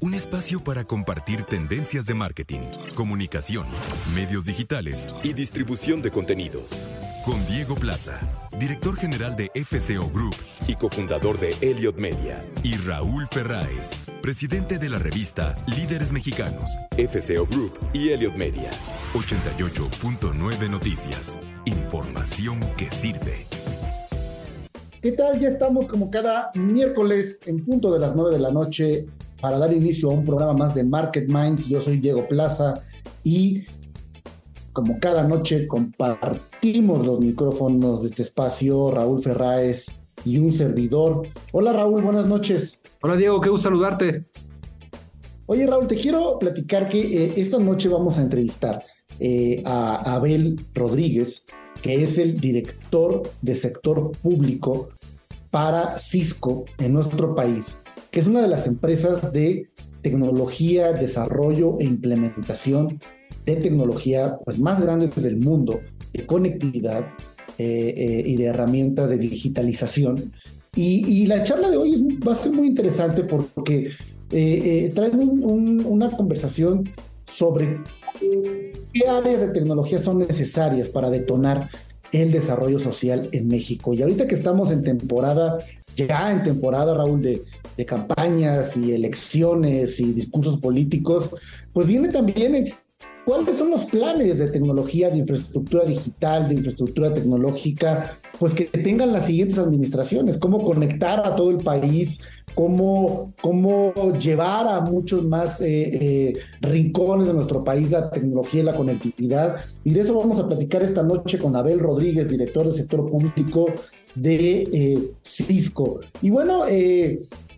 Un 0.00 0.14
espacio 0.14 0.62
para 0.62 0.84
compartir 0.84 1.42
tendencias 1.42 2.06
de 2.06 2.14
marketing, 2.14 2.60
comunicación, 2.94 3.66
medios 4.14 4.44
digitales 4.44 5.08
y 5.24 5.32
distribución 5.32 6.02
de 6.02 6.12
contenidos. 6.12 6.88
Con 7.24 7.44
Diego 7.48 7.74
Plaza, 7.74 8.20
director 8.60 8.94
general 8.94 9.34
de 9.34 9.50
FCO 9.54 10.08
Group 10.10 10.36
y 10.68 10.76
cofundador 10.76 11.40
de 11.40 11.50
Elliot 11.62 11.96
Media. 11.96 12.40
Y 12.62 12.76
Raúl 12.76 13.26
Ferráez, 13.26 14.08
presidente 14.22 14.78
de 14.78 14.88
la 14.88 14.98
revista 14.98 15.56
Líderes 15.66 16.12
Mexicanos, 16.12 16.70
FCO 16.96 17.46
Group 17.46 17.76
y 17.92 18.10
Elliot 18.10 18.36
Media. 18.36 18.70
88.9 19.14 20.70
Noticias. 20.70 21.40
Información 21.64 22.60
que 22.76 22.88
sirve. 22.88 23.46
¿Qué 25.02 25.10
tal? 25.12 25.40
Ya 25.40 25.48
estamos 25.48 25.88
como 25.88 26.08
cada 26.08 26.52
miércoles 26.54 27.40
en 27.46 27.64
punto 27.64 27.92
de 27.92 27.98
las 27.98 28.14
9 28.14 28.36
de 28.36 28.38
la 28.38 28.52
noche 28.52 29.06
para 29.40 29.58
dar 29.58 29.72
inicio 29.72 30.10
a 30.10 30.14
un 30.14 30.24
programa 30.24 30.54
más 30.54 30.74
de 30.74 30.84
Market 30.84 31.28
Minds. 31.28 31.68
Yo 31.68 31.80
soy 31.80 31.98
Diego 31.98 32.26
Plaza 32.28 32.82
y 33.22 33.64
como 34.72 34.98
cada 35.00 35.24
noche 35.24 35.66
compartimos 35.66 37.04
los 37.04 37.20
micrófonos 37.20 38.02
de 38.02 38.10
este 38.10 38.22
espacio, 38.22 38.90
Raúl 38.90 39.22
Ferráez 39.22 39.86
y 40.24 40.38
un 40.38 40.52
servidor. 40.52 41.26
Hola 41.52 41.72
Raúl, 41.72 42.02
buenas 42.02 42.26
noches. 42.26 42.78
Hola 43.02 43.16
Diego, 43.16 43.40
qué 43.40 43.48
gusto 43.48 43.68
saludarte. 43.68 44.22
Oye 45.46 45.66
Raúl, 45.66 45.86
te 45.86 45.96
quiero 45.96 46.38
platicar 46.38 46.88
que 46.88 47.24
eh, 47.24 47.32
esta 47.36 47.58
noche 47.58 47.88
vamos 47.88 48.18
a 48.18 48.22
entrevistar 48.22 48.82
eh, 49.18 49.62
a 49.64 50.14
Abel 50.14 50.60
Rodríguez, 50.74 51.44
que 51.82 52.02
es 52.02 52.18
el 52.18 52.38
director 52.38 53.22
de 53.42 53.54
sector 53.54 54.12
público 54.18 54.88
para 55.50 55.98
Cisco 55.98 56.66
en 56.78 56.92
nuestro 56.92 57.34
país, 57.34 57.78
que 58.10 58.20
es 58.20 58.26
una 58.26 58.42
de 58.42 58.48
las 58.48 58.66
empresas 58.66 59.32
de 59.32 59.66
tecnología, 60.02 60.92
desarrollo 60.92 61.78
e 61.80 61.84
implementación 61.84 63.00
de 63.44 63.56
tecnología 63.56 64.36
pues, 64.44 64.58
más 64.58 64.80
grandes 64.80 65.22
del 65.22 65.36
mundo, 65.36 65.80
de 66.12 66.26
conectividad 66.26 67.06
eh, 67.58 67.94
eh, 67.96 68.22
y 68.24 68.36
de 68.36 68.44
herramientas 68.44 69.10
de 69.10 69.18
digitalización. 69.18 70.30
Y, 70.76 71.26
la 71.26 71.42
charla 71.42 71.70
de 71.70 71.76
hoy 71.76 72.20
va 72.24 72.32
a 72.32 72.34
ser 72.36 72.52
muy 72.52 72.68
interesante 72.68 73.24
porque 73.24 73.90
eh, 74.30 74.92
trae 74.94 75.10
una 75.10 76.08
conversación 76.10 76.88
sobre 77.26 77.78
qué 78.92 79.08
áreas 79.08 79.40
de 79.40 79.48
tecnología 79.48 79.98
son 79.98 80.20
necesarias 80.20 80.86
para 80.86 81.10
detonar 81.10 81.68
el 82.12 82.30
desarrollo 82.30 82.78
social 82.78 83.28
en 83.32 83.48
México. 83.48 83.92
Y 83.92 84.02
ahorita 84.02 84.28
que 84.28 84.36
estamos 84.36 84.70
en 84.70 84.84
temporada, 84.84 85.58
ya 86.06 86.32
en 86.32 86.42
temporada, 86.42 86.94
Raúl, 86.94 87.22
de, 87.22 87.44
campañas 87.86 88.76
y 88.76 88.92
elecciones 88.92 90.00
y 90.00 90.12
discursos 90.12 90.58
políticos, 90.58 91.30
pues 91.72 91.86
viene 91.86 92.08
también 92.08 92.72
cuáles 93.24 93.56
son 93.56 93.70
los 93.70 93.84
planes 93.84 94.40
de 94.40 94.48
tecnología, 94.48 95.10
de 95.10 95.18
infraestructura 95.18 95.84
digital, 95.84 96.48
de 96.48 96.54
infraestructura 96.54 97.14
tecnológica, 97.14 98.18
pues 98.40 98.52
que 98.52 98.64
tengan 98.64 99.12
las 99.12 99.26
siguientes 99.26 99.60
administraciones, 99.60 100.38
cómo 100.38 100.60
conectar 100.60 101.24
a 101.24 101.36
todo 101.36 101.50
el 101.50 101.58
país 101.58 102.18
cómo, 102.58 103.32
cómo 103.40 103.92
llevar 104.18 104.66
a 104.66 104.80
muchos 104.80 105.24
más 105.24 105.60
eh, 105.60 105.68
eh, 105.70 106.38
rincones 106.60 107.28
de 107.28 107.34
nuestro 107.34 107.62
país 107.62 107.92
la 107.92 108.10
tecnología 108.10 108.62
y 108.62 108.64
la 108.64 108.74
conectividad. 108.74 109.58
Y 109.84 109.90
de 109.90 110.00
eso 110.00 110.14
vamos 110.14 110.40
a 110.40 110.48
platicar 110.48 110.82
esta 110.82 111.04
noche 111.04 111.38
con 111.38 111.54
Abel 111.54 111.78
Rodríguez, 111.78 112.28
director 112.28 112.64
del 112.64 112.74
sector 112.74 113.08
público 113.08 113.66
de 114.14 114.68
eh, 114.72 115.10
Cisco. 115.22 116.00
Y 116.22 116.30
bueno... 116.30 116.64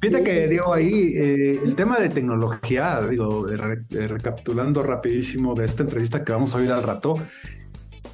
Fíjate 0.03 0.25
que, 0.25 0.49
Diego, 0.49 0.73
ahí 0.73 1.13
el 1.15 1.75
tema 1.77 1.99
de 1.99 2.09
tecnología, 2.09 3.03
digo, 3.03 3.45
recapitulando 3.91 4.83
rapidísimo 4.83 5.55
de 5.55 5.67
esta 5.67 5.83
entrevista 5.83 6.25
que 6.25 6.33
vamos 6.33 6.55
a 6.55 6.59
oír 6.59 6.71
al 6.71 6.83
rato, 6.83 7.17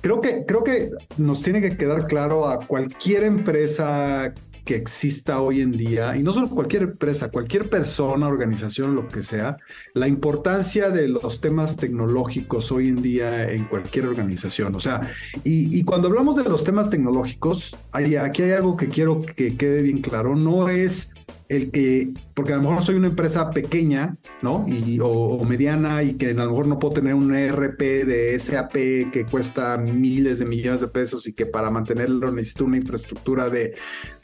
creo 0.00 0.20
que, 0.20 0.44
creo 0.46 0.64
que 0.64 0.90
nos 1.16 1.42
tiene 1.42 1.60
que 1.60 1.76
quedar 1.76 2.06
claro 2.08 2.48
a 2.48 2.64
cualquier 2.66 3.22
empresa 3.22 4.34
que 4.66 4.74
exista 4.74 5.40
hoy 5.40 5.60
en 5.60 5.70
día, 5.70 6.16
y 6.16 6.24
no 6.24 6.32
solo 6.32 6.50
cualquier 6.50 6.82
empresa, 6.82 7.30
cualquier 7.30 7.70
persona, 7.70 8.26
organización, 8.26 8.96
lo 8.96 9.08
que 9.08 9.22
sea, 9.22 9.56
la 9.94 10.08
importancia 10.08 10.90
de 10.90 11.08
los 11.08 11.40
temas 11.40 11.76
tecnológicos 11.76 12.72
hoy 12.72 12.88
en 12.88 13.00
día 13.00 13.48
en 13.48 13.66
cualquier 13.66 14.06
organización. 14.06 14.74
O 14.74 14.80
sea, 14.80 15.08
y, 15.44 15.84
cuando 15.84 16.08
hablamos 16.08 16.34
de 16.34 16.42
los 16.42 16.64
temas 16.64 16.90
tecnológicos, 16.90 17.76
aquí 17.92 18.16
hay 18.16 18.52
algo 18.52 18.76
que 18.76 18.88
quiero 18.88 19.22
que 19.22 19.56
quede 19.56 19.82
bien 19.82 20.02
claro, 20.02 20.34
no 20.34 20.68
es 20.68 21.15
el 21.48 21.70
que, 21.70 22.12
porque 22.34 22.52
a 22.52 22.56
lo 22.56 22.62
mejor 22.62 22.82
soy 22.82 22.96
una 22.96 23.06
empresa 23.08 23.50
pequeña, 23.50 24.16
¿no? 24.42 24.64
Y, 24.66 24.98
o, 25.00 25.42
mediana 25.44 26.02
y 26.02 26.14
que 26.14 26.30
a 26.30 26.34
lo 26.34 26.46
mejor 26.46 26.66
no 26.66 26.78
puedo 26.78 26.94
tener 26.94 27.14
un 27.14 27.34
ERP 27.34 27.80
de 27.80 28.38
SAP 28.38 28.72
que 29.12 29.26
cuesta 29.30 29.76
miles 29.76 30.40
de 30.40 30.44
millones 30.44 30.80
de 30.80 30.88
pesos 30.88 31.26
y 31.28 31.32
que 31.32 31.46
para 31.46 31.70
mantenerlo 31.70 32.30
necesito 32.32 32.64
una 32.64 32.78
infraestructura 32.78 33.48
de 33.48 33.74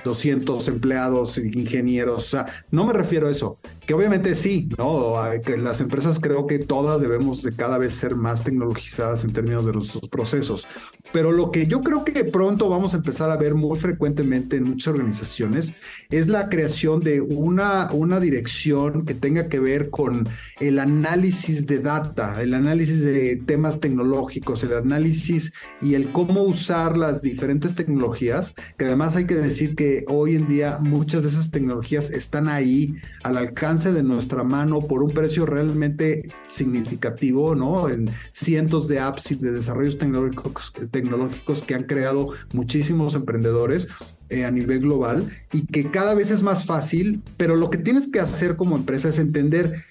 200 0.04 0.66
empleados, 0.68 1.38
ingenieros. 1.38 2.34
O 2.34 2.44
no 2.70 2.86
me 2.86 2.92
refiero 2.92 3.28
a 3.28 3.30
eso, 3.30 3.56
que 3.86 3.94
obviamente 3.94 4.34
sí, 4.34 4.68
¿no? 4.76 5.14
Que 5.44 5.56
las 5.58 5.80
empresas 5.80 6.18
creo 6.18 6.46
que 6.46 6.58
todas 6.58 7.00
debemos 7.00 7.42
de 7.42 7.54
cada 7.54 7.78
vez 7.78 7.94
ser 7.94 8.16
más 8.16 8.42
tecnologizadas 8.42 9.24
en 9.24 9.32
términos 9.32 9.64
de 9.64 9.72
nuestros 9.72 10.08
procesos. 10.08 10.66
Pero 11.12 11.32
lo 11.32 11.50
que 11.50 11.66
yo 11.66 11.82
creo 11.82 12.04
que 12.04 12.24
pronto 12.24 12.68
vamos 12.68 12.94
a 12.94 12.96
empezar 12.98 13.30
a 13.30 13.36
ver 13.36 13.54
muy 13.54 13.78
frecuentemente 13.78 14.56
en 14.56 14.64
muchas 14.64 14.94
organizaciones 14.94 15.72
es 16.10 16.28
la 16.28 16.48
creación 16.48 17.00
de 17.00 17.20
una, 17.20 17.90
una 17.92 18.20
dirección 18.20 19.04
que 19.04 19.14
tenga 19.14 19.48
que 19.48 19.60
ver 19.60 19.90
con 19.90 20.28
el 20.60 20.78
análisis 20.78 21.66
de 21.66 21.78
data, 21.78 22.42
el 22.42 22.54
análisis 22.54 23.00
de 23.00 23.36
temas 23.36 23.80
tecnológicos, 23.80 24.62
el 24.64 24.74
análisis 24.74 25.52
y 25.80 25.94
el 25.94 26.08
cómo 26.12 26.42
usar 26.42 26.96
las 26.96 27.22
diferentes 27.22 27.74
tecnologías, 27.74 28.54
que 28.78 28.86
además 28.86 29.16
hay 29.16 29.26
que 29.26 29.34
decir 29.34 29.74
que 29.74 30.04
hoy 30.08 30.36
en 30.36 30.48
día 30.48 30.78
muchas 30.80 31.22
de 31.22 31.28
esas 31.30 31.50
tecnologías 31.50 32.10
están 32.10 32.48
ahí 32.48 32.94
al 33.22 33.36
alcance 33.36 33.92
de 33.92 34.02
nuestra 34.02 34.42
mano 34.44 34.80
por 34.80 35.02
un 35.02 35.10
precio 35.10 35.46
realmente 35.46 36.22
significativo, 36.48 37.54
¿no? 37.54 37.88
En 37.88 38.10
cientos 38.32 38.88
de 38.88 39.00
apps 39.00 39.30
y 39.32 39.34
de 39.36 39.52
desarrollos 39.52 39.98
tecnológicos 39.98 40.72
tecnológicos 41.02 41.62
que 41.62 41.74
han 41.74 41.84
creado 41.84 42.30
muchísimos 42.52 43.14
emprendedores 43.14 43.88
eh, 44.30 44.44
a 44.44 44.50
nivel 44.50 44.80
global 44.80 45.30
y 45.52 45.66
que 45.66 45.90
cada 45.90 46.14
vez 46.14 46.30
es 46.30 46.42
más 46.42 46.64
fácil, 46.64 47.22
pero 47.36 47.56
lo 47.56 47.70
que 47.70 47.78
tienes 47.78 48.10
que 48.10 48.20
hacer 48.20 48.56
como 48.56 48.76
empresa 48.76 49.08
es 49.08 49.18
entender 49.18 49.84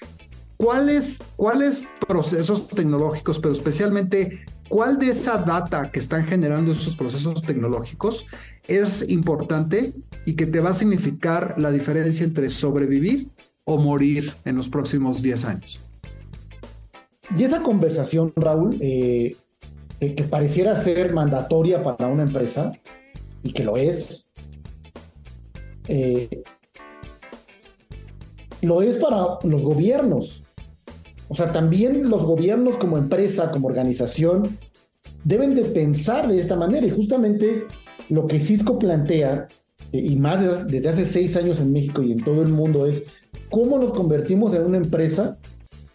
cuáles, 0.57 1.19
cuáles 1.35 1.85
procesos 2.07 2.67
tecnológicos, 2.69 3.39
pero 3.39 3.53
especialmente 3.53 4.39
cuál 4.67 4.97
de 4.99 5.09
esa 5.09 5.37
data 5.37 5.91
que 5.91 5.99
están 5.99 6.25
generando 6.25 6.71
esos 6.71 6.95
procesos 6.95 7.41
tecnológicos 7.41 8.25
es 8.67 9.09
importante 9.09 9.93
y 10.25 10.33
que 10.35 10.45
te 10.45 10.59
va 10.59 10.69
a 10.69 10.75
significar 10.75 11.55
la 11.57 11.71
diferencia 11.71 12.25
entre 12.25 12.47
sobrevivir 12.49 13.27
o 13.65 13.77
morir 13.77 14.33
en 14.45 14.55
los 14.55 14.69
próximos 14.69 15.21
10 15.21 15.45
años. 15.45 15.79
Y 17.37 17.43
esa 17.43 17.63
conversación, 17.63 18.31
Raúl, 18.35 18.77
eh, 18.81 19.35
que 20.01 20.23
pareciera 20.23 20.75
ser 20.75 21.13
mandatoria 21.13 21.83
para 21.83 22.07
una 22.07 22.23
empresa, 22.23 22.73
y 23.43 23.53
que 23.53 23.63
lo 23.63 23.77
es, 23.77 24.25
eh, 25.87 26.43
lo 28.61 28.81
es 28.81 28.97
para 28.97 29.37
los 29.43 29.61
gobiernos. 29.61 30.43
O 31.27 31.35
sea, 31.35 31.51
también 31.51 32.09
los 32.09 32.23
gobiernos 32.23 32.77
como 32.77 32.97
empresa, 32.97 33.51
como 33.51 33.67
organización, 33.67 34.57
deben 35.23 35.55
de 35.55 35.65
pensar 35.65 36.27
de 36.27 36.39
esta 36.39 36.55
manera. 36.55 36.85
Y 36.85 36.91
justamente 36.91 37.63
lo 38.09 38.27
que 38.27 38.39
Cisco 38.39 38.77
plantea, 38.79 39.47
eh, 39.91 39.99
y 39.99 40.15
más 40.15 40.67
desde 40.67 40.89
hace 40.89 41.05
seis 41.05 41.37
años 41.37 41.59
en 41.59 41.71
México 41.71 42.01
y 42.01 42.11
en 42.11 42.23
todo 42.23 42.41
el 42.41 42.49
mundo, 42.49 42.85
es 42.85 43.03
cómo 43.49 43.77
nos 43.77 43.93
convertimos 43.93 44.53
en 44.53 44.65
una 44.65 44.77
empresa 44.77 45.37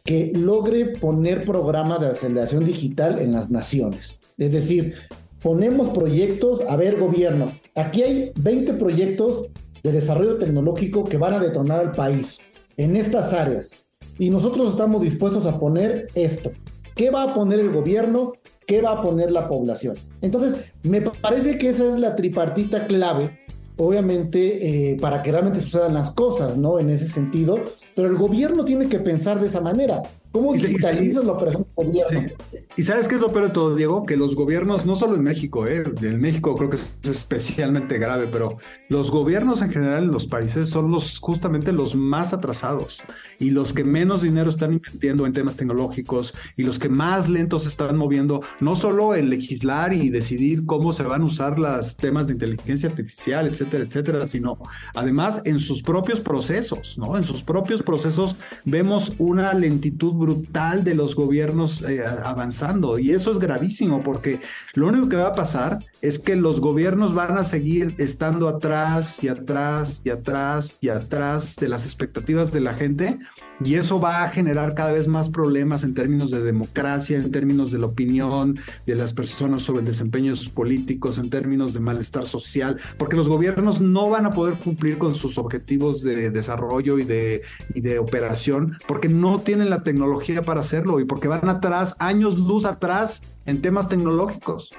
que 0.07 0.33
logre 0.35 0.87
poner 0.87 1.45
programas 1.45 2.01
de 2.01 2.07
aceleración 2.07 2.65
digital 2.65 3.19
en 3.19 3.33
las 3.33 3.51
naciones. 3.51 4.15
Es 4.39 4.53
decir, 4.53 4.95
ponemos 5.43 5.89
proyectos, 5.91 6.61
a 6.69 6.77
ver, 6.77 6.99
gobierno, 6.99 7.51
aquí 7.75 8.03
hay 8.03 8.31
20 8.37 8.75
proyectos 8.75 9.49
de 9.83 9.93
desarrollo 9.93 10.39
tecnológico 10.39 11.05
que 11.05 11.17
van 11.17 11.35
a 11.35 11.41
detonar 11.41 11.81
al 11.81 11.93
país 11.93 12.39
en 12.77 12.97
estas 12.97 13.33
áreas. 13.33 13.71
Y 14.19 14.31
nosotros 14.31 14.71
estamos 14.71 15.03
dispuestos 15.03 15.45
a 15.47 15.59
poner 15.59 16.09
esto. 16.15 16.53
¿Qué 16.95 17.11
va 17.11 17.25
a 17.25 17.35
poner 17.35 17.61
el 17.61 17.71
gobierno? 17.71 18.33
¿Qué 18.67 18.81
va 18.81 18.93
a 18.93 19.03
poner 19.03 19.31
la 19.31 19.49
población? 19.49 19.97
Entonces, 20.23 20.55
me 20.83 21.03
parece 21.03 21.59
que 21.59 21.69
esa 21.69 21.87
es 21.87 21.99
la 21.99 22.17
tripartita 22.17 22.87
clave, 22.87 23.37
obviamente, 23.77 24.93
eh, 24.93 24.97
para 24.99 25.23
que 25.23 25.33
realmente 25.33 25.61
sucedan 25.61 25.95
las 25.95 26.11
cosas, 26.11 26.57
¿no? 26.57 26.79
En 26.79 26.91
ese 26.91 27.07
sentido, 27.07 27.59
pero 27.97 28.09
el 28.09 28.17
gobierno 28.17 28.65
tiene 28.65 28.89
que 28.91 29.01
pensar 29.01 29.41
de 29.41 29.47
esa 29.47 29.63
manera. 29.63 30.03
¿Cómo 30.37 30.53
digitalizas 30.53 31.25
la 31.25 31.33
operación 31.33 31.65
del 31.65 31.87
gobierno? 31.87 32.29
¿Y 32.77 32.83
sabes 32.83 33.09
qué 33.09 33.15
es 33.15 33.23
lo 33.23 33.33
peor 33.33 33.47
de 33.47 33.55
todo, 33.55 33.75
Diego? 33.75 34.05
Que 34.05 34.19
los 34.19 34.35
gobiernos, 34.35 34.85
no 34.85 34.95
solo 34.97 35.15
en 35.15 35.23
México, 35.23 35.67
¿eh? 35.67 35.83
en 36.03 36.21
México 36.21 36.55
creo 36.57 36.69
que 36.69 36.77
es 36.77 36.91
especialmente 37.05 37.97
grave, 37.97 38.29
pero 38.31 38.53
los 38.91 39.11
gobiernos 39.11 39.63
en 39.63 39.71
general 39.71 40.05
en 40.05 40.11
los 40.11 40.27
países 40.27 40.69
son 40.69 40.91
los 40.91 41.19
justamente 41.19 41.73
los 41.73 41.95
más 41.95 42.35
atrasados 42.35 43.01
y 43.39 43.49
los 43.49 43.73
que 43.73 43.83
menos 43.83 44.21
dinero 44.21 44.51
están 44.51 44.75
invirtiendo 44.75 45.25
en 45.25 45.33
temas 45.33 45.57
tecnológicos 45.57 46.35
y 46.55 46.65
los 46.65 46.79
que 46.79 46.91
más 46.91 47.31
lentos 47.31 47.67
están 47.67 47.97
moviendo, 47.97 48.43
no 48.61 48.77
solo 48.77 49.15
en 49.15 49.31
legislar 49.31 49.95
y 49.95 50.11
decidir 50.11 50.67
cómo 50.67 50.93
se 50.93 51.03
van 51.03 51.23
a 51.23 51.25
usar 51.25 51.59
los 51.59 51.97
temas 51.97 52.27
de 52.27 52.35
inteligencia 52.35 52.91
artificial, 52.91 53.47
etcétera, 53.47 53.85
etcétera, 53.85 54.27
sino 54.27 54.59
además 54.95 55.41
en 55.47 55.61
sus 55.61 55.83
propios 55.83 56.21
procesos, 56.21 56.99
¿no? 56.99 57.17
En 57.17 57.25
sus 57.25 57.43
propios 57.43 57.83
procesos 57.83 58.37
vemos 58.67 59.15
una 59.17 59.55
lentitud 59.55 60.13
brutal 60.13 60.26
de 60.35 60.95
los 60.95 61.15
gobiernos 61.15 61.83
eh, 61.83 62.05
avanzando. 62.05 62.99
Y 62.99 63.13
eso 63.13 63.31
es 63.31 63.39
gravísimo 63.39 64.03
porque 64.03 64.41
lo 64.75 64.89
único 64.89 65.09
que 65.09 65.17
va 65.17 65.29
a 65.29 65.35
pasar 65.35 65.85
es 66.03 66.19
que 66.19 66.37
los 66.37 66.61
gobiernos 66.61 67.15
van 67.15 67.37
a 67.39 67.45
seguir 67.45 67.95
estando 67.99 68.49
atrás 68.49 69.23
y 69.23 69.29
atrás 69.29 70.03
y 70.05 70.11
atrás 70.11 70.79
y 70.81 70.89
atrás 70.89 71.57
de 71.57 71.69
las 71.69 71.85
expectativas 71.85 72.53
de 72.53 72.61
la 72.61 72.75
gente 72.75 73.19
y 73.65 73.77
eso 73.77 74.01
va 74.01 74.23
a 74.23 74.29
generar 74.29 74.75
cada 74.75 74.93
vez 74.93 75.09
más 75.09 75.31
problemas 75.31 75.83
en 75.83 75.95
términos 75.95 76.31
de 76.31 76.43
democracia, 76.43 77.17
en 77.17 77.31
términos 77.31 77.73
de 77.73 77.79
la 77.79 77.87
opinión 77.87 78.59
de 78.87 78.95
las 78.95 79.15
personas 79.15 79.63
sobre 79.63 79.81
el 79.81 79.87
desempeño 79.87 80.33
de 80.33 80.37
sus 80.37 80.51
políticos, 80.51 81.19
en 81.19 81.31
términos 81.31 81.73
de 81.73 81.81
malestar 81.81 82.27
social, 82.27 82.79
porque 82.99 83.17
los 83.17 83.29
gobiernos 83.29 83.81
no 83.81 84.11
van 84.11 84.27
a 84.27 84.33
poder 84.33 84.59
cumplir 84.59 84.99
con 84.99 85.15
sus 85.15 85.39
objetivos 85.39 86.03
de 86.03 86.31
desarrollo 86.31 86.99
y 86.99 87.05
de, 87.05 87.43
y 87.75 87.81
de 87.81 87.99
operación 87.99 88.77
porque 88.87 89.09
no 89.09 89.41
tienen 89.41 89.71
la 89.71 89.83
tecnología 89.83 90.16
para 90.45 90.61
hacerlo 90.61 91.01
y 91.01 91.05
porque 91.05 91.29
van 91.29 91.49
atrás, 91.49 91.95
años 91.99 92.39
luz 92.39 92.65
atrás 92.65 93.23
en 93.47 93.63
temas 93.63 93.89
tecnológicos. 93.89 94.71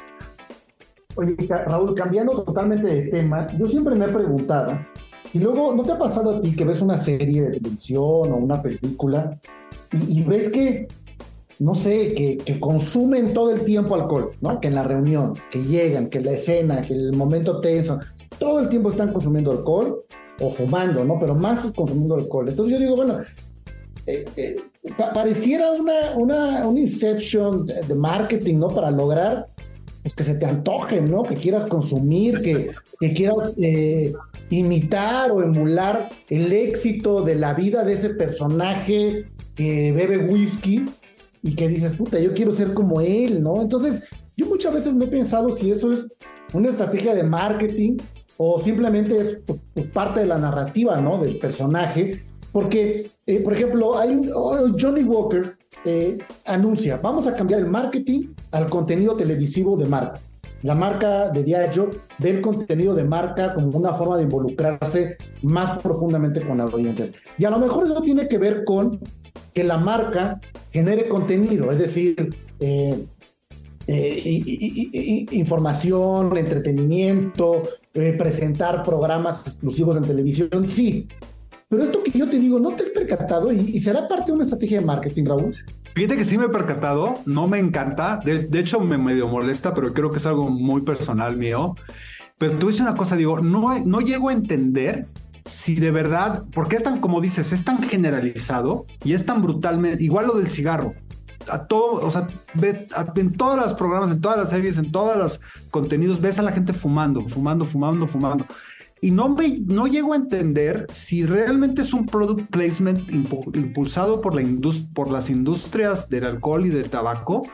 Oye, 1.15 1.35
Raúl, 1.47 1.95
cambiando 1.95 2.43
totalmente 2.43 2.87
de 2.87 3.01
tema, 3.09 3.47
yo 3.57 3.67
siempre 3.67 3.95
me 3.95 4.05
he 4.05 4.09
preguntado 4.09 4.77
y 5.33 5.39
luego, 5.39 5.73
¿no 5.73 5.83
te 5.83 5.91
ha 5.91 5.97
pasado 5.97 6.37
a 6.37 6.41
ti 6.41 6.55
que 6.55 6.63
ves 6.63 6.81
una 6.81 6.97
serie 6.97 7.43
de 7.43 7.59
televisión 7.59 8.01
o 8.31 8.35
una 8.35 8.61
película 8.61 9.37
y, 9.91 10.21
ves 10.23 10.49
que, 10.49 10.87
no 11.59 11.75
sé, 11.75 12.13
que, 12.13 12.37
que, 12.37 12.59
consumen 12.59 13.33
todo 13.33 13.51
el 13.51 13.63
tiempo 13.63 13.95
alcohol, 13.95 14.31
¿no? 14.41 14.59
Que 14.59 14.67
en 14.67 14.75
la 14.75 14.83
reunión, 14.83 15.33
que 15.49 15.63
llegan, 15.63 16.09
que 16.09 16.19
la 16.19 16.31
escena, 16.31 16.81
que 16.81 16.93
el 16.93 17.13
momento 17.13 17.59
tenso, 17.61 17.99
todo 18.37 18.59
el 18.59 18.69
tiempo 18.69 18.89
están 18.89 19.13
consumiendo 19.13 19.51
alcohol 19.51 19.97
o 20.39 20.51
fumando, 20.51 21.03
¿no? 21.03 21.17
Pero 21.19 21.35
más 21.35 21.65
consumiendo 21.75 22.15
alcohol. 22.15 22.49
Entonces 22.49 22.73
yo 22.73 22.79
digo, 22.79 22.95
bueno, 22.95 23.19
eh, 24.07 24.25
eh, 24.37 24.55
pareciera 25.13 25.71
una, 25.71 26.15
una, 26.15 26.67
un 26.67 26.77
inception 26.77 27.65
de 27.65 27.95
marketing, 27.95 28.59
¿no? 28.59 28.69
Para 28.69 28.91
lograr 28.91 29.45
pues, 30.01 30.13
que 30.13 30.23
se 30.23 30.35
te 30.35 30.45
antoje, 30.45 31.01
¿no? 31.01 31.23
Que 31.23 31.35
quieras 31.35 31.65
consumir, 31.65 32.41
que, 32.41 32.71
que 32.99 33.13
quieras 33.13 33.55
eh, 33.57 34.13
imitar 34.49 35.31
o 35.31 35.43
emular 35.43 36.09
el 36.29 36.53
éxito 36.53 37.21
de 37.21 37.35
la 37.35 37.53
vida 37.53 37.83
de 37.83 37.93
ese 37.93 38.11
personaje 38.11 39.25
que 39.55 39.91
bebe 39.91 40.17
whisky 40.17 40.87
y 41.43 41.55
que 41.55 41.67
dices, 41.67 41.91
puta, 41.93 42.19
yo 42.19 42.33
quiero 42.33 42.51
ser 42.51 42.73
como 42.73 43.01
él, 43.01 43.43
¿no? 43.43 43.61
Entonces, 43.61 44.03
yo 44.37 44.45
muchas 44.45 44.73
veces 44.73 44.93
me 44.93 45.05
he 45.05 45.09
pensado 45.09 45.49
si 45.49 45.71
eso 45.71 45.91
es 45.91 46.07
una 46.53 46.69
estrategia 46.69 47.13
de 47.13 47.23
marketing 47.23 47.97
o 48.37 48.59
simplemente 48.59 49.41
es 49.75 49.85
parte 49.87 50.21
de 50.21 50.27
la 50.27 50.37
narrativa, 50.37 51.01
¿no? 51.01 51.19
Del 51.19 51.37
personaje. 51.37 52.23
Porque, 52.57 53.12
eh, 53.27 53.39
por 53.42 53.54
ejemplo, 53.54 54.00
hay 54.00 54.15
un, 54.15 54.31
oh, 54.33 54.57
Johnny 54.81 55.04
Walker 55.04 55.56
eh, 55.86 56.18
anuncia, 56.44 56.98
vamos 56.98 57.27
a 57.27 57.36
cambiar 57.36 57.59
el 57.59 57.68
marketing 57.68 58.30
al 58.50 58.68
contenido 58.68 59.15
televisivo 59.15 59.77
de 59.77 59.86
marca. 59.86 60.19
La 60.63 60.74
marca 60.74 61.30
de 61.30 61.44
Diageo 61.44 61.92
ve 62.18 62.31
el 62.31 62.42
contenido 62.42 62.95
de 62.95 63.04
marca 63.04 63.54
como 63.54 63.68
una 63.77 63.94
forma 63.94 64.18
de 64.18 64.24
involucrarse 64.24 65.18
más 65.44 65.77
profundamente 65.83 66.42
con 66.42 66.57
las 66.57 66.74
oyentes. 66.74 67.13
Y 67.38 67.45
a 67.45 67.51
lo 67.51 67.59
mejor 67.59 67.86
eso 67.86 68.01
tiene 68.01 68.27
que 68.27 68.39
ver 68.39 68.65
con 68.65 69.00
que 69.54 69.63
la 69.63 69.77
marca 69.77 70.42
genere 70.71 71.07
contenido, 71.07 71.71
es 71.71 71.77
decir, 71.77 72.36
eh, 72.59 73.06
eh, 73.86 75.25
información, 75.30 76.36
entretenimiento, 76.36 77.62
presentar 77.94 78.83
programas 78.83 79.45
exclusivos 79.45 79.95
en 79.95 80.04
televisión, 80.06 80.68
sí. 80.68 81.07
Pero 81.69 81.83
esto 81.83 82.01
que 82.01 82.17
yo 82.17 82.29
te 82.29 82.39
digo, 82.39 82.59
¿no 82.59 82.71
te 82.71 82.83
has 82.83 82.89
percatado 82.89 83.51
y, 83.51 83.79
será 83.79 84.07
parte 84.07 84.27
de 84.27 84.31
una 84.33 84.45
estrategia 84.45 84.79
de 84.79 84.85
marketing, 84.85 85.25
Raúl? 85.25 85.55
Fíjate 85.95 86.15
que 86.15 86.23
sí 86.23 86.37
me 86.37 86.45
he 86.45 86.49
percatado, 86.49 87.17
no 87.25 87.47
me 87.47 87.59
encanta, 87.59 88.19
de, 88.23 88.47
hecho 88.59 88.79
me 88.79 88.97
medio 88.97 89.27
molesta, 89.27 89.73
pero 89.73 89.93
creo 89.93 90.09
que 90.09 90.17
es 90.17 90.25
algo 90.25 90.49
muy 90.49 90.81
personal 90.83 91.35
mío. 91.35 91.75
Pero 92.37 92.57
tú 92.57 92.67
dices 92.67 92.81
una 92.81 92.95
cosa, 92.95 93.17
digo, 93.17 93.39
no, 93.41 93.77
no 93.79 93.99
llego 93.99 94.29
a 94.29 94.33
entender 94.33 95.07
si 95.45 95.75
de 95.75 95.91
verdad, 95.91 96.45
porque 96.53 96.77
es 96.77 96.83
tan, 96.83 97.01
como 97.01 97.19
dices, 97.19 97.51
es 97.51 97.65
tan 97.65 97.83
generalizado 97.83 98.85
y 99.03 99.13
es 99.13 99.25
tan 99.25 99.41
brutalmente, 99.41 100.03
igual 100.03 100.27
lo 100.27 100.35
del 100.35 100.47
cigarro. 100.47 100.93
A 101.49 101.65
todo, 101.65 102.05
o 102.05 102.11
sea, 102.11 102.27
en 103.15 103.33
todos 103.33 103.57
los 103.57 103.73
programas, 103.73 104.11
en 104.11 104.21
todas 104.21 104.37
las 104.37 104.49
series, 104.51 104.77
en 104.77 104.91
todos 104.91 105.17
los 105.17 105.39
contenidos, 105.71 106.21
ves 106.21 106.39
a 106.39 106.43
la 106.43 106.51
gente 106.51 106.73
fumando, 106.73 107.21
fumando, 107.27 107.65
fumando, 107.65 108.07
fumando 108.07 108.45
y 109.01 109.11
no, 109.11 109.29
me, 109.29 109.59
no 109.59 109.88
llego 109.88 110.13
a 110.13 110.17
entender 110.17 110.88
si 110.91 111.25
realmente 111.25 111.81
es 111.81 111.94
un 111.94 112.05
product 112.05 112.49
placement 112.49 113.11
impulsado 113.11 114.21
por, 114.21 114.35
la 114.35 114.47
por 114.94 115.11
las 115.11 115.29
industrias 115.29 116.09
del 116.09 116.25
alcohol 116.25 116.65
y 116.65 116.69
del 116.69 116.89
tabaco, 116.89 117.47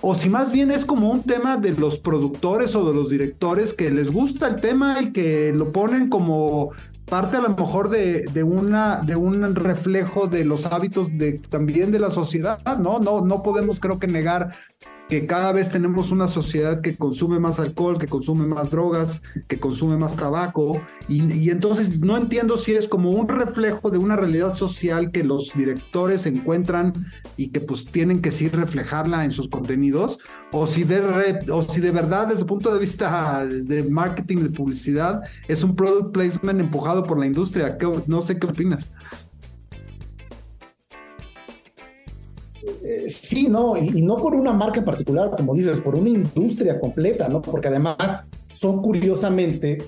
o 0.00 0.14
si 0.14 0.28
más 0.28 0.52
bien 0.52 0.70
es 0.70 0.84
como 0.84 1.10
un 1.10 1.22
tema 1.22 1.56
de 1.56 1.72
los 1.72 1.98
productores 1.98 2.74
o 2.74 2.86
de 2.86 2.94
los 2.94 3.08
directores 3.08 3.72
que 3.72 3.90
les 3.90 4.10
gusta 4.10 4.48
el 4.48 4.60
tema 4.60 5.00
y 5.00 5.12
que 5.12 5.52
lo 5.52 5.70
ponen 5.72 6.08
como 6.08 6.72
parte 7.08 7.36
a 7.36 7.40
lo 7.40 7.50
mejor 7.50 7.88
de, 7.88 8.22
de, 8.32 8.42
una, 8.42 9.02
de 9.02 9.16
un 9.16 9.54
reflejo 9.54 10.26
de 10.28 10.44
los 10.44 10.66
hábitos 10.66 11.18
de, 11.18 11.34
también 11.50 11.92
de 11.92 11.98
la 11.98 12.10
sociedad, 12.10 12.58
¿no? 12.78 12.98
No, 12.98 13.20
no 13.20 13.42
podemos 13.42 13.80
creo 13.80 13.98
que 13.98 14.06
negar 14.06 14.52
que 15.12 15.26
cada 15.26 15.52
vez 15.52 15.68
tenemos 15.68 16.10
una 16.10 16.26
sociedad 16.26 16.80
que 16.80 16.96
consume 16.96 17.38
más 17.38 17.60
alcohol, 17.60 17.98
que 17.98 18.06
consume 18.06 18.46
más 18.46 18.70
drogas, 18.70 19.20
que 19.46 19.60
consume 19.60 19.98
más 19.98 20.16
tabaco, 20.16 20.80
y, 21.06 21.50
entonces 21.50 22.00
no 22.00 22.16
entiendo 22.16 22.56
si 22.56 22.72
es 22.72 22.88
como 22.88 23.10
un 23.10 23.28
reflejo 23.28 23.90
de 23.90 23.98
una 23.98 24.16
realidad 24.16 24.54
social 24.54 25.12
que 25.12 25.22
los 25.22 25.52
directores 25.54 26.24
encuentran 26.24 26.94
y 27.36 27.48
que 27.48 27.60
pues 27.60 27.84
tienen 27.84 28.22
que 28.22 28.30
sí 28.30 28.48
reflejarla 28.48 29.26
en 29.26 29.32
sus 29.32 29.50
contenidos, 29.50 30.18
o 30.50 30.66
si 30.66 30.84
de, 30.84 31.02
o 31.52 31.60
si 31.60 31.82
de 31.82 31.90
verdad 31.90 32.28
desde 32.28 32.40
el 32.40 32.46
punto 32.46 32.72
de 32.72 32.80
vista 32.80 33.44
de 33.44 33.82
marketing, 33.82 34.38
de 34.38 34.48
publicidad, 34.48 35.20
es 35.46 35.62
un 35.62 35.76
product 35.76 36.14
placement 36.14 36.58
empujado 36.58 37.04
por 37.04 37.18
la 37.18 37.26
industria. 37.26 37.76
No 38.06 38.22
sé 38.22 38.38
qué 38.38 38.46
opinas. 38.46 38.90
Eh, 42.84 43.08
sí, 43.08 43.48
no, 43.48 43.76
y, 43.76 44.02
no 44.02 44.16
por 44.16 44.34
una 44.34 44.52
marca 44.52 44.78
en 44.78 44.84
particular, 44.84 45.30
como 45.36 45.54
dices, 45.54 45.80
por 45.80 45.96
una 45.96 46.08
industria 46.08 46.78
completa, 46.78 47.28
¿no? 47.28 47.42
Porque 47.42 47.68
además 47.68 47.96
son 48.52 48.82
curiosamente 48.82 49.82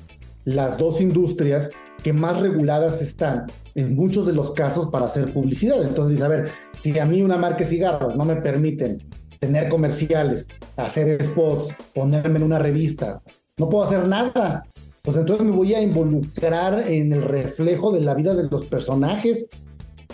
las 0.45 0.77
dos 0.77 1.01
industrias 1.01 1.71
que 2.03 2.13
más 2.13 2.41
reguladas 2.41 3.01
están 3.01 3.47
en 3.75 3.95
muchos 3.95 4.27
de 4.27 4.33
los 4.33 4.51
casos 4.51 4.89
para 4.89 5.07
hacer 5.07 5.33
publicidad. 5.33 5.83
Entonces, 5.85 6.23
a 6.23 6.29
ver, 6.29 6.51
si 6.73 6.99
a 6.99 7.07
mí 7.07 7.23
una 7.23 7.39
marca 7.39 7.59
de 7.59 7.67
cigarros 7.67 8.17
no 8.17 8.25
me 8.25 8.37
permiten 8.37 8.99
tener 9.39 9.69
comerciales, 9.69 10.49
hacer 10.77 11.23
spots, 11.23 11.75
ponerme 11.95 12.39
en 12.39 12.45
una 12.45 12.59
revista, 12.59 13.19
no 13.57 13.69
puedo 13.69 13.85
hacer 13.85 14.07
nada. 14.07 14.65
Pues 15.03 15.17
entonces 15.17 15.47
me 15.47 15.53
voy 15.53 15.75
a 15.75 15.83
involucrar 15.83 16.91
en 16.91 17.13
el 17.13 17.23
reflejo 17.23 17.93
de 17.93 18.01
la 18.01 18.15
vida 18.15 18.35
de 18.35 18.45
los 18.45 18.65
personajes 18.65 19.47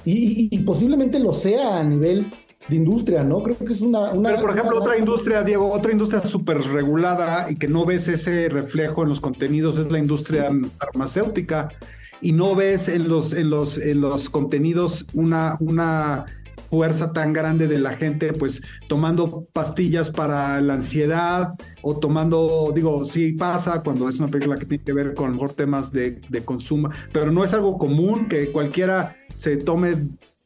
y 0.04 0.58
posiblemente 0.60 1.20
lo 1.20 1.32
sea 1.32 1.78
a 1.78 1.84
nivel 1.84 2.26
de 2.68 2.76
industria, 2.76 3.24
¿no? 3.24 3.42
Creo 3.42 3.56
que 3.58 3.72
es 3.72 3.80
una... 3.80 4.10
Pero, 4.10 4.40
por 4.40 4.50
ejemplo, 4.50 4.78
otra 4.78 4.98
industria, 4.98 5.42
Diego, 5.42 5.72
otra 5.72 5.92
industria 5.92 6.20
súper 6.20 6.60
regulada 6.60 7.50
y 7.50 7.56
que 7.56 7.68
no 7.68 7.84
ves 7.84 8.08
ese 8.08 8.48
reflejo 8.48 9.02
en 9.02 9.08
los 9.08 9.20
contenidos 9.20 9.78
es 9.78 9.90
la 9.90 9.98
industria 9.98 10.50
farmacéutica 10.78 11.70
y 12.20 12.32
no 12.32 12.54
ves 12.54 12.88
en 12.88 13.08
los, 13.08 13.32
en 13.32 13.50
los, 13.50 13.78
en 13.78 14.00
los 14.00 14.28
contenidos 14.28 15.06
una, 15.14 15.56
una 15.58 16.26
fuerza 16.68 17.12
tan 17.12 17.32
grande 17.32 17.66
de 17.66 17.80
la 17.80 17.94
gente, 17.94 18.32
pues 18.32 18.62
tomando 18.88 19.44
pastillas 19.52 20.10
para 20.10 20.60
la 20.60 20.74
ansiedad 20.74 21.52
o 21.82 21.98
tomando, 21.98 22.72
digo, 22.74 23.04
sí 23.04 23.32
pasa 23.32 23.82
cuando 23.82 24.08
es 24.08 24.18
una 24.20 24.28
película 24.28 24.56
que 24.56 24.66
tiene 24.66 24.84
que 24.84 24.92
ver 24.92 25.14
con 25.14 25.32
mejor 25.32 25.54
temas 25.54 25.92
de, 25.92 26.20
de 26.28 26.44
consumo, 26.44 26.90
pero 27.12 27.32
no 27.32 27.42
es 27.42 27.54
algo 27.54 27.76
común 27.78 28.28
que 28.28 28.52
cualquiera 28.52 29.16
se 29.34 29.56
tome 29.56 29.96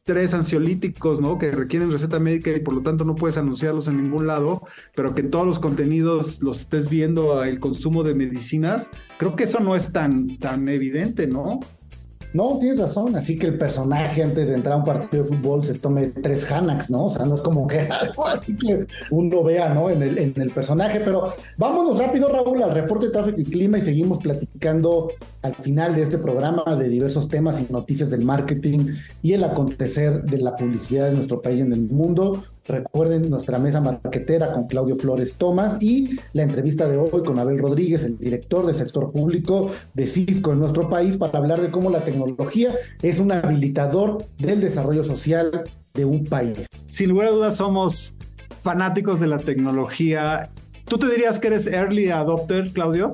tres 0.05 0.35
ansiolíticos, 0.35 1.19
¿no? 1.19 1.39
Que 1.39 1.49
requieren 1.49 1.91
receta 1.91 2.19
médica 2.19 2.51
y 2.51 2.59
por 2.59 2.75
lo 2.75 2.81
tanto 2.81 3.05
no 3.05 3.15
puedes 3.15 3.37
anunciarlos 3.37 3.87
en 3.87 4.03
ningún 4.03 4.27
lado, 4.27 4.61
pero 4.93 5.15
que 5.15 5.21
en 5.21 5.31
todos 5.31 5.47
los 5.47 5.57
contenidos 5.57 6.43
los 6.43 6.61
estés 6.61 6.87
viendo 6.91 7.43
el 7.43 7.59
consumo 7.59 8.03
de 8.03 8.13
medicinas, 8.13 8.91
creo 9.17 9.35
que 9.35 9.45
eso 9.45 9.61
no 9.61 9.75
es 9.75 9.91
tan, 9.91 10.37
tan 10.37 10.69
evidente, 10.69 11.25
¿no? 11.25 11.59
No, 12.35 12.57
tienes 12.59 12.79
razón. 12.79 13.15
Así 13.15 13.37
que 13.37 13.47
el 13.47 13.57
personaje 13.57 14.21
antes 14.21 14.49
de 14.49 14.55
entrar 14.55 14.73
a 14.73 14.77
un 14.79 14.83
partido 14.83 15.23
de 15.23 15.29
fútbol 15.29 15.63
se 15.63 15.75
tome 15.75 16.07
tres 16.07 16.51
Hanax, 16.51 16.89
¿no? 16.89 17.05
O 17.05 17.09
sea, 17.09 17.25
no 17.25 17.35
es 17.35 17.41
como 17.41 17.65
que 17.65 17.79
así 18.27 18.57
que 18.57 18.85
uno 19.09 19.41
vea, 19.41 19.73
¿no? 19.73 19.89
En 19.89 20.03
el, 20.03 20.17
en 20.17 20.33
el 20.35 20.49
personaje. 20.49 20.99
Pero 20.99 21.31
vámonos 21.55 21.97
rápido, 21.97 22.27
Raúl, 22.27 22.61
al 22.61 22.71
reporte 22.71 23.05
de 23.05 23.13
tráfico 23.13 23.39
y 23.39 23.45
clima 23.45 23.77
y 23.77 23.83
seguimos 23.83 24.19
platicando 24.19 25.13
al 25.43 25.55
final 25.55 25.95
de 25.95 26.01
este 26.01 26.17
programa 26.17 26.75
de 26.75 26.89
diversos 26.89 27.29
temas 27.29 27.61
y 27.61 27.71
noticias 27.71 28.11
del 28.11 28.25
marketing 28.25 28.95
y 29.21 29.31
el 29.31 29.45
acontecer 29.45 30.23
de 30.23 30.39
la 30.39 30.55
publicidad 30.55 31.07
en 31.07 31.15
nuestro 31.15 31.41
país 31.41 31.59
y 31.59 31.61
en 31.61 31.71
el 31.71 31.83
mundo. 31.83 32.43
Recuerden 32.67 33.29
nuestra 33.29 33.59
mesa 33.59 33.79
marquetera 33.79 34.51
con 34.51 34.65
Claudio 34.65 34.95
Flores 34.95 35.35
Tomás 35.35 35.77
y 35.81 36.19
la 36.33 36.41
entrevista 36.41 36.87
de 36.87 36.97
hoy 36.97 37.23
con 37.23 37.37
Abel 37.37 37.59
Rodríguez, 37.59 38.03
el 38.05 38.17
director 38.17 38.65
del 38.65 38.73
sector 38.73 39.11
público 39.11 39.69
de 39.93 40.07
Cisco 40.07 40.51
en 40.51 40.61
nuestro 40.61 40.89
país, 40.89 41.15
para 41.17 41.37
hablar 41.37 41.61
de 41.61 41.69
cómo 41.69 41.91
la 41.91 42.03
tecnología 42.03 42.73
es 43.03 43.19
un 43.19 43.31
habilitador 43.31 44.25
del 44.39 44.61
desarrollo 44.61 45.03
social 45.03 45.63
de 45.93 46.05
un 46.05 46.25
país. 46.25 46.65
Sin 46.85 47.09
lugar 47.09 47.27
a 47.27 47.31
dudas 47.31 47.57
somos 47.57 48.15
fanáticos 48.63 49.19
de 49.19 49.27
la 49.27 49.37
tecnología. 49.37 50.49
¿Tú 50.85 50.97
te 50.97 51.07
dirías 51.07 51.37
que 51.37 51.47
eres 51.47 51.67
early 51.67 52.09
adopter, 52.09 52.71
Claudio? 52.71 53.13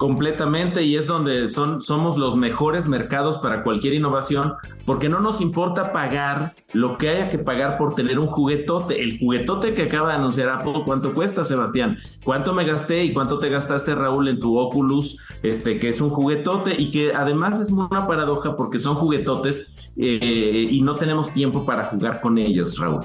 Completamente 0.00 0.82
y 0.82 0.96
es 0.96 1.06
donde 1.06 1.46
son, 1.46 1.82
somos 1.82 2.16
los 2.16 2.34
mejores 2.34 2.88
mercados 2.88 3.36
para 3.36 3.62
cualquier 3.62 3.92
innovación 3.92 4.54
porque 4.86 5.10
no 5.10 5.20
nos 5.20 5.42
importa 5.42 5.92
pagar 5.92 6.54
lo 6.72 6.96
que 6.96 7.10
haya 7.10 7.30
que 7.30 7.36
pagar 7.36 7.76
por 7.76 7.94
tener 7.94 8.18
un 8.18 8.26
juguetote. 8.26 9.02
El 9.02 9.18
juguetote 9.18 9.74
que 9.74 9.82
acaba 9.82 10.08
de 10.08 10.14
anunciar 10.14 10.48
Apple, 10.48 10.84
¿cuánto 10.86 11.12
cuesta, 11.12 11.44
Sebastián? 11.44 11.98
¿Cuánto 12.24 12.54
me 12.54 12.64
gasté 12.64 13.04
y 13.04 13.12
cuánto 13.12 13.38
te 13.38 13.50
gastaste, 13.50 13.94
Raúl, 13.94 14.28
en 14.28 14.40
tu 14.40 14.58
Oculus, 14.58 15.18
este, 15.42 15.76
que 15.76 15.90
es 15.90 16.00
un 16.00 16.08
juguetote 16.08 16.80
y 16.80 16.90
que 16.90 17.12
además 17.12 17.60
es 17.60 17.70
una 17.70 18.06
paradoja 18.06 18.56
porque 18.56 18.78
son 18.78 18.94
juguetotes 18.94 19.90
eh, 19.98 20.66
y 20.70 20.80
no 20.80 20.94
tenemos 20.94 21.30
tiempo 21.34 21.66
para 21.66 21.84
jugar 21.84 22.22
con 22.22 22.38
ellos, 22.38 22.78
Raúl? 22.78 23.04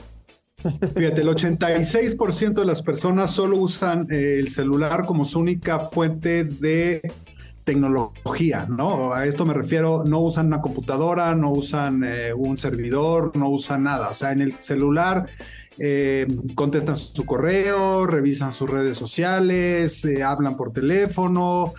Fíjate, 0.95 1.21
el 1.21 1.27
86% 1.27 2.53
de 2.53 2.65
las 2.65 2.81
personas 2.81 3.31
solo 3.31 3.57
usan 3.57 4.07
eh, 4.09 4.37
el 4.39 4.49
celular 4.49 5.05
como 5.05 5.25
su 5.25 5.39
única 5.39 5.79
fuente 5.79 6.43
de 6.43 7.01
tecnología, 7.65 8.67
¿no? 8.69 9.13
A 9.13 9.25
esto 9.25 9.45
me 9.45 9.53
refiero, 9.53 10.03
no 10.05 10.19
usan 10.19 10.47
una 10.47 10.61
computadora, 10.61 11.35
no 11.35 11.51
usan 11.51 12.03
eh, 12.05 12.33
un 12.33 12.57
servidor, 12.57 13.35
no 13.35 13.49
usan 13.49 13.83
nada. 13.83 14.09
O 14.09 14.13
sea, 14.13 14.31
en 14.31 14.41
el 14.41 14.53
celular 14.59 15.27
eh, 15.77 16.27
contestan 16.53 16.95
su 16.95 17.25
correo, 17.25 18.05
revisan 18.05 18.53
sus 18.53 18.69
redes 18.69 18.97
sociales, 18.97 20.07
hablan 20.23 20.55
por 20.55 20.71
teléfono, 20.71 21.73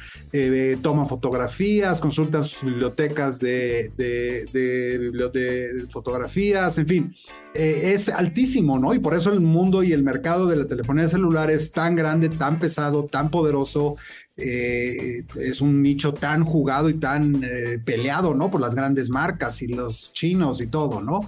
toman 0.83 1.09
fotografías, 1.09 2.01
consultan 2.01 2.45
sus 2.45 2.65
bibliotecas 2.65 3.39
de, 3.39 3.91
de 3.97 5.87
fotografías, 5.91 6.77
en 6.77 6.87
fin. 6.87 7.15
Eh, 7.59 7.95
es 7.95 8.11
altísimo, 8.11 8.79
¿no? 8.79 8.93
Y 8.93 8.99
por 8.99 9.15
eso 9.15 9.33
el 9.33 9.41
mundo 9.41 9.83
y 9.83 9.93
el 9.93 10.03
mercado 10.03 10.47
de 10.47 10.57
la 10.57 10.67
telefonía 10.67 11.09
celular 11.09 11.51
es 11.51 11.73
tan 11.73 11.97
grande, 11.97 12.29
tan 12.29 12.59
pesado, 12.59 13.05
tan 13.05 13.31
poderoso, 13.31 13.97
eh, 14.39 15.25
es 15.41 15.63
un 15.63 15.83
nicho 15.83 16.13
tan 16.13 16.45
jugado 16.45 16.91
y 16.91 16.95
tan 16.95 17.43
eh, 17.43 17.79
peleado, 17.83 18.35
¿no? 18.35 18.51
Por 18.51 18.61
las 18.61 18.75
grandes 18.75 19.09
marcas 19.09 19.63
y 19.63 19.69
los 19.69 20.13
chinos 20.13 20.61
y 20.61 20.67
todo, 20.67 21.01
¿no? 21.01 21.21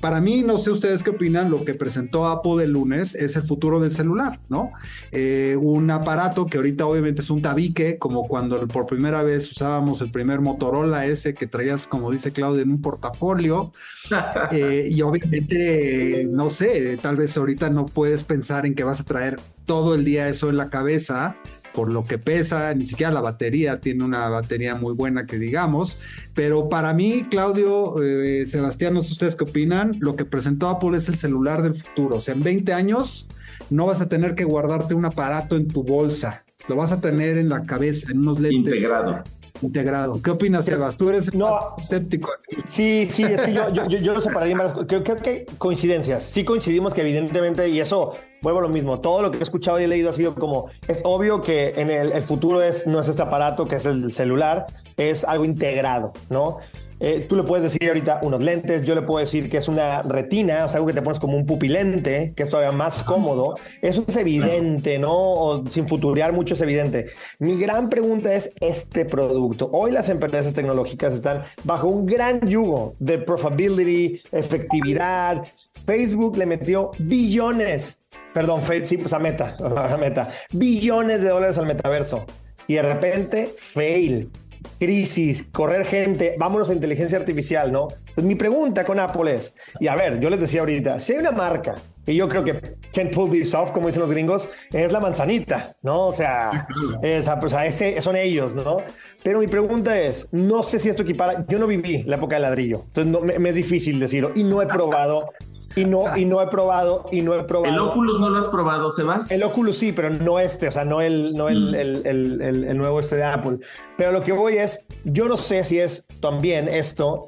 Para 0.00 0.22
mí, 0.22 0.42
no 0.42 0.56
sé 0.56 0.70
ustedes 0.70 1.02
qué 1.02 1.10
opinan, 1.10 1.50
lo 1.50 1.62
que 1.62 1.74
presentó 1.74 2.26
Apple 2.26 2.64
el 2.64 2.70
lunes 2.70 3.14
es 3.14 3.36
el 3.36 3.42
futuro 3.42 3.80
del 3.80 3.90
celular, 3.90 4.38
¿no? 4.48 4.70
Eh, 5.12 5.58
un 5.60 5.90
aparato 5.90 6.46
que 6.46 6.56
ahorita 6.56 6.86
obviamente 6.86 7.20
es 7.20 7.28
un 7.28 7.42
tabique, 7.42 7.98
como 7.98 8.26
cuando 8.26 8.66
por 8.66 8.86
primera 8.86 9.22
vez 9.22 9.50
usábamos 9.50 10.00
el 10.00 10.10
primer 10.10 10.40
Motorola 10.40 11.04
ese 11.04 11.34
que 11.34 11.46
traías, 11.46 11.86
como 11.86 12.10
dice 12.10 12.32
Claudia, 12.32 12.62
en 12.62 12.70
un 12.70 12.80
portafolio. 12.80 13.74
y 14.52 15.02
obviamente, 15.02 16.26
no 16.30 16.48
sé, 16.48 16.98
tal 17.00 17.16
vez 17.16 17.36
ahorita 17.36 17.68
no 17.68 17.86
puedes 17.86 18.24
pensar 18.24 18.64
en 18.64 18.74
que 18.74 18.84
vas 18.84 19.00
a 19.00 19.04
traer 19.04 19.38
todo 19.66 19.94
el 19.94 20.04
día 20.04 20.28
eso 20.28 20.48
en 20.48 20.56
la 20.56 20.70
cabeza 20.70 21.36
por 21.74 21.90
lo 21.90 22.04
que 22.04 22.18
pesa, 22.18 22.72
ni 22.74 22.84
siquiera 22.84 23.12
la 23.12 23.20
batería 23.20 23.80
tiene 23.80 24.04
una 24.04 24.28
batería 24.28 24.76
muy 24.76 24.94
buena 24.94 25.26
que 25.26 25.38
digamos, 25.38 25.98
pero 26.32 26.68
para 26.68 26.94
mí, 26.94 27.26
Claudio, 27.28 28.02
eh, 28.02 28.46
Sebastián, 28.46 28.94
no 28.94 29.02
sé 29.02 29.12
ustedes 29.12 29.34
qué 29.34 29.44
opinan, 29.44 29.96
lo 29.98 30.14
que 30.14 30.24
presentó 30.24 30.68
Apple 30.68 30.96
es 30.96 31.08
el 31.08 31.16
celular 31.16 31.62
del 31.62 31.74
futuro, 31.74 32.16
o 32.16 32.20
sea, 32.20 32.34
en 32.34 32.42
20 32.42 32.72
años 32.72 33.28
no 33.70 33.86
vas 33.86 34.00
a 34.00 34.08
tener 34.08 34.34
que 34.34 34.44
guardarte 34.44 34.94
un 34.94 35.04
aparato 35.04 35.56
en 35.56 35.66
tu 35.66 35.82
bolsa, 35.82 36.44
lo 36.68 36.76
vas 36.76 36.92
a 36.92 37.00
tener 37.00 37.38
en 37.38 37.48
la 37.48 37.62
cabeza, 37.62 38.12
en 38.12 38.18
unos 38.18 38.38
lentes. 38.38 38.74
Integrado 38.74 39.24
integrado. 39.62 40.20
¿Qué 40.22 40.30
opinas, 40.30 40.66
Sebas? 40.66 40.96
Tú 40.96 41.10
eres 41.10 41.34
no, 41.34 41.74
escéptico. 41.76 42.30
Sí, 42.66 43.06
sí, 43.10 43.22
es 43.22 43.40
que 43.40 43.52
yo, 43.52 43.68
yo, 43.70 43.86
yo, 43.86 44.12
lo 44.12 44.20
separaría 44.20 44.56
más. 44.56 44.72
Creo, 44.86 45.04
creo, 45.04 45.16
que 45.16 45.46
coincidencias. 45.58 46.24
Sí 46.24 46.44
coincidimos 46.44 46.94
que 46.94 47.02
evidentemente, 47.02 47.68
y 47.68 47.80
eso 47.80 48.14
vuelvo 48.42 48.58
a 48.58 48.62
lo 48.62 48.68
mismo, 48.68 49.00
todo 49.00 49.22
lo 49.22 49.30
que 49.30 49.38
he 49.38 49.42
escuchado 49.42 49.80
y 49.80 49.84
he 49.84 49.88
leído 49.88 50.10
ha 50.10 50.12
sido 50.12 50.34
como, 50.34 50.68
es 50.88 51.00
obvio 51.04 51.40
que 51.40 51.74
en 51.76 51.90
el, 51.90 52.12
el 52.12 52.22
futuro 52.22 52.62
es, 52.62 52.86
no 52.86 53.00
es 53.00 53.08
este 53.08 53.22
aparato 53.22 53.66
que 53.66 53.76
es 53.76 53.86
el 53.86 54.12
celular, 54.12 54.66
es 54.96 55.24
algo 55.24 55.44
integrado, 55.44 56.12
¿no? 56.30 56.58
Eh, 57.06 57.26
tú 57.28 57.36
le 57.36 57.42
puedes 57.42 57.62
decir 57.62 57.86
ahorita 57.86 58.20
unos 58.22 58.40
lentes, 58.40 58.80
yo 58.80 58.94
le 58.94 59.02
puedo 59.02 59.20
decir 59.20 59.50
que 59.50 59.58
es 59.58 59.68
una 59.68 60.00
retina, 60.00 60.64
o 60.64 60.68
sea, 60.68 60.78
algo 60.78 60.86
que 60.86 60.94
te 60.94 61.02
pones 61.02 61.18
como 61.18 61.36
un 61.36 61.44
pupilente, 61.44 62.32
que 62.34 62.44
es 62.44 62.48
todavía 62.48 62.72
más 62.72 63.02
cómodo. 63.02 63.58
Eso 63.82 64.06
es 64.08 64.16
evidente, 64.16 64.98
¿no? 64.98 65.12
O 65.12 65.66
sin 65.68 65.86
futurear 65.86 66.32
mucho 66.32 66.54
es 66.54 66.62
evidente. 66.62 67.10
Mi 67.40 67.60
gran 67.60 67.90
pregunta 67.90 68.32
es 68.32 68.54
este 68.58 69.04
producto. 69.04 69.68
Hoy 69.70 69.90
las 69.90 70.08
empresas 70.08 70.54
tecnológicas 70.54 71.12
están 71.12 71.44
bajo 71.64 71.88
un 71.88 72.06
gran 72.06 72.40
yugo 72.48 72.94
de 72.98 73.18
profitability, 73.18 74.22
efectividad. 74.32 75.44
Facebook 75.84 76.38
le 76.38 76.46
metió 76.46 76.92
billones, 77.00 77.98
perdón, 78.32 78.62
sí, 78.82 78.96
pues 78.96 79.12
a 79.12 79.18
Meta, 79.18 79.54
a 79.92 79.96
Meta, 79.98 80.30
billones 80.52 81.20
de 81.20 81.28
dólares 81.28 81.58
al 81.58 81.66
metaverso. 81.66 82.24
Y 82.66 82.76
de 82.76 82.82
repente, 82.82 83.50
fail 83.58 84.30
crisis, 84.78 85.44
correr 85.52 85.84
gente, 85.84 86.34
vámonos 86.38 86.70
a 86.70 86.74
inteligencia 86.74 87.18
artificial, 87.18 87.72
¿no? 87.72 87.88
Pues 88.14 88.26
mi 88.26 88.34
pregunta 88.34 88.84
con 88.84 88.98
Apple 88.98 89.34
es, 89.34 89.54
y 89.80 89.88
a 89.88 89.94
ver, 89.94 90.20
yo 90.20 90.30
les 90.30 90.40
decía 90.40 90.60
ahorita, 90.60 91.00
si 91.00 91.12
hay 91.12 91.18
una 91.18 91.30
marca, 91.30 91.74
y 92.06 92.14
yo 92.14 92.28
creo 92.28 92.44
que 92.44 92.76
can't 92.92 93.12
pull 93.14 93.30
this 93.30 93.54
off, 93.54 93.70
como 93.70 93.86
dicen 93.86 94.02
los 94.02 94.10
gringos, 94.10 94.48
es 94.72 94.92
la 94.92 95.00
manzanita, 95.00 95.74
¿no? 95.82 96.06
O 96.06 96.12
sea, 96.12 96.66
esa, 97.02 97.38
pues 97.38 97.54
a 97.54 97.66
ese 97.66 98.00
son 98.00 98.16
ellos, 98.16 98.54
¿no? 98.54 98.78
Pero 99.22 99.38
mi 99.38 99.46
pregunta 99.46 99.98
es, 99.98 100.28
no 100.32 100.62
sé 100.62 100.78
si 100.78 100.90
esto 100.90 101.02
equipara, 101.02 101.44
yo 101.48 101.58
no 101.58 101.66
viví 101.66 102.02
la 102.04 102.16
época 102.16 102.36
del 102.36 102.42
ladrillo, 102.42 102.82
entonces 102.88 103.06
no, 103.06 103.20
me, 103.20 103.38
me 103.38 103.48
es 103.50 103.54
difícil 103.54 103.98
decirlo, 103.98 104.32
y 104.34 104.44
no 104.44 104.60
he 104.60 104.66
probado 104.66 105.28
y 105.76 105.84
no, 105.84 106.16
y 106.16 106.24
no 106.24 106.40
he 106.40 106.46
probado, 106.46 107.06
y 107.10 107.22
no 107.22 107.34
he 107.34 107.42
probado. 107.44 107.74
¿El 107.74 107.80
Oculus 107.80 108.20
no 108.20 108.30
lo 108.30 108.38
has 108.38 108.48
probado, 108.48 108.90
Sebas? 108.90 109.30
El 109.30 109.42
Oculus 109.42 109.76
sí, 109.76 109.92
pero 109.92 110.10
no 110.10 110.38
este, 110.38 110.68
o 110.68 110.72
sea, 110.72 110.84
no 110.84 111.00
el, 111.00 111.34
no 111.34 111.48
el, 111.48 111.72
mm. 111.72 111.74
el, 111.74 112.06
el, 112.06 112.64
el, 112.64 112.78
nuevo 112.78 113.00
este 113.00 113.16
de 113.16 113.24
Apple. 113.24 113.58
Pero 113.96 114.12
lo 114.12 114.22
que 114.22 114.32
voy 114.32 114.56
es, 114.56 114.86
yo 115.04 115.28
no 115.28 115.36
sé 115.36 115.64
si 115.64 115.78
es 115.80 116.06
también 116.20 116.68
esto. 116.68 117.26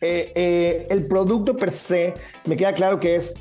Eh, 0.00 0.32
eh, 0.34 0.86
el 0.90 1.06
producto 1.06 1.56
per 1.56 1.70
se, 1.70 2.12
me 2.44 2.56
queda 2.56 2.74
claro 2.74 3.00
que 3.00 3.16
es 3.16 3.34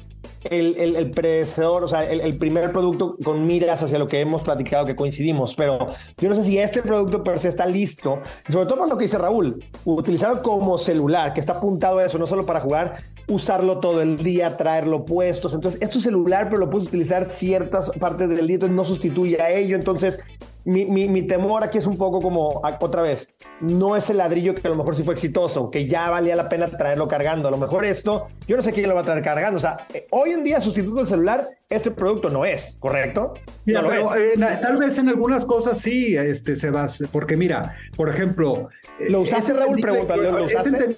el, 0.50 0.76
el, 0.78 0.96
el, 0.96 1.12
predecesor, 1.12 1.84
o 1.84 1.88
sea, 1.88 2.10
el, 2.10 2.22
el, 2.22 2.38
primer 2.38 2.72
producto 2.72 3.18
con 3.24 3.46
miras 3.46 3.84
hacia 3.84 3.98
lo 3.98 4.08
que 4.08 4.20
hemos 4.20 4.44
platicado, 4.44 4.86
que 4.86 4.96
coincidimos, 4.96 5.56
pero 5.56 5.88
yo 6.18 6.30
no 6.30 6.36
sé 6.36 6.44
si 6.44 6.58
este 6.58 6.82
producto 6.82 7.24
per 7.24 7.40
se 7.40 7.50
está 7.50 7.66
listo, 7.66 8.20
sobre 8.50 8.66
todo 8.66 8.78
por 8.78 8.90
lo 8.90 8.98
que 8.98 9.04
dice 9.04 9.18
Raúl, 9.18 9.64
utilizarlo 9.86 10.42
como 10.44 10.78
celular, 10.78 11.34
que 11.34 11.40
está 11.40 11.54
apuntado 11.54 11.98
a 11.98 12.06
eso, 12.06 12.18
no 12.18 12.28
solo 12.28 12.46
para 12.46 12.60
jugar, 12.60 12.98
usarlo 13.28 13.80
todo 13.80 14.02
el 14.02 14.18
día, 14.18 14.58
traerlo 14.58 15.06
puestos. 15.06 15.54
Entonces, 15.54 15.82
es 15.82 15.90
tu 15.90 16.00
celular, 16.00 16.46
pero 16.46 16.58
lo 16.58 16.70
puedes 16.70 16.88
utilizar 16.88 17.30
ciertas 17.30 17.92
partes 17.92 18.30
del 18.30 18.48
día, 18.48 18.56
entonces 18.56 18.76
no 18.76 18.86
sustituye 18.86 19.42
a 19.42 19.50
ello. 19.50 19.76
Entonces, 19.76 20.20
mi, 20.66 20.86
mi, 20.86 21.08
mi, 21.08 21.22
temor 21.22 21.64
aquí 21.64 21.78
es 21.78 21.86
un 21.86 21.98
poco 21.98 22.20
como, 22.20 22.62
otra 22.80 23.04
vez, 23.04 23.30
no 23.62 23.96
es 23.96 24.10
el 24.10 24.18
ladrillo 24.18 24.56
que 24.56 24.68
a 24.68 24.72
lo 24.72 24.76
mejor 24.76 24.96
sí 24.96 25.04
fue 25.04 25.14
exitoso, 25.14 25.70
que 25.70 25.88
ya 25.88 26.10
valía 26.10 26.36
la 26.36 26.50
pena 26.50 26.68
traerlo 26.68 27.08
cargando. 27.08 27.48
A 27.48 27.52
lo 27.52 27.58
mejor 27.58 27.86
esto, 27.86 28.28
yo 28.48 28.56
no 28.56 28.64
sé 28.64 28.74
quién 28.74 28.90
lo 28.90 28.96
va 28.96 29.02
a 29.02 29.04
traer 29.04 29.24
cargando. 29.24 29.58
O 29.58 29.60
sea, 29.60 29.86
eh, 29.94 30.08
hoy 30.10 30.32
en 30.32 30.44
día 30.44 30.60
sustituto 30.60 30.98
del 30.98 31.08
celular, 31.08 31.48
este 31.70 31.92
producto 31.92 32.32
no 32.32 32.46
es, 32.46 32.78
¿correcto? 32.80 33.36
Mira, 33.66 33.84
pero 33.88 34.16
eh, 34.16 34.34
tal 34.60 34.78
vez 34.78 34.98
en 34.98 35.10
algunas 35.10 35.46
cosas 35.46 35.78
sí 35.80 36.18
este, 36.18 36.56
se 36.56 36.72
va, 36.72 36.88
porque 37.12 37.38
mira, 37.38 37.76
por 37.96 38.10
ejemplo... 38.10 38.70
Eh, 39.00 39.12
¿Lo 39.12 39.22
usaste, 39.22 39.54
Raúl? 39.54 39.80
Pregúntale, 39.80 40.32
¿lo 40.32 40.46
usaste? 40.46 40.98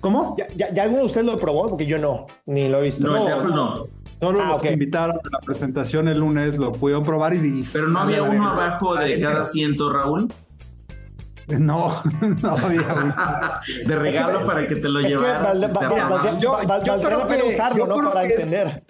¿Cómo? 0.00 0.34
¿Ya, 0.36 0.48
ya, 0.56 0.72
ya 0.72 0.82
alguno 0.82 1.00
de 1.00 1.06
ustedes 1.06 1.26
lo 1.26 1.38
probó? 1.38 1.68
Porque 1.68 1.86
yo 1.86 1.98
no, 1.98 2.26
ni 2.46 2.68
lo 2.68 2.78
he 2.78 2.82
visto. 2.82 3.06
No, 3.06 3.44
no. 3.44 3.48
no. 3.48 3.74
Solo 4.20 4.42
ah, 4.42 4.48
los 4.48 4.62
que 4.62 4.72
invitaron 4.72 5.16
a 5.16 5.28
la 5.30 5.40
presentación 5.40 6.08
el 6.08 6.18
lunes 6.18 6.58
lo 6.58 6.72
pudieron 6.72 7.04
probar 7.04 7.34
y... 7.34 7.62
Pero 7.72 7.86
no 7.86 8.00
había 8.00 8.22
uno 8.24 8.50
abajo 8.50 8.96
de 8.96 9.20
cada 9.20 9.40
asiento, 9.42 9.92
Raúl. 9.92 10.28
No, 11.46 12.02
no 12.42 12.50
había 12.50 12.92
uno. 12.92 13.14
de 13.86 13.96
regalo 13.96 14.44
para 14.44 14.66
que 14.66 14.74
te 14.74 14.88
lo 14.88 15.00
llevaras. 15.00 15.60
yo, 16.40 16.56
creo 17.00 17.28
que 17.28 17.42
usarlo, 17.42 17.86
¿no? 17.86 18.10
Para 18.10 18.24
entender. 18.24 18.82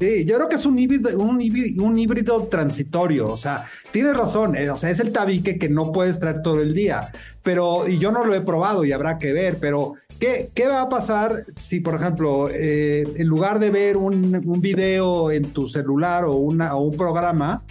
Sí, 0.00 0.24
yo 0.24 0.36
creo 0.36 0.48
que 0.48 0.56
es 0.56 0.64
un 0.64 0.78
híbrido, 0.78 1.18
un 1.18 1.98
híbrido, 1.98 2.44
transitorio. 2.44 3.30
O 3.30 3.36
sea, 3.36 3.66
tienes 3.90 4.16
razón. 4.16 4.56
Eh, 4.56 4.70
o 4.70 4.76
sea, 4.78 4.88
es 4.88 4.98
el 4.98 5.12
tabique 5.12 5.58
que 5.58 5.68
no 5.68 5.92
puedes 5.92 6.18
traer 6.18 6.40
todo 6.40 6.62
el 6.62 6.72
día. 6.72 7.12
Pero, 7.42 7.86
y 7.86 7.98
yo 7.98 8.10
no 8.10 8.24
lo 8.24 8.34
he 8.34 8.40
probado 8.40 8.82
y 8.82 8.92
habrá 8.92 9.18
que 9.18 9.34
ver, 9.34 9.58
pero 9.60 9.94
¿qué, 10.18 10.50
qué 10.54 10.68
va 10.68 10.80
a 10.80 10.88
pasar 10.88 11.44
si, 11.58 11.80
por 11.80 11.96
ejemplo, 11.96 12.48
eh, 12.50 13.04
en 13.14 13.26
lugar 13.26 13.58
de 13.58 13.68
ver 13.68 13.98
un, 13.98 14.42
un, 14.42 14.60
video 14.62 15.30
en 15.30 15.52
tu 15.52 15.66
celular 15.66 16.24
o, 16.24 16.32
una, 16.32 16.74
o 16.76 16.80
un 16.80 16.96
programa, 16.96 17.62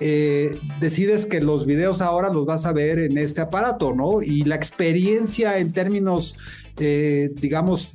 eh, 0.00 0.58
decides 0.80 1.26
que 1.26 1.42
los 1.42 1.66
videos 1.66 2.00
ahora 2.00 2.30
los 2.30 2.46
vas 2.46 2.64
a 2.64 2.72
ver 2.72 2.98
en 2.98 3.18
este 3.18 3.42
aparato, 3.42 3.94
¿no? 3.94 4.22
Y 4.22 4.44
la 4.44 4.56
experiencia 4.56 5.58
en 5.58 5.72
términos, 5.74 6.34
digamos, 6.76 7.92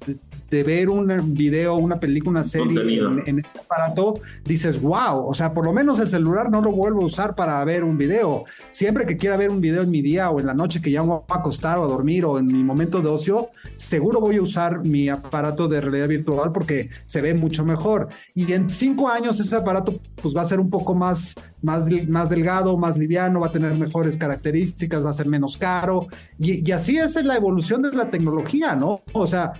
de 0.49 0.63
ver 0.63 0.89
un 0.89 1.33
video, 1.33 1.75
una 1.75 1.99
película, 1.99 2.39
una 2.39 2.43
serie 2.43 2.99
en, 3.25 3.39
este 3.39 3.59
aparato, 3.59 4.19
dices, 4.43 4.81
wow, 4.81 5.27
o 5.27 5.33
sea, 5.33 5.53
por 5.53 5.65
lo 5.65 5.73
menos 5.73 5.99
el 5.99 6.07
celular 6.07 6.49
no 6.49 6.61
lo 6.61 6.71
vuelvo 6.71 7.03
a 7.03 7.05
usar 7.05 7.35
para 7.35 7.63
ver 7.65 7.83
un 7.83 7.97
video. 7.97 8.45
Siempre 8.71 9.05
que 9.05 9.17
quiera 9.17 9.37
ver 9.37 9.51
un 9.51 9.61
video 9.61 9.83
en 9.83 9.91
mi 9.91 10.01
día 10.01 10.29
o 10.29 10.39
en 10.39 10.47
la 10.47 10.53
noche 10.53 10.81
que 10.81 10.91
ya 10.91 11.01
voy 11.01 11.19
a 11.27 11.33
acostar 11.35 11.77
o 11.79 11.83
a 11.83 11.87
dormir 11.87 12.25
o 12.25 12.39
en 12.39 12.47
mi 12.47 12.63
momento 12.63 13.01
de 13.01 13.09
ocio, 13.09 13.49
seguro 13.75 14.19
voy 14.19 14.37
a 14.37 14.41
usar 14.41 14.83
mi 14.83 15.09
aparato 15.09 15.67
de 15.67 15.81
realidad 15.81 16.07
virtual 16.07 16.51
porque 16.51 16.89
se 17.05 17.21
ve 17.21 17.33
mucho 17.33 17.65
mejor. 17.65 18.09
Y 18.33 18.51
en 18.53 18.69
cinco 18.69 19.09
años 19.09 19.39
ese 19.39 19.55
aparato 19.55 19.99
pues 20.21 20.35
va 20.35 20.41
a 20.41 20.45
ser 20.45 20.59
un 20.59 20.69
poco 20.69 20.95
más, 20.95 21.35
más, 21.61 21.85
más 22.07 22.29
delgado, 22.29 22.77
más 22.77 22.97
liviano, 22.97 23.39
va 23.39 23.47
a 23.47 23.51
tener 23.51 23.73
mejores 23.75 24.17
características, 24.17 25.05
va 25.05 25.11
a 25.11 25.13
ser 25.13 25.27
menos 25.27 25.57
caro. 25.57 26.07
Y, 26.37 26.67
y 26.67 26.71
así 26.71 26.97
es 26.97 27.15
la 27.23 27.35
evolución 27.35 27.81
de 27.81 27.91
la 27.91 28.09
tecnología, 28.09 28.75
¿no? 28.75 29.01
O 29.13 29.27
sea, 29.27 29.53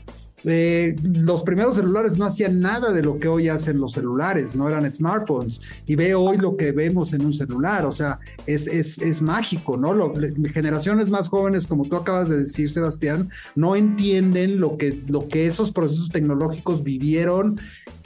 eh, 0.45 0.95
los 1.03 1.43
primeros 1.43 1.75
celulares 1.75 2.17
no 2.17 2.25
hacían 2.25 2.59
nada 2.59 2.91
de 2.91 3.03
lo 3.03 3.19
que 3.19 3.27
hoy 3.27 3.49
hacen 3.49 3.79
los 3.79 3.93
celulares, 3.93 4.55
no 4.55 4.67
eran 4.67 4.91
smartphones. 4.93 5.61
Y 5.85 5.95
ve 5.95 6.15
hoy 6.15 6.37
lo 6.37 6.57
que 6.57 6.71
vemos 6.71 7.13
en 7.13 7.25
un 7.25 7.33
celular, 7.33 7.85
o 7.85 7.91
sea, 7.91 8.19
es, 8.45 8.67
es, 8.67 9.21
mágico, 9.21 9.77
¿no? 9.77 9.93
Lo, 9.93 10.13
generaciones 10.53 11.09
más 11.09 11.27
jóvenes, 11.27 11.67
como 11.67 11.85
tú 11.85 11.95
acabas 11.95 12.29
de 12.29 12.39
decir, 12.39 12.71
Sebastián, 12.71 13.29
no 13.55 13.75
entienden 13.75 14.59
lo 14.59 14.77
que, 14.77 15.01
lo 15.07 15.27
que 15.27 15.45
esos 15.45 15.71
procesos 15.71 16.09
tecnológicos 16.09 16.83
vivieron 16.83 17.59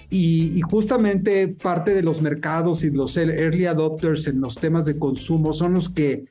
y, 0.09 0.61
justamente 0.61 1.47
parte 1.47 1.93
de 1.95 2.03
los 2.03 2.21
mercados 2.21 2.83
y 2.83 2.91
los 2.91 3.17
early 3.17 3.65
adopters 3.65 4.27
en 4.27 4.41
los 4.41 4.55
temas 4.55 4.85
de 4.85 4.99
consumo 4.99 5.53
son 5.53 5.73
los 5.73 5.89
que 5.89 6.23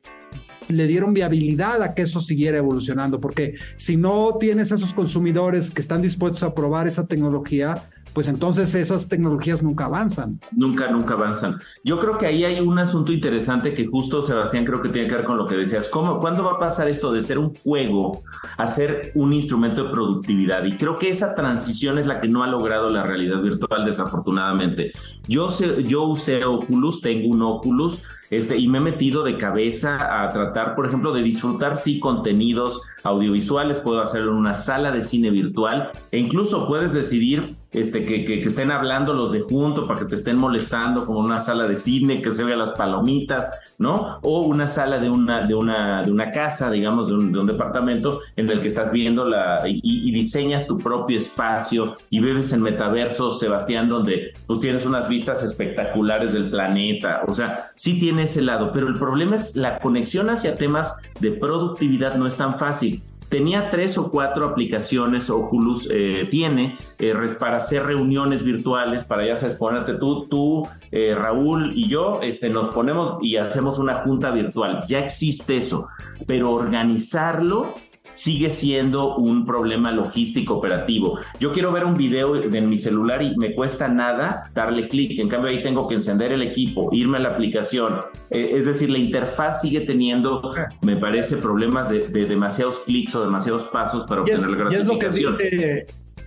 le 0.69 0.87
dieron 0.87 1.15
viabilidad 1.15 1.83
a 1.83 1.95
que 1.95 2.03
eso 2.03 2.21
siguiera 2.21 2.59
evolucionando, 2.59 3.21
porque 3.21 3.55
si 3.77 3.97
no 3.97 4.37
tienes 4.39 4.73
a 4.73 4.77
esos 4.77 4.95
consumidores 4.95 5.71
que 5.71 5.81
están 5.81 6.03
dispuestos 6.03 6.43
a 6.43 6.55
probar 6.55 6.87
esa 6.87 7.05
tecnología, 7.07 7.83
pues 8.13 8.29
entonces 8.29 8.75
esas 8.75 9.09
tecnologías 9.09 9.63
nunca 9.63 9.87
avanzan. 9.87 10.39
Nunca, 10.53 10.91
nunca 10.91 11.15
avanzan. 11.15 11.59
Yo 11.85 11.99
creo 11.99 12.19
que 12.19 12.27
ahí 12.27 12.45
hay 12.45 12.61
un 12.61 12.79
asunto 12.79 13.13
interesante 13.13 13.75
que 13.75 13.87
justo, 13.87 14.23
Sebastián, 14.23 14.65
creo 14.65 14.83
que 14.83 14.91
tiene 14.91 15.09
que 15.09 15.17
ver 15.17 15.25
con 15.25 15.39
lo 15.39 15.47
que 15.47 15.57
decías. 15.57 15.89
¿Cómo, 15.89 16.21
¿Cuándo 16.21 16.45
va 16.45 16.53
a 16.53 16.59
pasar 16.59 16.89
esto 16.89 17.13
de 17.13 17.23
ser 17.23 17.39
un 17.39 17.55
juego 17.55 18.23
a 18.59 18.67
ser 18.67 19.13
un 19.15 19.33
instrumento 19.33 19.85
de 19.85 19.91
productividad? 19.91 20.65
Y 20.65 20.77
creo 20.77 20.99
que 20.99 21.09
esa 21.09 21.35
transición 21.35 21.99
es 21.99 22.07
la 22.07 22.21
que 22.21 22.29
no 22.29 22.43
ha 22.43 22.47
logrado 22.47 22.91
la 22.91 23.03
realidad 23.03 23.41
virtual, 23.41 23.85
desafortunadamente. 23.85 24.93
Yo, 25.27 25.49
sé, 25.49 25.83
yo 25.85 26.05
usé 26.05 26.45
Oculus, 26.45 27.01
tengo 27.01 27.29
un 27.29 27.43
Oculus 27.43 28.03
este, 28.33 28.57
y 28.57 28.67
me 28.67 28.79
he 28.79 28.81
metido 28.81 29.25
de 29.25 29.37
cabeza 29.37 30.25
a 30.25 30.31
tratar, 30.31 30.75
por 30.75 30.87
ejemplo, 30.87 31.13
de 31.13 31.23
disfrutar, 31.23 31.77
sí, 31.77 32.01
contenidos 32.01 32.81
audiovisuales, 33.03 33.79
puedo 33.79 34.01
hacerlo 34.01 34.33
en 34.33 34.39
una 34.39 34.55
sala 34.55 34.91
de 34.91 35.03
cine 35.03 35.29
virtual. 35.29 35.91
E 36.11 36.19
incluso 36.19 36.67
puedes 36.67 36.95
decidir 36.95 37.43
este, 37.73 38.07
que, 38.07 38.25
que, 38.25 38.41
estén 38.41 38.71
hablando 38.71 39.13
los 39.13 39.33
de 39.33 39.43
junto 39.43 39.87
para 39.87 40.01
que 40.01 40.07
te 40.07 40.15
estén 40.15 40.39
molestando 40.39 41.05
como 41.05 41.19
una 41.19 41.41
sala 41.41 41.67
de 41.67 41.77
cine, 41.77 42.23
que 42.23 42.33
se 42.33 42.43
vea 42.43 42.57
las 42.57 42.71
palomitas, 42.71 43.51
¿no? 43.83 44.19
O 44.23 44.43
una 44.43 44.67
sala 44.67 44.99
de 44.99 45.11
una, 45.11 45.47
de 45.47 45.55
una, 45.55 46.03
de 46.03 46.11
una 46.11 46.31
casa, 46.31 46.71
digamos, 46.71 47.09
de 47.09 47.15
un, 47.15 47.43
departamento 47.43 48.21
en 48.37 48.49
el 48.49 48.63
que 48.63 48.69
estás 48.69 48.93
viendo 48.93 49.25
la 49.25 49.63
y, 49.67 49.81
y, 49.83 50.13
diseñas 50.13 50.67
tu 50.67 50.79
propio 50.79 51.17
espacio 51.17 51.97
y 52.09 52.21
vives 52.21 52.53
en 52.53 52.63
metaverso, 52.63 53.33
Sebastián, 53.33 53.89
donde 53.89 54.33
pues 54.47 54.61
tienes 54.61 54.87
unas 54.87 55.09
vistas 55.09 55.43
espectaculares 55.43 56.33
del 56.33 56.49
planeta. 56.49 57.23
O 57.27 57.35
sea, 57.35 57.71
sí 57.75 57.99
tiene 57.99 58.23
ese 58.23 58.43
lado, 58.43 58.71
pero 58.73 58.87
el 58.87 58.99
problema 58.99 59.35
es 59.35 59.57
la 59.57 59.81
conexión 59.81 60.31
hacia 60.31 60.55
temas 60.55 61.03
de 61.21 61.33
productividad 61.33 62.15
no 62.15 62.27
es 62.27 62.37
tan 62.37 62.59
fácil 62.59 63.03
tenía 63.33 63.71
tres 63.71 63.97
o 63.97 64.11
cuatro 64.11 64.47
aplicaciones, 64.47 65.31
Oculus 65.31 65.89
eh, 65.91 66.29
tiene, 66.31 66.77
eh, 66.99 67.15
para 67.41 67.57
hacer 67.57 67.83
reuniones 67.87 68.45
virtuales, 68.45 69.07
para 69.07 69.27
ya 69.27 69.37
sabes, 69.37 69.57
ponerte 69.57 69.95
tú, 69.95 70.27
tú, 70.27 70.69
eh, 70.91 71.15
Raúl 71.15 71.73
y 71.75 71.89
yo, 71.89 72.21
este, 72.21 72.51
nos 72.51 72.69
ponemos 72.69 73.17
y 73.23 73.39
hacemos 73.39 73.79
una 73.79 73.95
junta 73.95 74.31
virtual. 74.33 74.85
Ya 74.87 74.99
existe 74.99 75.57
eso, 75.57 75.89
pero 76.27 76.53
organizarlo 76.53 77.75
sigue 78.15 78.51
siendo 78.51 79.17
un 79.17 79.45
problema 79.47 79.91
logístico 79.91 80.55
operativo. 80.55 81.19
Yo 81.41 81.53
quiero 81.53 81.73
ver 81.73 81.85
un 81.85 81.97
video 81.97 82.37
en 82.37 82.69
mi 82.69 82.79
celular 82.79 83.23
y 83.23 83.37
me 83.37 83.55
cuesta 83.55 83.89
nada 83.89 84.51
darle 84.55 84.89
clic. 84.89 85.19
En 85.19 85.29
cambio, 85.29 85.51
ahí 85.51 85.63
tengo 85.63 85.89
que 85.89 85.95
encender 85.95 86.33
el 86.33 86.43
equipo, 86.43 86.89
irme 86.93 87.19
a 87.19 87.21
la 87.21 87.31
aplicación. 87.31 88.01
Eh, 88.31 88.55
es 88.57 88.67
decir, 88.67 88.91
la 88.91 88.99
interfaz 88.99 89.61
sigue 89.63 89.81
teniendo, 89.81 90.53
me 90.83 90.97
parece, 90.97 91.37
problemas 91.37 91.89
de, 91.89 92.01
demasiados 92.01 92.81
clics 92.81 93.15
o 93.15 93.25
demasiados 93.25 93.65
pasos 93.65 94.05
para 94.05 94.23
obtener 94.23 94.49
la 94.49 94.57
gratificación. 94.57 94.73
Y 94.73 94.85
es, 95.15 95.25
lo 95.25 95.37
que 95.37 95.51
dice, 95.51 95.87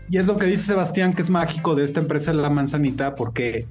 y 0.10 0.17
es 0.17 0.28
lo 0.28 0.38
que 0.38 0.45
dice 0.45 0.63
Sebastián, 0.63 1.13
que 1.13 1.21
es 1.21 1.30
mágico 1.30 1.76
de 1.76 1.84
esta 1.84 2.00
empresa 2.00 2.34
La 2.34 2.50
Manzanita, 2.50 3.15
porque 3.15 3.65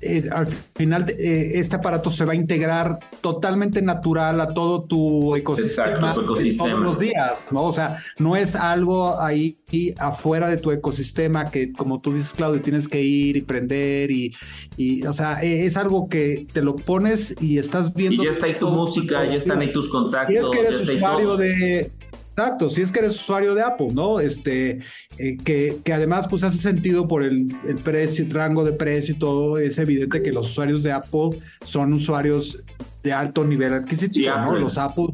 eh, 0.00 0.24
al 0.30 0.46
final 0.46 1.06
eh, 1.18 1.52
este 1.54 1.76
aparato 1.76 2.10
se 2.10 2.24
va 2.24 2.32
a 2.32 2.36
integrar 2.36 2.98
totalmente 3.20 3.82
natural 3.82 4.40
a 4.40 4.52
todo 4.52 4.82
tu 4.82 5.34
ecosistema, 5.36 6.14
todos 6.14 6.80
los 6.80 6.98
días, 6.98 7.52
¿no? 7.52 7.64
O 7.64 7.72
sea, 7.72 7.98
no 8.18 8.36
es 8.36 8.56
algo 8.56 9.20
ahí 9.20 9.56
afuera 9.98 10.48
de 10.48 10.56
tu 10.56 10.70
ecosistema 10.70 11.50
que, 11.50 11.72
como 11.72 12.00
tú 12.00 12.12
dices, 12.12 12.32
Claudio, 12.32 12.60
tienes 12.62 12.88
que 12.88 13.02
ir 13.02 13.36
y 13.36 13.42
prender 13.42 14.10
y, 14.10 14.34
y 14.76 15.04
o 15.06 15.12
sea, 15.12 15.42
e, 15.42 15.66
es 15.66 15.76
algo 15.76 16.08
que 16.08 16.46
te 16.52 16.62
lo 16.62 16.76
pones 16.76 17.34
y 17.40 17.58
estás 17.58 17.94
viendo. 17.94 18.22
Y 18.22 18.26
ya 18.26 18.30
está 18.30 18.46
ahí 18.46 18.54
tu 18.54 18.68
música, 18.68 19.24
ya 19.24 19.34
están 19.34 19.60
ahí 19.60 19.72
tus 19.72 19.90
contactos. 19.90 20.34
Y 20.34 20.38
es 20.38 20.46
que 20.46 20.60
eres 20.60 20.82
usuario 20.82 21.36
de 21.36 21.90
Exacto, 22.30 22.68
si 22.70 22.82
es 22.82 22.92
que 22.92 23.00
eres 23.00 23.14
usuario 23.14 23.54
de 23.54 23.62
Apple, 23.62 23.88
¿no? 23.92 24.20
Este, 24.20 24.78
eh, 25.18 25.38
que, 25.44 25.78
que, 25.84 25.92
además 25.92 26.26
pues 26.28 26.42
hace 26.44 26.58
sentido 26.58 27.08
por 27.08 27.22
el, 27.22 27.48
el, 27.66 27.76
precio, 27.76 28.24
el 28.24 28.30
rango 28.30 28.64
de 28.64 28.72
precio 28.72 29.14
y 29.14 29.18
todo, 29.18 29.58
es 29.58 29.78
evidente 29.78 30.22
que 30.22 30.32
los 30.32 30.50
usuarios 30.50 30.82
de 30.82 30.92
Apple 30.92 31.30
son 31.64 31.92
usuarios 31.92 32.64
de 33.02 33.12
alto 33.12 33.44
nivel 33.44 33.74
adquisitivo, 33.74 34.36
¿no? 34.36 34.56
Los 34.56 34.78
Apple, 34.78 35.08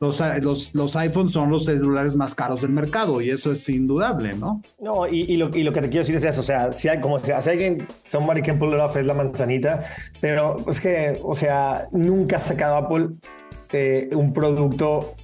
los, 0.00 0.20
los, 0.40 0.74
los, 0.74 0.96
iPhones 0.96 1.32
son 1.32 1.50
los 1.50 1.64
celulares 1.64 2.14
más 2.14 2.34
caros 2.34 2.60
del 2.60 2.70
mercado 2.70 3.20
y 3.20 3.30
eso 3.30 3.50
es 3.50 3.68
indudable, 3.68 4.34
¿no? 4.34 4.62
No, 4.80 5.08
y, 5.08 5.22
y, 5.22 5.36
lo, 5.36 5.54
y 5.56 5.62
lo, 5.62 5.72
que 5.72 5.80
te 5.80 5.88
quiero 5.88 6.00
decir 6.00 6.14
es 6.14 6.24
eso, 6.24 6.40
o 6.40 6.44
sea, 6.44 6.70
si 6.70 6.88
hay 6.88 7.00
como 7.00 7.18
si, 7.18 7.32
si 7.40 7.50
alguien, 7.50 7.86
somebody 8.06 8.42
can 8.42 8.58
pull 8.58 8.72
it 8.72 8.80
off, 8.80 8.96
es 8.96 9.06
la 9.06 9.14
manzanita, 9.14 9.84
pero 10.20 10.58
es 10.68 10.80
que, 10.80 11.18
o 11.22 11.34
sea, 11.34 11.88
nunca 11.92 12.36
ha 12.36 12.40
sacado 12.40 12.76
Apple 12.76 13.08
eh, 13.72 14.08
un 14.12 14.32
producto 14.32 15.14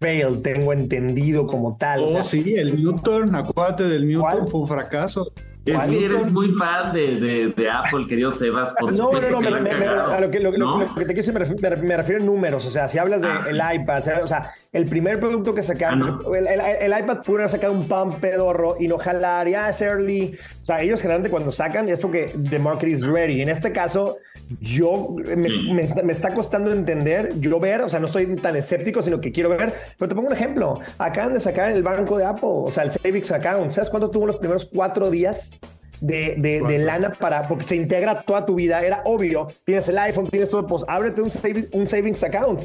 fail, 0.00 0.40
tengo 0.42 0.72
entendido 0.72 1.46
como 1.46 1.76
tal. 1.76 2.00
Oh, 2.00 2.24
sí, 2.24 2.54
el 2.56 2.80
Newton, 2.80 3.34
acuérdate 3.34 3.84
del 3.84 4.08
Newton, 4.08 4.48
fue 4.48 4.60
un 4.60 4.68
fracaso. 4.68 5.32
Es 5.66 5.84
que 5.84 6.04
eres 6.06 6.32
muy 6.32 6.52
fan 6.52 6.92
de, 6.94 7.52
de, 7.54 7.70
Apple, 7.70 8.06
querido 8.08 8.30
Sebas. 8.30 8.74
Por 8.78 8.92
no, 8.96 9.12
no, 9.12 9.40
no, 9.40 9.40
me, 9.40 9.70
a 9.70 10.20
lo 10.20 10.30
que, 10.30 10.40
lo, 10.40 10.52
que 10.52 10.58
te 11.04 11.14
quiero 11.14 11.32
decir 11.32 11.34
me, 11.82 11.96
refiero, 11.96 12.22
a 12.22 12.26
números. 12.26 12.64
O 12.66 12.70
sea, 12.70 12.88
si 12.88 12.98
hablas 12.98 13.20
del 13.20 13.56
de 13.56 13.62
ah, 13.62 13.74
iPad, 13.74 14.22
o 14.22 14.26
sea, 14.26 14.54
el 14.72 14.86
primer 14.86 15.20
producto 15.20 15.54
que 15.54 15.62
sacaron, 15.62 16.22
ah, 16.24 16.78
el, 16.80 16.90
iPad 16.98 17.18
pudo 17.22 17.36
haber 17.38 17.50
sacado 17.50 17.74
un 17.74 17.86
pan 17.86 18.12
pedorro 18.20 18.76
y 18.80 18.88
no 18.88 18.98
jalar, 18.98 19.48
ya 19.48 19.68
es 19.68 19.82
early. 19.82 20.36
O 20.62 20.66
sea, 20.66 20.80
ellos 20.80 21.00
generalmente 21.00 21.30
cuando 21.30 21.50
sacan 21.50 21.88
es 21.88 22.00
porque 22.00 22.34
the 22.48 22.58
market 22.58 22.88
is 22.88 23.06
ready. 23.06 23.42
En 23.42 23.50
este 23.50 23.70
caso, 23.72 24.16
yo 24.60 25.08
me, 25.36 25.82
está, 26.12 26.32
costando 26.32 26.72
entender, 26.72 27.38
yo 27.38 27.60
ver, 27.60 27.82
o 27.82 27.88
sea, 27.88 28.00
no 28.00 28.06
estoy 28.06 28.34
tan 28.36 28.56
escéptico, 28.56 29.02
sino 29.02 29.20
que 29.20 29.30
quiero 29.30 29.50
ver. 29.50 29.74
Pero 29.98 30.08
te 30.08 30.14
pongo 30.14 30.28
un 30.28 30.34
ejemplo. 30.34 30.80
Acaban 30.98 31.34
de 31.34 31.40
sacar 31.40 31.70
el 31.70 31.82
banco 31.82 32.16
de 32.16 32.24
Apple, 32.24 32.48
o 32.48 32.70
sea, 32.70 32.84
el 32.84 32.90
Savings 32.90 33.30
Account. 33.30 33.72
¿Sabes 33.72 33.90
cuánto 33.90 34.08
tuvo 34.08 34.26
los 34.26 34.38
primeros 34.38 34.64
cuatro 34.64 35.10
días? 35.10 35.50
De, 36.00 36.36
de, 36.36 36.78
lana 36.78 37.10
para, 37.10 37.46
porque 37.46 37.64
se 37.64 37.76
integra 37.76 38.22
toda 38.22 38.44
tu 38.44 38.54
vida, 38.54 38.82
era 38.82 39.02
obvio, 39.04 39.48
tienes 39.64 39.88
el 39.88 39.98
iPhone, 39.98 40.28
tienes 40.28 40.48
todo, 40.48 40.66
pues 40.66 40.84
ábrete 40.88 41.22
un, 41.22 41.30
un 41.72 41.88
savings 41.88 42.22
account. 42.24 42.62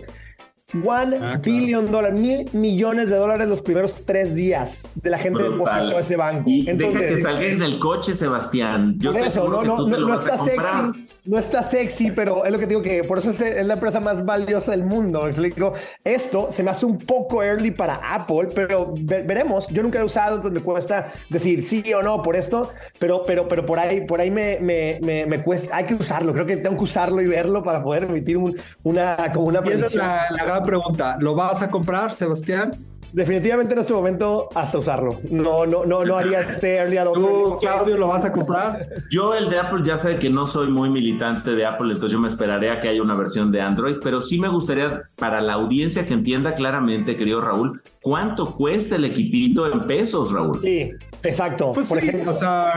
One 0.84 1.18
ah, 1.22 1.40
billion 1.42 1.90
dólares, 1.92 2.20
mil 2.20 2.50
millones 2.54 3.10
de 3.10 3.16
dólares 3.16 3.48
los 3.48 3.62
primeros 3.62 4.04
tres 4.04 4.34
días 4.34 4.92
de 4.96 5.10
la 5.12 5.18
gente 5.20 5.44
depositó 5.44 6.00
ese 6.00 6.16
banco. 6.16 6.50
Entonces, 6.50 6.94
deja 6.94 7.00
que 7.00 7.18
salga 7.22 7.46
en 7.46 7.62
el 7.62 7.80
coche, 7.80 8.14
Sebastián. 8.14 8.96
Yo 8.98 9.12
por 9.12 9.22
eso, 9.22 9.48
no, 9.48 9.64
no, 9.64 9.86
no, 9.86 10.14
está 10.16 10.38
sexy, 10.38 11.08
no 11.26 11.40
está 11.40 11.64
sexy, 11.64 12.12
pero 12.12 12.46
es 12.46 12.52
lo 12.52 12.60
que 12.60 12.68
digo 12.68 12.82
que 12.82 13.04
por 13.04 13.18
eso 13.18 13.32
es, 13.32 13.66
la 13.66 13.74
empresa 13.74 14.00
más 14.00 14.24
valiosa 14.24 14.72
del 14.72 14.84
mundo. 14.84 15.28
explico? 15.28 15.74
Esto 16.04 16.50
se 16.52 16.64
me 16.64 16.72
hace 16.72 16.86
un 16.86 16.98
poco 16.98 17.44
early 17.44 17.72
para 17.72 17.96
Apple, 17.96 18.50
pero 18.54 18.94
veremos. 18.96 19.68
Yo 19.70 19.84
nunca 19.84 20.00
he 20.00 20.04
usado, 20.04 20.38
entonces 20.38 20.60
me 20.60 20.64
cuesta 20.64 21.12
decir 21.30 21.66
sí 21.66 21.84
o 21.94 22.04
no 22.04 22.22
por 22.22 22.36
esto, 22.36 22.72
pero, 23.00 23.24
pero, 23.26 23.48
pero 23.48 23.66
por 23.66 23.80
ahí, 23.80 24.06
por 24.06 24.22
ahí 24.22 24.30
me, 24.30 24.60
me, 24.60 25.00
me, 25.26 25.44
cuesta. 25.44 25.76
Hay 25.76 25.86
que 25.86 25.96
usarlo. 25.96 26.34
Creo 26.34 26.46
que 26.46 26.58
tengo 26.58 26.78
que 26.78 26.84
usarlo 26.84 27.22
y 27.22 27.28
verlo 27.28 27.64
para 27.64 27.84
poder 27.84 28.04
emitir 28.04 28.38
una 28.84 29.32
como 29.34 29.48
una 29.48 29.62
pregunta. 29.62 31.18
¿Lo 31.20 31.36
vas 31.36 31.62
a 31.62 31.72
comprar, 31.72 32.14
Sebastián? 32.14 32.72
Definitivamente 33.14 33.74
en 33.74 33.80
este 33.80 33.94
momento 33.94 34.50
hasta 34.56 34.78
usarlo. 34.78 35.20
No, 35.30 35.66
no, 35.66 35.86
no, 35.86 36.04
no 36.04 36.18
haría 36.18 36.42
este 36.42 36.76
early 36.76 36.98
¿Tú, 37.14 37.58
Claudio, 37.60 37.98
lo 37.98 38.08
vas 38.10 38.26
a 38.26 38.32
comprar? 38.32 38.86
Yo 39.10 39.36
el 39.36 39.50
de 39.50 39.60
Apple 39.60 39.82
ya 39.84 39.98
sé 39.98 40.16
que 40.16 40.30
no 40.30 40.46
soy 40.46 40.70
muy 40.70 40.90
militante 40.90 41.52
de 41.52 41.66
Apple, 41.66 41.94
entonces 41.94 42.12
yo 42.12 42.20
me 42.20 42.28
esperaré 42.28 42.72
a 42.72 42.80
que 42.80 42.90
haya 42.90 43.02
una 43.02 43.16
versión 43.16 43.52
de 43.52 43.62
Android, 43.62 43.98
pero 44.04 44.22
sí 44.22 44.40
me 44.40 44.48
gustaría 44.48 45.04
para 45.18 45.42
la 45.42 45.54
audiencia 45.54 46.06
que 46.06 46.14
entienda 46.14 46.56
claramente, 46.56 47.16
querido 47.16 47.42
Raúl, 47.42 47.82
cuánto 48.02 48.56
cuesta 48.56 48.96
el 48.96 49.06
equipito 49.06 49.72
en 49.72 49.82
pesos, 49.88 50.32
Raúl. 50.32 50.60
Sí, 50.62 50.92
exacto. 51.24 51.72
Pues 51.74 51.88
Por 51.88 51.98
ejemplo, 51.98 52.32
o 52.32 52.36
sea, 52.36 52.74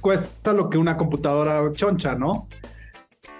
cuesta 0.00 0.52
lo 0.52 0.70
que 0.70 0.78
una 0.78 0.96
computadora 0.96 1.72
choncha, 1.72 2.14
¿no? 2.14 2.48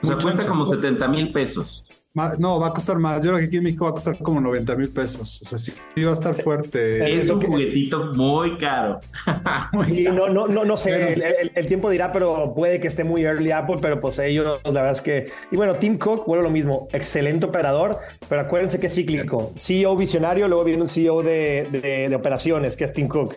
O 0.02 0.06
sea, 0.06 0.16
cuesta 0.16 0.46
como 0.46 0.64
70 0.64 1.08
mil 1.08 1.32
pesos 1.32 1.84
no, 2.14 2.58
va 2.58 2.68
a 2.68 2.70
costar 2.70 2.98
más. 2.98 3.22
Yo 3.22 3.30
creo 3.30 3.38
que 3.38 3.44
aquí 3.44 3.56
en 3.58 3.62
México 3.62 3.84
va 3.84 3.90
a 3.90 3.94
costar 3.94 4.18
como 4.18 4.40
90 4.40 4.74
mil 4.74 4.88
pesos. 4.88 5.42
O 5.42 5.44
sea, 5.44 5.58
sí, 5.58 5.72
va 6.02 6.10
a 6.10 6.14
estar 6.14 6.34
fuerte. 6.34 7.16
Es 7.16 7.30
un 7.30 7.40
juguetito 7.40 8.12
muy 8.14 8.56
caro. 8.58 9.00
no, 10.12 10.28
no, 10.28 10.48
no, 10.48 10.64
no 10.64 10.76
sé. 10.76 11.14
El, 11.54 11.66
tiempo 11.66 11.88
dirá, 11.88 12.12
pero 12.12 12.52
puede 12.54 12.80
que 12.80 12.88
esté 12.88 13.04
muy 13.04 13.24
early 13.24 13.52
Apple, 13.52 13.76
pero 13.80 14.00
pues 14.00 14.18
ellos, 14.18 14.60
la 14.64 14.70
verdad 14.72 14.92
es 14.92 15.00
que. 15.00 15.30
Y 15.52 15.56
bueno, 15.56 15.76
Tim 15.76 15.98
Cook, 15.98 16.26
bueno, 16.26 16.42
lo 16.42 16.50
mismo. 16.50 16.88
Excelente 16.92 17.46
operador, 17.46 17.98
pero 18.28 18.40
acuérdense 18.40 18.80
que 18.80 18.88
es 18.88 18.94
cíclico. 18.94 19.52
CEO 19.56 19.96
visionario, 19.96 20.48
luego 20.48 20.64
viene 20.64 20.82
un 20.82 20.88
CEO 20.88 21.22
de, 21.22 22.08
de, 22.08 22.14
operaciones, 22.14 22.76
que 22.76 22.84
es 22.84 22.92
Tim 22.92 23.06
Cook. 23.06 23.36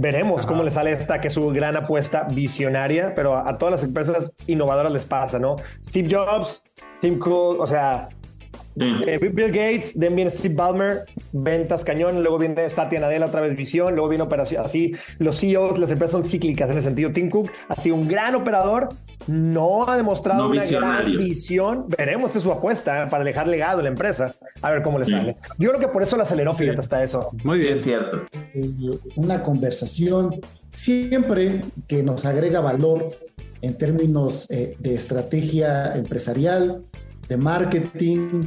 Veremos 0.00 0.46
cómo 0.46 0.62
le 0.62 0.70
sale 0.70 0.92
esta, 0.92 1.20
que 1.20 1.26
es 1.26 1.34
su 1.34 1.48
gran 1.48 1.76
apuesta 1.76 2.28
visionaria, 2.30 3.14
pero 3.16 3.36
a 3.36 3.58
todas 3.58 3.72
las 3.72 3.82
empresas 3.82 4.32
innovadoras 4.46 4.92
les 4.92 5.04
pasa, 5.04 5.40
¿no? 5.40 5.56
Steve 5.84 6.08
Jobs, 6.08 6.62
Tim 7.00 7.18
Cook, 7.18 7.58
o 7.58 7.66
sea, 7.66 8.08
eh, 8.76 9.18
Bill 9.18 9.48
Gates, 9.48 9.98
then 9.98 10.14
viene 10.14 10.30
Steve 10.30 10.54
Ballmer, 10.54 11.00
ventas 11.32 11.84
cañón, 11.84 12.22
luego 12.22 12.38
viene 12.38 12.70
Satya 12.70 13.00
Nadella, 13.00 13.26
otra 13.26 13.40
vez 13.40 13.56
visión, 13.56 13.94
luego 13.94 14.08
viene 14.08 14.22
operación, 14.22 14.64
así 14.64 14.94
los 15.18 15.40
CEOs, 15.40 15.80
las 15.80 15.90
empresas 15.90 16.12
son 16.12 16.22
cíclicas 16.22 16.70
en 16.70 16.76
el 16.76 16.82
sentido. 16.82 17.10
Tim 17.10 17.28
Cook 17.28 17.50
ha 17.68 17.74
sido 17.74 17.96
un 17.96 18.06
gran 18.06 18.36
operador, 18.36 18.90
no 19.26 19.88
ha 19.88 19.96
demostrado 19.96 20.48
una 20.48 20.64
gran 20.64 21.16
visión, 21.16 21.86
veremos 21.88 22.32
de 22.34 22.40
su 22.40 22.50
apuesta 22.52 23.08
para 23.10 23.24
dejar 23.24 23.48
legado 23.48 23.80
a 23.80 23.82
la 23.82 23.88
empresa, 23.88 24.34
a 24.62 24.70
ver 24.70 24.82
cómo 24.82 24.98
le 24.98 25.06
sale. 25.06 25.36
Yo 25.58 25.70
creo 25.70 25.80
que 25.80 25.88
por 25.88 26.02
eso 26.02 26.16
la 26.16 26.22
aceleró, 26.22 26.54
fíjate, 26.54 26.80
hasta 26.80 27.02
eso. 27.02 27.30
Muy 27.44 27.60
bien, 27.60 27.74
es 27.74 27.82
cierto. 27.82 28.22
Eh, 28.54 28.72
una 29.16 29.42
conversación 29.42 30.34
siempre 30.72 31.60
que 31.86 32.02
nos 32.02 32.24
agrega 32.24 32.60
valor 32.60 33.08
en 33.62 33.76
términos 33.76 34.46
eh, 34.50 34.76
de 34.78 34.94
estrategia 34.94 35.94
empresarial, 35.94 36.82
de 37.28 37.36
marketing, 37.36 38.44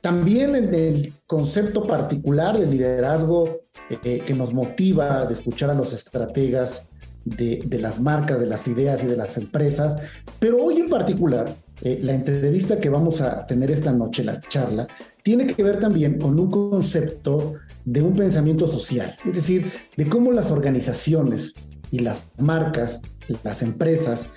también 0.00 0.54
en 0.54 0.74
el 0.74 1.14
concepto 1.26 1.86
particular 1.86 2.58
de 2.58 2.66
liderazgo 2.66 3.60
eh, 3.88 4.22
que 4.24 4.34
nos 4.34 4.52
motiva 4.52 5.24
de 5.24 5.32
escuchar 5.32 5.70
a 5.70 5.74
los 5.74 5.94
estrategas 5.94 6.86
de, 7.24 7.78
las 7.78 8.00
marcas, 8.00 8.40
de 8.40 8.46
las 8.46 8.66
ideas 8.68 9.02
y 9.04 9.06
de 9.06 9.16
las 9.16 9.36
empresas. 9.36 9.96
Pero 10.38 10.62
hoy 10.62 10.80
en 10.80 10.88
particular, 10.88 11.54
eh, 11.82 11.98
la 12.02 12.14
entrevista 12.14 12.80
que 12.80 12.88
vamos 12.88 13.20
a 13.20 13.46
tener 13.46 13.70
esta 13.70 13.92
noche, 13.92 14.24
la 14.24 14.40
charla, 14.40 14.86
tiene 15.22 15.46
que 15.46 15.62
ver 15.62 15.78
también 15.78 16.18
con 16.18 16.38
un 16.38 16.50
concepto 16.50 17.54
de 17.84 18.02
un 18.02 18.16
pensamiento 18.16 18.66
social, 18.66 19.14
es 19.24 19.34
decir, 19.34 19.70
de 19.96 20.06
cómo 20.06 20.32
las 20.32 20.50
organizaciones 20.50 21.54
y 21.90 21.98
las 21.98 22.28
marcas 22.38 23.02
las 23.42 23.62
empresas 23.62 24.28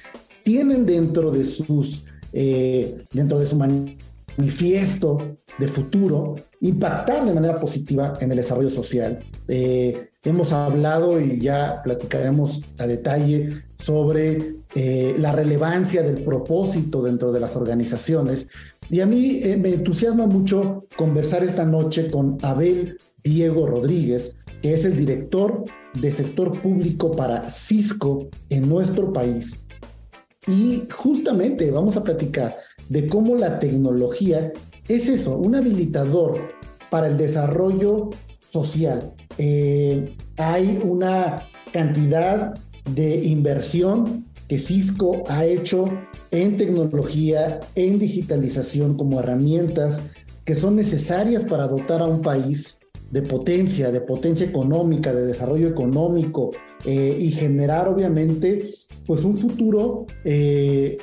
tienen 0.44 0.86
dentro 0.86 1.32
de 1.32 1.44
sus, 1.44 2.06
eh, 2.32 2.98
dentro 3.12 3.40
de 3.40 3.46
su 3.46 3.58
manifiesto 3.58 5.36
de 5.58 5.68
futuro, 5.68 6.36
impactar 6.62 7.26
de 7.26 7.34
manera 7.34 7.60
positiva 7.60 8.18
en 8.22 8.32
el 8.32 8.38
desarrollo 8.38 8.70
social. 8.70 9.20
Eh, 9.48 10.10
hemos 10.28 10.54
hablado 10.54 11.20
y 11.20 11.40
ya 11.40 11.82
platicaremos 11.84 12.62
a 12.78 12.88
detalle 12.88 13.50
sobre 13.76 14.56
eh, 14.76 15.16
la 15.18 15.32
relevancia 15.32 16.04
del 16.04 16.24
propósito 16.24 17.02
dentro 17.02 17.32
de 17.32 17.40
las 17.40 17.56
organizaciones. 17.56 18.48
Y 18.90 19.02
a 19.02 19.06
mí 19.06 19.42
me 19.58 19.74
entusiasma 19.74 20.28
mucho 20.28 20.84
conversar 20.96 21.44
esta 21.44 21.66
noche 21.66 22.10
con 22.10 22.38
Abel 22.42 22.98
Diego 23.24 23.68
Rodríguez, 23.68 24.38
que 24.62 24.74
es 24.74 24.86
el 24.86 24.96
director 24.96 25.64
de 25.94 26.12
sector 26.12 26.60
público 26.62 27.16
para 27.16 27.50
Cisco 27.50 28.28
en 28.50 28.70
nuestro 28.70 29.12
país. 29.12 29.60
Y 30.48 30.84
justamente 30.90 31.72
vamos 31.72 31.98
a 31.98 32.04
platicar 32.04 32.56
de 32.88 33.08
cómo 33.08 33.36
la 33.36 33.60
tecnología 33.60 34.52
es 34.88 35.10
eso, 35.10 35.38
un 35.38 35.56
habilitador 35.56 36.40
para 36.90 37.08
el 37.08 37.18
desarrollo 37.18 38.12
social. 38.40 39.14
Eh, 39.38 40.16
hay 40.38 40.80
una 40.84 41.44
cantidad 41.72 42.58
de 42.92 43.24
inversión 43.26 44.26
que 44.48 44.58
Cisco 44.58 45.24
ha 45.28 45.46
hecho 45.46 45.90
en 46.32 46.58
tecnología, 46.58 47.60
en 47.76 48.00
digitalización 48.00 48.96
como 48.96 49.20
herramientas 49.20 50.00
que 50.46 50.56
son 50.56 50.78
necesarias 50.78 51.44
para 51.44 51.68
dotar 51.68 52.02
a 52.02 52.06
un 52.06 52.22
país 52.22 52.78
de 53.12 53.22
potencia, 53.22 53.92
de 53.92 54.00
potencia 54.02 54.46
económica, 54.46 55.14
de 55.14 55.26
desarrollo 55.26 55.68
económico 55.68 56.52
eh, 56.86 57.18
y 57.20 57.32
generar 57.32 57.88
obviamente 57.88 58.70
pues 59.06 59.24
un 59.24 59.38
futuro 59.38 60.06
eh, 60.24 60.98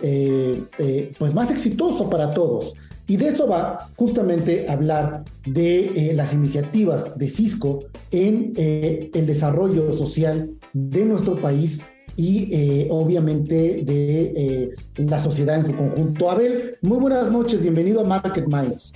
pues 1.19 1.35
más 1.35 1.51
exitoso 1.51 2.09
para 2.09 2.33
todos. 2.33 2.75
Y 3.07 3.17
de 3.19 3.29
eso 3.29 3.47
va 3.47 3.89
justamente 3.97 4.67
hablar 4.69 5.25
de 5.47 6.13
las 6.15 6.33
iniciativas 6.33 7.19
de 7.19 7.29
Cisco 7.29 7.81
en 8.11 8.53
el 8.57 9.27
desarrollo 9.27 9.93
social 9.93 10.49
de 10.73 11.05
nuestro 11.05 11.37
país 11.37 11.83
y 12.17 12.87
obviamente 12.89 13.83
de 13.85 14.75
la 14.97 15.19
sociedad 15.19 15.57
en 15.57 15.67
su 15.67 15.77
conjunto. 15.77 16.31
Abel, 16.31 16.77
muy 16.81 16.99
buenas 16.99 17.31
noches, 17.31 17.61
bienvenido 17.61 18.01
a 18.01 18.05
Market 18.05 18.47
Minds. 18.47 18.95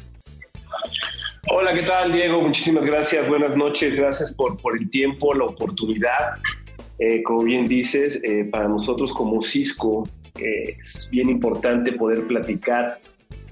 Hola, 1.51 1.73
¿qué 1.73 1.83
tal, 1.83 2.13
Diego? 2.13 2.43
Muchísimas 2.43 2.85
gracias. 2.85 3.27
Buenas 3.27 3.57
noches. 3.57 3.95
Gracias 3.95 4.33
por, 4.35 4.61
por 4.61 4.77
el 4.77 4.91
tiempo, 4.91 5.33
la 5.33 5.45
oportunidad. 5.45 6.37
Eh, 6.99 7.23
como 7.23 7.45
bien 7.45 7.67
dices, 7.67 8.21
eh, 8.23 8.47
para 8.51 8.69
nosotros 8.69 9.15
como 9.15 9.43
Cisco 9.43 10.07
eh, 10.39 10.77
es 10.79 11.09
bien 11.11 11.31
importante 11.31 11.93
poder 11.93 12.27
platicar 12.27 12.99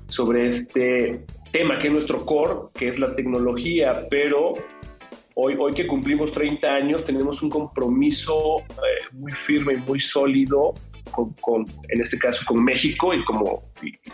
sobre 0.08 0.48
este 0.48 1.20
tema 1.52 1.78
que 1.78 1.88
es 1.88 1.92
nuestro 1.92 2.24
core, 2.24 2.68
que 2.74 2.88
es 2.88 2.98
la 2.98 3.14
tecnología, 3.14 4.06
pero 4.10 4.52
hoy, 5.34 5.56
hoy 5.58 5.74
que 5.74 5.86
cumplimos 5.86 6.32
30 6.32 6.68
años 6.68 7.04
tenemos 7.04 7.42
un 7.42 7.50
compromiso 7.50 8.58
muy 9.12 9.32
firme 9.32 9.74
y 9.74 9.76
muy 9.76 10.00
sólido 10.00 10.74
con, 11.10 11.32
con, 11.34 11.66
en 11.88 12.00
este 12.00 12.18
caso 12.18 12.44
con 12.46 12.62
México 12.64 13.14
y 13.14 13.24
como 13.24 13.62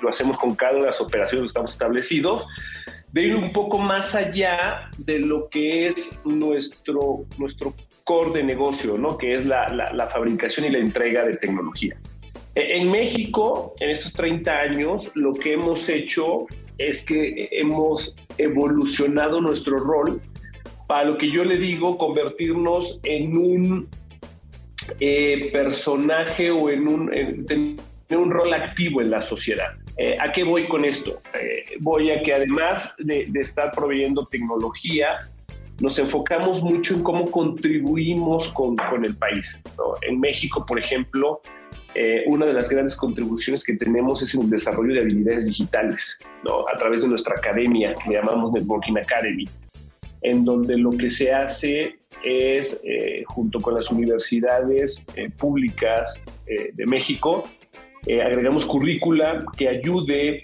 lo 0.01 0.09
hacemos 0.09 0.37
con 0.37 0.55
cada 0.55 0.73
una 0.73 0.83
de 0.83 0.91
las 0.91 1.01
operaciones 1.01 1.43
que 1.43 1.47
estamos 1.49 1.73
establecidos, 1.73 2.47
de 3.13 3.23
ir 3.23 3.37
un 3.37 3.53
poco 3.53 3.79
más 3.79 4.15
allá 4.15 4.91
de 4.99 5.19
lo 5.21 5.49
que 5.49 5.89
es 5.89 6.19
nuestro, 6.25 7.25
nuestro 7.39 7.75
core 8.05 8.41
de 8.41 8.45
negocio, 8.45 8.99
¿no? 8.99 9.17
que 9.19 9.35
es 9.35 9.47
la, 9.47 9.69
la, 9.69 10.07
fabricación 10.09 10.67
y 10.67 10.71
la 10.71 10.79
entrega 10.79 11.25
de 11.25 11.37
tecnología. 11.37 11.97
E, 12.55 12.77
en 12.77 12.91
México, 12.91 13.75
en 13.81 13.91
estos 13.91 14.13
30 14.13 14.51
años, 14.51 15.11
lo 15.15 15.35
que 15.35 15.55
hemos 15.55 15.89
hecho 15.89 16.47
es 16.79 17.05
que 17.05 17.49
hemos 17.53 18.15
evolucionado 18.39 19.41
nuestro 19.41 19.79
rol 19.79 20.21
para 20.87 21.05
lo 21.05 21.19
que 21.19 21.31
yo 21.31 21.45
le 21.45 21.59
digo 21.59 21.97
convertirnos 21.97 23.01
en 23.05 23.37
un 23.37 23.89
eh, 25.01 25.51
personaje 25.53 26.51
o 26.51 26.71
en 26.71 26.89
un, 26.89 27.07
tener 27.47 27.77
un 28.11 28.31
rol 28.31 28.53
activo 28.53 29.01
en 29.01 29.11
la 29.11 29.23
sociedad. 29.23 29.73
Eh, 29.97 30.17
¿A 30.21 30.33
qué 30.33 30.43
voy 30.43 30.67
con 30.67 30.85
esto? 30.85 31.21
Eh, 31.41 31.77
voy 31.81 32.11
a 32.11 32.21
que 32.21 32.35
además 32.35 32.95
de, 32.99 33.29
estar 33.35 33.73
proveyendo 33.73 34.27
tecnología, 34.27 35.21
nos 35.81 35.99
enfocamos 35.99 36.63
mucho 36.63 36.95
en 36.95 37.03
cómo 37.03 37.31
contribuimos 37.31 38.49
con, 38.49 38.77
con 38.77 39.05
el 39.05 39.17
país. 39.17 39.61
En 40.03 40.21
México, 40.21 40.65
por 40.67 40.79
ejemplo, 40.79 41.41
una 42.27 42.47
de 42.47 42.55
las 42.55 42.69
grandes 42.69 42.97
contribuciones 42.97 43.63
que 43.63 43.77
tenemos 43.77 44.23
es 44.23 44.35
en 44.35 44.43
el 44.43 44.51
desarrollo 44.51 44.95
de 44.95 45.01
habilidades 45.01 45.47
digitales, 45.47 46.19
¿no? 46.45 46.67
a 46.73 46.79
través 46.79 47.03
de 47.03 47.09
nuestra 47.09 47.35
academia, 47.35 47.95
que 47.95 48.13
llamamos 48.13 48.53
Networking 48.53 48.97
Academy 48.97 49.47
en 50.23 50.45
donde 50.45 50.77
lo 50.79 50.91
que 50.93 51.11
se 51.11 51.33
hace 51.33 51.97
es, 52.25 52.81
eh, 52.85 53.25
junto 53.27 53.61
con 53.61 53.75
las 53.75 53.91
universidades 53.91 55.05
eh, 55.17 55.29
públicas 55.37 56.21
eh, 56.47 56.71
de 56.73 56.87
México, 56.87 57.45
agregamos 58.05 58.67
currícula 58.67 59.45
que 59.57 59.69
ayude 59.69 60.43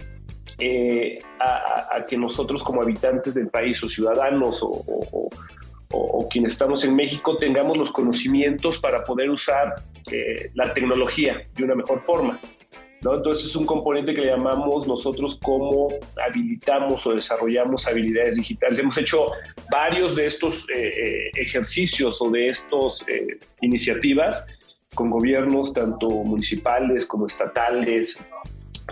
a, 1.41 2.05
que 2.09 2.17
nosotros 2.17 2.63
como 2.63 2.83
habitantes 2.83 3.35
del 3.35 3.49
país 3.49 3.83
o 3.83 3.89
ciudadanos 3.89 4.63
o, 4.63 4.85
o, 5.91 6.29
quienes 6.29 6.53
estamos 6.53 6.85
en 6.85 6.95
México 6.95 7.37
tengamos 7.37 7.77
los 7.77 7.91
conocimientos 7.91 8.79
para 8.79 9.05
poder 9.05 9.31
usar 9.31 9.75
la 10.55 10.73
tecnología 10.75 11.43
de 11.55 11.65
una 11.65 11.75
mejor 11.75 12.01
forma. 12.01 12.41
Entonces 13.01 13.47
es 13.47 13.57
un 13.57 13.65
componente 13.65 14.15
que 14.15 14.23
le 14.23 14.27
llamamos 14.29 14.89
nosotros 14.89 15.39
cómo 15.43 15.89
habilitamos 16.27 17.07
o 17.07 17.15
desarrollamos 17.15 17.87
habilidades 17.87 18.37
digitales. 18.37 18.79
Hemos 18.79 18.99
hecho 18.99 19.27
varios 19.71 20.17
de 20.17 20.27
estos 20.27 20.69
eh, 20.71 20.89
eh, 20.89 21.31
ejercicios 21.37 22.21
o 22.21 22.31
de 22.31 22.49
estas 22.49 23.05
eh, 23.07 23.39
iniciativas 23.61 24.45
con 24.95 25.11
gobiernos 25.11 25.73
tanto 25.73 26.09
municipales 26.09 27.07
como 27.07 27.27
estatales, 27.27 28.19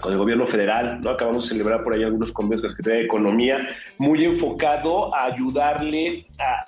con 0.01 0.13
el 0.13 0.19
gobierno 0.19 0.47
federal, 0.47 1.01
¿no? 1.01 1.11
Acabamos 1.11 1.45
de 1.45 1.49
celebrar 1.55 1.83
por 1.83 1.95
ahí 1.95 2.03
algunos 2.03 2.33
convenios 2.33 2.63
de 2.63 2.69
la 2.69 2.75
Secretaría 2.75 3.01
de 3.01 3.07
Economía, 3.07 3.69
muy 3.99 4.25
enfocado 4.25 5.15
a 5.15 5.27
ayudarle 5.27 6.27
a, 6.39 6.65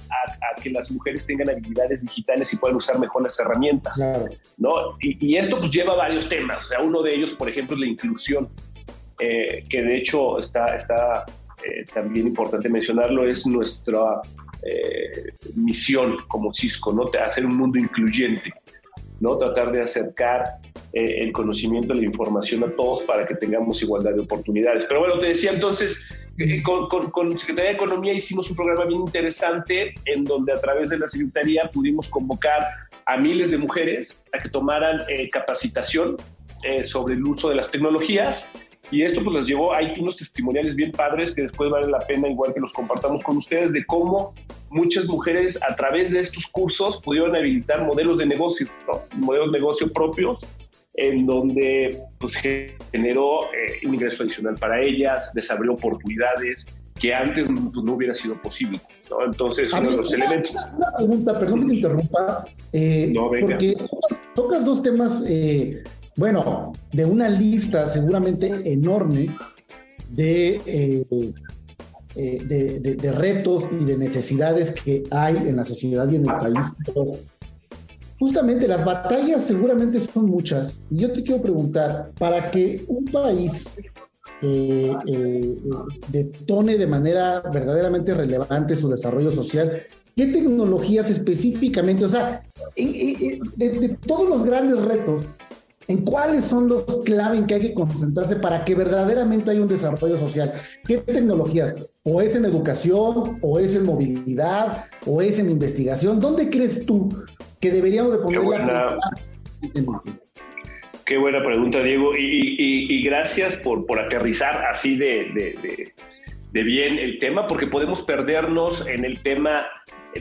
que 0.61 0.71
las 0.71 0.91
mujeres 0.91 1.25
tengan 1.25 1.51
habilidades 1.51 2.03
digitales 2.03 2.53
y 2.53 2.57
puedan 2.57 2.77
usar 2.77 2.99
mejor 2.99 3.23
las 3.23 3.39
herramientas, 3.39 3.97
¿no? 4.57 4.73
Y, 5.01 5.37
esto 5.37 5.59
pues 5.61 5.71
lleva 5.71 5.95
varios 5.95 6.29
temas, 6.29 6.59
o 6.63 6.65
sea, 6.65 6.81
uno 6.81 7.03
de 7.03 7.15
ellos, 7.15 7.33
por 7.33 7.49
ejemplo, 7.49 7.77
es 7.77 7.81
la 7.81 7.87
inclusión, 7.87 8.49
eh, 9.21 9.65
que 9.69 9.83
de 9.83 9.97
hecho 9.97 10.39
está, 10.41 10.77
está 10.77 11.27
eh, 11.65 11.85
también 11.93 12.27
importante 12.27 12.69
mencionarlo, 12.69 13.29
es 13.29 13.47
nuestra 13.47 14.23
eh, 14.63 15.33
misión 15.55 16.17
como 16.27 16.53
Cisco, 16.53 16.93
¿no? 16.93 17.11
Hacer 17.21 17.47
un 17.47 17.57
mundo 17.57 17.79
incluyente. 17.79 18.53
¿No? 19.21 19.37
Tratar 19.37 19.73
de 19.73 19.83
acercar 19.83 20.45
eh, 20.93 21.23
el 21.23 21.33
conocimiento, 21.33 21.95
la 21.95 22.05
información 22.05 22.65
a 22.65 22.71
todos 22.71 23.03
para 23.03 23.27
que 23.27 23.35
tengamos 23.35 23.83
igualdad 23.83 24.13
de 24.15 24.21
oportunidades. 24.21 24.87
Pero 24.87 25.01
bueno, 25.01 25.19
te 25.19 25.27
decía 25.27 25.53
entonces, 25.53 25.99
eh, 26.39 26.63
con, 26.63 26.89
con, 26.89 27.39
Secretaría 27.39 27.71
de 27.71 27.77
Economía 27.77 28.13
hicimos 28.13 28.49
un 28.51 28.57
programa 28.57 28.85
bien 28.85 29.01
interesante 29.01 29.95
en 30.05 30.25
donde 30.25 30.53
a 30.53 30.57
través 30.57 30.89
de 30.89 30.99
la 30.99 31.09
Secretaría 31.09 31.69
pudimos 31.73 32.09
convocar 32.09 32.63
a 33.07 33.17
miles 33.17 33.51
de 33.51 33.59
mujeres 33.59 34.23
a 34.33 34.39
que 34.39 34.49
tomaran 34.49 35.01
eh, 35.09 35.29
capacitación 35.31 36.17
sobre 36.87 37.15
el 37.15 37.25
uso 37.25 37.51
de 37.51 37.55
las 37.55 37.71
tecnologías 37.71 38.45
y 38.91 39.03
esto 39.03 39.23
pues 39.23 39.37
les 39.37 39.47
llevó, 39.47 39.75
hay 39.75 39.95
unos 39.99 40.17
testimoniales 40.17 40.75
bien 40.75 40.93
padres 40.93 41.33
que 41.33 41.43
después 41.43 41.71
vale 41.71 41.89
la 41.89 42.01
pena 42.01 42.29
igual 42.29 42.55
que 42.55 42.61
los 42.61 42.73
compartamos 42.73 43.23
con 43.23 43.37
ustedes 43.37 43.73
de 43.73 43.85
cómo 43.85 44.35
muchas 44.71 45.07
mujeres 45.07 45.59
a 45.69 45.75
través 45.77 46.13
de 46.13 46.21
estos 46.21 46.47
cursos 46.47 47.01
pudieron 47.03 47.35
habilitar 47.37 47.87
modelos 47.87 48.19
de 48.19 48.27
negocio, 48.27 48.67
modelos 49.17 49.53
de 49.53 49.59
negocio 49.59 49.93
propios 49.93 50.45
en 50.95 51.27
donde 51.27 52.03
pues, 52.19 52.35
generó 52.35 53.45
eh, 53.55 53.87
un 53.87 53.95
ingreso 53.95 54.25
adicional 54.25 54.57
para 54.57 54.83
ellas, 54.83 55.31
desabrió 55.33 55.75
oportunidades 55.75 56.67
que 56.99 57.15
antes 57.15 57.47
pues, 57.47 57.85
no 57.85 57.93
hubiera 57.93 58.15
sido 58.15 58.35
posible. 58.35 58.81
Entonces, 59.25 59.73
uno 59.73 59.91
de 59.91 59.97
los 59.97 60.13
elementos. 60.13 60.55
Una 60.77 60.97
pregunta, 60.97 61.39
perdón 61.39 61.61
que 61.61 61.67
te 61.67 61.75
interrumpa, 61.75 62.45
eh, 62.73 63.15
porque 63.41 63.77
tocas, 64.35 64.65
dos 64.65 64.83
temas 64.83 65.23
eh, 65.27 65.85
bueno, 66.19 66.73
de 66.93 67.05
una 67.05 67.29
lista 67.29 67.89
seguramente 67.89 68.73
enorme 68.73 69.35
de, 70.11 70.61
eh, 70.67 71.33
eh, 72.17 72.97
de, 72.97 73.13
retos 73.13 73.65
y 73.71 73.85
de 73.85 73.97
necesidades 73.97 74.73
que 74.73 75.05
hay 75.13 75.37
en 75.37 75.57
la 75.57 75.65
sociedad 75.65 76.11
y 76.11 76.17
en 76.17 76.29
el 76.29 76.37
país. 76.37 76.67
justamente 78.19 78.67
las 78.67 78.85
batallas 78.85 79.43
seguramente 79.43 80.01
son 80.01 80.27
muchas. 80.27 80.81
Y 80.91 80.97
yo 80.97 81.13
te 81.13 81.23
quiero 81.23 81.41
preguntar, 81.41 82.11
para 82.19 82.51
que 82.51 82.85
un 82.89 83.05
país 83.05 83.77
eh, 84.43 84.93
detone 86.09 86.79
de 86.79 86.87
manera 86.89 87.43
verdaderamente 87.53 88.13
relevante 88.13 88.75
su 88.75 88.89
desarrollo 88.89 89.31
social, 89.31 89.83
¿qué 90.17 90.27
tecnologías 90.27 91.11
específicamente, 91.11 92.07
o 92.07 92.09
sea, 92.09 92.43
de 92.75 93.97
todos 94.05 94.29
los 94.29 94.45
grandes 94.45 94.85
retos, 94.85 95.29
en 95.89 96.05
cuáles 96.05 96.45
son 96.45 96.69
los 96.69 96.85
clave 97.05 97.39
en 97.39 97.47
que 97.47 97.55
hay 97.55 97.61
que 97.61 97.75
concentrarse 97.75 98.37
para 98.37 98.65
que 98.65 98.75
verdaderamente 98.75 99.51
haya 99.51 99.63
un 99.63 99.69
desarrollo 99.69 100.19
social. 100.19 100.53
¿Qué 100.87 100.99
tecnologías? 100.99 101.75
¿O 102.05 102.21
es 102.21 102.37
en 102.37 102.45
educación? 102.45 103.39
¿O 103.41 103.59
es 103.59 103.75
en 103.75 103.87
movilidad? 103.87 104.85
¿O 105.07 105.23
es 105.23 105.39
en 105.39 105.51
investigación? 105.51 106.21
¿Dónde 106.21 106.51
crees 106.51 106.85
tú 106.85 107.11
que 107.59 107.71
deberíamos 107.71 108.13
de 108.13 108.19
poner 108.19 108.43
la 108.43 108.99
Qué 111.07 111.17
buena 111.17 111.41
pregunta, 111.41 111.83
Diego. 111.83 112.13
Y, 112.15 113.03
gracias 113.03 113.57
por, 113.57 113.87
por 113.87 113.99
aterrizar 113.99 114.67
así 114.67 114.95
de, 114.95 115.91
de, 116.53 116.63
bien 116.63 116.99
el 116.99 117.19
tema, 117.19 117.47
porque 117.47 117.67
podemos 117.67 118.03
perdernos 118.03 118.87
en 118.87 119.07
el 119.07 119.23
tema 119.23 119.67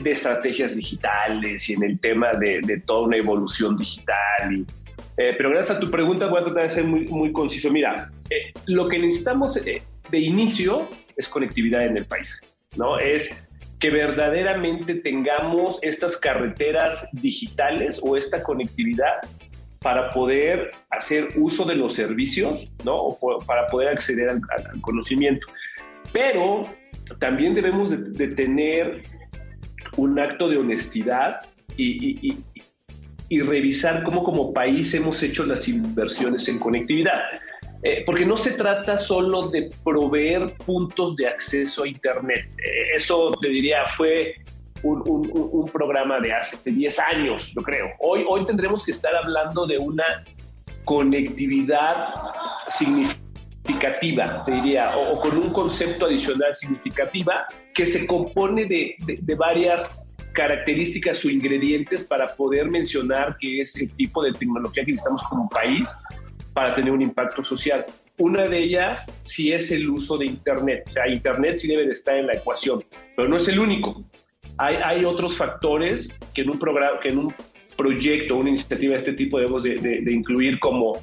de 0.02 0.12
estrategias 0.12 0.76
digitales 0.76 1.68
y 1.68 1.74
en 1.74 1.82
el 1.82 2.00
tema 2.00 2.32
de, 2.32 2.62
de 2.62 2.80
toda 2.80 3.02
una 3.02 3.18
evolución 3.18 3.76
digital 3.76 4.54
y, 4.54 4.66
eh, 5.18 5.34
pero 5.36 5.50
gracias 5.50 5.76
a 5.76 5.80
tu 5.80 5.90
pregunta 5.90 6.28
voy 6.28 6.40
a 6.40 6.44
tratar 6.44 6.62
de 6.62 6.70
ser 6.70 6.84
muy, 6.84 7.06
muy 7.06 7.32
conciso. 7.32 7.68
Mira, 7.70 8.08
eh, 8.30 8.52
lo 8.66 8.88
que 8.88 9.00
necesitamos 9.00 9.56
eh, 9.56 9.82
de 10.10 10.18
inicio 10.18 10.88
es 11.16 11.28
conectividad 11.28 11.84
en 11.84 11.96
el 11.96 12.06
país, 12.06 12.40
¿no? 12.76 13.00
Es 13.00 13.28
que 13.80 13.90
verdaderamente 13.90 14.94
tengamos 14.94 15.80
estas 15.82 16.16
carreteras 16.16 17.04
digitales 17.12 17.98
o 18.00 18.16
esta 18.16 18.44
conectividad 18.44 19.14
para 19.80 20.10
poder 20.10 20.70
hacer 20.90 21.30
uso 21.34 21.64
de 21.64 21.74
los 21.74 21.94
servicios, 21.94 22.68
¿no? 22.84 22.94
O 22.96 23.38
para 23.40 23.66
poder 23.66 23.88
acceder 23.88 24.28
al, 24.30 24.40
conocimiento. 24.82 25.48
Pero 26.12 26.64
también 27.18 27.52
debemos 27.52 27.90
de, 27.90 28.28
tener 28.28 29.02
un 29.96 30.16
acto 30.20 30.48
de 30.48 30.58
honestidad 30.58 31.40
y, 31.76 32.28
y 32.28 32.44
revisar 33.30 34.02
cómo 34.04 34.24
como 34.24 34.52
país 34.52 34.92
hemos 34.94 35.22
hecho 35.22 35.44
las 35.44 35.68
inversiones 35.68 36.48
en 36.48 36.58
conectividad. 36.58 37.20
Eh, 37.82 38.02
porque 38.04 38.24
no 38.24 38.36
se 38.36 38.52
trata 38.52 38.98
solo 38.98 39.48
de 39.48 39.70
proveer 39.84 40.52
puntos 40.66 41.14
de 41.14 41.28
acceso 41.28 41.84
a 41.84 41.88
Internet. 41.88 42.48
Eh, 42.58 42.96
eso, 42.96 43.36
te 43.40 43.48
diría, 43.48 43.86
fue 43.96 44.34
un, 44.82 45.02
un, 45.06 45.68
programa 45.70 46.18
de 46.20 46.32
hace 46.32 46.56
10 46.70 46.98
años, 46.98 47.52
yo 47.54 47.62
creo. 47.62 47.90
Hoy, 48.00 48.24
hoy 48.28 48.44
tendremos 48.46 48.84
que 48.84 48.90
estar 48.92 49.14
hablando 49.14 49.66
de 49.66 49.78
una 49.78 50.04
conectividad 50.84 52.14
significativa, 52.68 54.42
te 54.44 54.52
diría, 54.52 54.96
o, 54.96 55.20
con 55.20 55.36
un 55.36 55.50
concepto 55.50 56.06
adicional 56.06 56.54
significativa 56.54 57.46
que 57.74 57.86
se 57.86 58.06
compone 58.06 58.64
de, 58.66 58.96
de, 59.06 59.18
de 59.20 59.34
varias 59.34 60.02
características 60.32 61.24
o 61.24 61.30
ingredientes 61.30 62.04
para 62.04 62.34
poder 62.34 62.70
mencionar 62.70 63.36
que 63.38 63.60
es 63.60 63.76
el 63.76 63.90
tipo 63.92 64.22
de 64.22 64.32
tecnología 64.32 64.84
que 64.84 64.92
necesitamos 64.92 65.22
como 65.24 65.48
país 65.48 65.88
para 66.52 66.74
tener 66.74 66.92
un 66.92 67.02
impacto 67.02 67.42
social. 67.42 67.84
Una 68.18 68.46
de 68.46 68.58
ellas 68.58 69.06
sí 69.22 69.52
es 69.52 69.70
el 69.70 69.88
uso 69.88 70.18
de 70.18 70.26
Internet. 70.26 70.84
O 70.88 70.92
sea, 70.92 71.08
Internet 71.08 71.56
sí 71.56 71.68
debe 71.68 71.86
de 71.86 71.92
estar 71.92 72.16
en 72.16 72.26
la 72.26 72.34
ecuación, 72.34 72.82
pero 73.14 73.28
no 73.28 73.36
es 73.36 73.46
el 73.48 73.60
único. 73.60 74.02
Hay, 74.56 74.76
hay 74.76 75.04
otros 75.04 75.36
factores 75.36 76.10
que 76.34 76.42
en 76.42 76.50
un 76.50 76.58
programa, 76.58 76.98
que 76.98 77.10
en 77.10 77.18
un 77.18 77.34
proyecto, 77.78 78.36
una 78.36 78.50
iniciativa 78.50 78.92
de 78.92 78.98
este 78.98 79.12
tipo 79.12 79.38
debemos 79.38 79.62
de, 79.62 80.02
incluir 80.10 80.58
como 80.58 80.96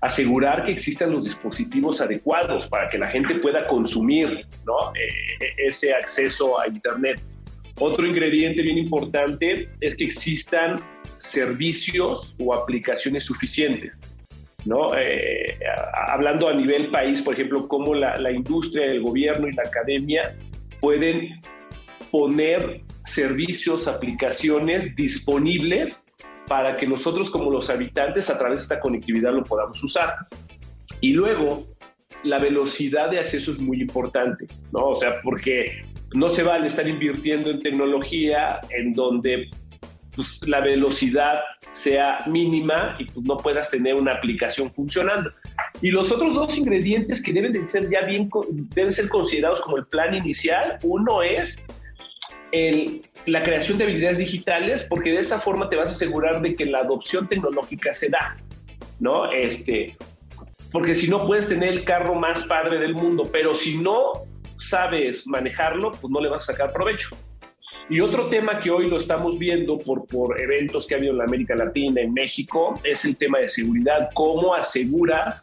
asegurar 0.00 0.62
que 0.62 0.70
existan 0.70 1.10
los 1.10 1.24
dispositivos 1.24 2.00
adecuados 2.00 2.68
para 2.68 2.88
que 2.88 2.96
la 2.96 3.08
gente 3.08 3.34
pueda 3.34 3.66
consumir 3.66 4.46
¿no? 4.64 4.94
Eh, 4.94 5.52
ese 5.58 5.92
acceso 5.92 6.58
a 6.58 6.68
Internet. 6.68 7.20
Otro 7.80 8.06
ingrediente 8.06 8.62
bien 8.62 8.78
importante 8.78 9.68
es 9.80 9.96
que 9.96 10.04
existan 10.04 10.80
servicios 11.18 12.34
o 12.38 12.54
aplicaciones 12.54 13.24
suficientes. 13.24 14.00
¿no? 14.66 14.94
Eh, 14.96 15.58
hablando 16.08 16.48
a 16.48 16.52
nivel 16.52 16.88
país, 16.88 17.22
por 17.22 17.34
ejemplo, 17.34 17.66
cómo 17.66 17.94
la, 17.94 18.16
la 18.18 18.30
industria, 18.30 18.84
el 18.84 19.00
gobierno 19.00 19.48
y 19.48 19.52
la 19.52 19.62
academia 19.62 20.36
pueden 20.80 21.40
poner 22.10 22.82
servicios, 23.06 23.88
aplicaciones 23.88 24.94
disponibles 24.94 26.02
para 26.46 26.76
que 26.76 26.86
nosotros 26.86 27.30
como 27.30 27.50
los 27.50 27.70
habitantes 27.70 28.28
a 28.28 28.38
través 28.38 28.58
de 28.58 28.62
esta 28.62 28.80
conectividad 28.80 29.32
lo 29.32 29.44
podamos 29.44 29.82
usar. 29.82 30.16
Y 31.00 31.12
luego, 31.12 31.66
la 32.24 32.38
velocidad 32.38 33.10
de 33.10 33.20
acceso 33.20 33.52
es 33.52 33.58
muy 33.58 33.80
importante, 33.80 34.46
¿no? 34.72 34.88
O 34.88 34.96
sea, 34.96 35.20
porque 35.22 35.82
no 36.12 36.28
se 36.28 36.42
vale 36.42 36.68
estar 36.68 36.86
invirtiendo 36.88 37.50
en 37.50 37.62
tecnología 37.62 38.58
en 38.70 38.92
donde 38.92 39.48
pues, 40.14 40.40
la 40.46 40.60
velocidad 40.60 41.40
sea 41.72 42.20
mínima 42.26 42.96
y 42.98 43.04
pues, 43.04 43.24
no 43.24 43.38
puedas 43.38 43.70
tener 43.70 43.94
una 43.94 44.14
aplicación 44.14 44.72
funcionando. 44.72 45.32
Y 45.80 45.90
los 45.90 46.10
otros 46.10 46.34
dos 46.34 46.58
ingredientes 46.58 47.22
que 47.22 47.32
deben 47.32 47.52
de 47.52 47.64
ser 47.66 47.88
ya 47.88 48.02
bien, 48.02 48.28
deben 48.74 48.92
ser 48.92 49.08
considerados 49.08 49.60
como 49.60 49.76
el 49.76 49.86
plan 49.86 50.14
inicial, 50.14 50.78
uno 50.82 51.22
es 51.22 51.58
la 53.26 53.42
creación 53.44 53.78
de 53.78 53.84
habilidades 53.84 54.18
digitales, 54.18 54.84
porque 54.88 55.10
de 55.10 55.20
esa 55.20 55.40
forma 55.40 55.68
te 55.70 55.76
vas 55.76 55.88
a 55.88 55.92
asegurar 55.92 56.42
de 56.42 56.56
que 56.56 56.66
la 56.66 56.80
adopción 56.80 57.28
tecnológica 57.28 57.92
se 57.92 58.08
da, 58.08 58.36
¿no? 58.98 59.30
Este, 59.30 59.94
porque 60.72 60.96
si 60.96 61.08
no 61.08 61.24
puedes 61.26 61.46
tener 61.48 61.68
el 61.68 61.84
carro 61.84 62.16
más 62.16 62.42
padre 62.44 62.78
del 62.78 62.94
mundo, 62.94 63.28
pero 63.32 63.54
si 63.54 63.78
no 63.78 64.24
sabes 64.60 65.26
manejarlo, 65.26 65.92
pues 65.92 66.10
no 66.10 66.20
le 66.20 66.28
vas 66.28 66.48
a 66.48 66.52
sacar 66.52 66.72
provecho. 66.72 67.16
Y 67.88 68.00
otro 68.00 68.28
tema 68.28 68.58
que 68.58 68.70
hoy 68.70 68.88
lo 68.88 68.98
estamos 68.98 69.38
viendo 69.38 69.78
por, 69.78 70.06
por 70.06 70.40
eventos 70.40 70.86
que 70.86 70.94
ha 70.94 70.98
habido 70.98 71.12
en 71.12 71.18
la 71.18 71.24
América 71.24 71.56
Latina, 71.56 72.00
en 72.00 72.12
México, 72.12 72.78
es 72.84 73.04
el 73.04 73.16
tema 73.16 73.40
de 73.40 73.48
seguridad. 73.48 74.10
¿Cómo 74.14 74.54
aseguras 74.54 75.42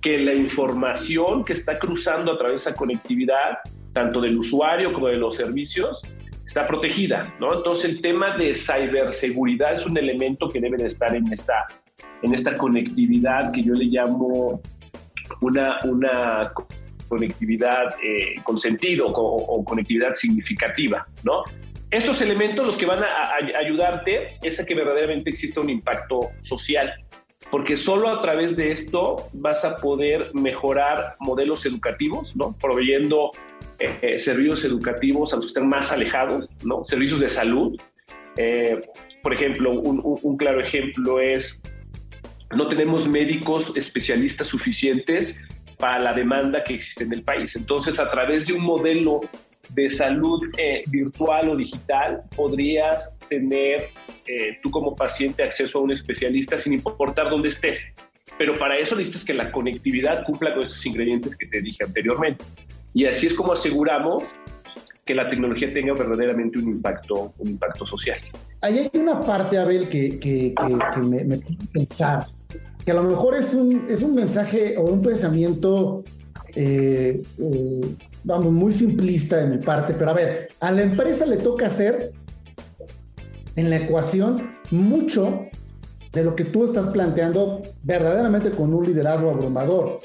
que 0.00 0.18
la 0.18 0.32
información 0.32 1.44
que 1.44 1.54
está 1.54 1.78
cruzando 1.78 2.32
a 2.32 2.38
través 2.38 2.64
de 2.64 2.70
esa 2.70 2.74
conectividad, 2.74 3.58
tanto 3.92 4.20
del 4.20 4.38
usuario 4.38 4.92
como 4.92 5.08
de 5.08 5.16
los 5.16 5.34
servicios, 5.34 6.02
está 6.46 6.66
protegida? 6.66 7.34
¿no? 7.40 7.52
Entonces 7.52 7.86
el 7.86 8.00
tema 8.00 8.36
de 8.36 8.54
ciberseguridad 8.54 9.74
es 9.74 9.86
un 9.86 9.98
elemento 9.98 10.48
que 10.48 10.60
debe 10.60 10.76
de 10.76 10.86
estar 10.86 11.16
en 11.16 11.32
esta, 11.32 11.66
en 12.22 12.32
esta 12.32 12.56
conectividad 12.56 13.52
que 13.52 13.64
yo 13.64 13.74
le 13.74 13.86
llamo 13.86 14.60
una, 15.40 15.80
una 15.84 16.52
conectividad 17.08 17.96
eh, 18.02 18.36
con 18.44 18.58
sentido 18.58 19.06
o, 19.06 19.12
o, 19.12 19.64
conectividad 19.64 20.14
significativa, 20.14 21.06
¿no? 21.24 21.42
Estos 21.90 22.20
elementos 22.20 22.66
los 22.66 22.76
que 22.76 22.84
van 22.84 23.02
a, 23.02 23.34
ayudarte 23.58 24.36
es 24.42 24.60
a 24.60 24.66
que 24.66 24.74
verdaderamente 24.74 25.30
exista 25.30 25.60
un 25.60 25.70
impacto 25.70 26.30
social, 26.40 26.92
porque 27.50 27.78
solo 27.78 28.10
a 28.10 28.20
través 28.20 28.56
de 28.56 28.72
esto 28.72 29.16
vas 29.32 29.64
a 29.64 29.78
poder 29.78 30.28
mejorar 30.34 31.16
modelos 31.18 31.64
educativos, 31.64 32.36
¿no? 32.36 32.54
Proveyendo 32.60 33.30
eh, 33.78 33.96
eh, 34.02 34.18
servicios 34.18 34.64
educativos 34.64 35.32
a 35.32 35.36
los 35.36 35.46
que 35.46 35.48
están 35.48 35.68
más 35.68 35.90
alejados, 35.90 36.46
¿no? 36.62 36.84
Servicios 36.84 37.20
de 37.20 37.30
salud. 37.30 37.80
Eh, 38.36 38.82
por 39.22 39.32
ejemplo, 39.32 39.72
un, 39.72 40.02
un, 40.02 40.36
claro 40.36 40.60
ejemplo 40.60 41.20
es, 41.20 41.58
no 42.54 42.68
tenemos 42.68 43.08
médicos 43.08 43.72
especialistas 43.76 44.48
suficientes 44.48 45.40
para 45.78 45.98
la 45.98 46.12
demanda 46.12 46.62
que 46.64 46.74
existe 46.74 47.04
en 47.04 47.12
el 47.12 47.22
país. 47.22 47.54
Entonces, 47.56 47.98
a 47.98 48.10
través 48.10 48.46
de 48.46 48.52
un 48.52 48.62
modelo 48.62 49.20
de 49.70 49.90
salud 49.90 50.40
eh, 50.56 50.82
virtual 50.88 51.50
o 51.50 51.56
digital, 51.56 52.20
podrías 52.34 53.18
tener 53.28 53.88
eh, 54.26 54.56
tú 54.62 54.70
como 54.70 54.94
paciente 54.94 55.42
acceso 55.42 55.78
a 55.78 55.82
un 55.82 55.92
especialista 55.92 56.58
sin 56.58 56.72
importar 56.72 57.30
dónde 57.30 57.48
estés. 57.48 57.86
Pero 58.38 58.56
para 58.58 58.78
eso 58.78 58.96
necesitas 58.96 59.24
que 59.24 59.34
la 59.34 59.50
conectividad 59.50 60.24
cumpla 60.24 60.52
con 60.52 60.62
estos 60.62 60.84
ingredientes 60.86 61.36
que 61.36 61.46
te 61.46 61.60
dije 61.60 61.84
anteriormente. 61.84 62.44
Y 62.94 63.04
así 63.06 63.26
es 63.26 63.34
como 63.34 63.52
aseguramos 63.52 64.34
que 65.04 65.14
la 65.14 65.28
tecnología 65.28 65.72
tenga 65.72 65.94
verdaderamente 65.94 66.58
un 66.58 66.68
impacto, 66.68 67.32
un 67.38 67.48
impacto 67.48 67.86
social. 67.86 68.20
Ahí 68.60 68.78
hay 68.78 69.00
una 69.00 69.20
parte, 69.20 69.56
Abel, 69.56 69.88
que, 69.88 70.18
que, 70.18 70.52
que, 70.54 71.00
me, 71.00 71.24
me 71.24 71.40
pensar, 71.72 72.26
que 72.88 72.92
a 72.92 72.94
lo 72.94 73.02
mejor 73.02 73.34
es 73.34 73.52
un, 73.52 73.84
es 73.86 74.00
un 74.00 74.14
mensaje 74.14 74.78
o 74.78 74.84
un 74.84 75.02
pensamiento 75.02 76.04
eh, 76.54 77.20
eh, 77.36 77.96
vamos, 78.24 78.50
muy 78.50 78.72
simplista 78.72 79.36
de 79.36 79.46
mi 79.46 79.62
parte, 79.62 79.92
pero 79.92 80.10
a 80.10 80.14
ver, 80.14 80.48
a 80.58 80.70
la 80.72 80.80
empresa 80.80 81.26
le 81.26 81.36
toca 81.36 81.66
hacer 81.66 82.12
en 83.56 83.68
la 83.68 83.76
ecuación 83.76 84.52
mucho 84.70 85.40
de 86.14 86.24
lo 86.24 86.34
que 86.34 86.44
tú 86.44 86.64
estás 86.64 86.86
planteando 86.86 87.60
verdaderamente 87.82 88.52
con 88.52 88.72
un 88.72 88.86
liderazgo 88.86 89.28
abrumador 89.28 89.98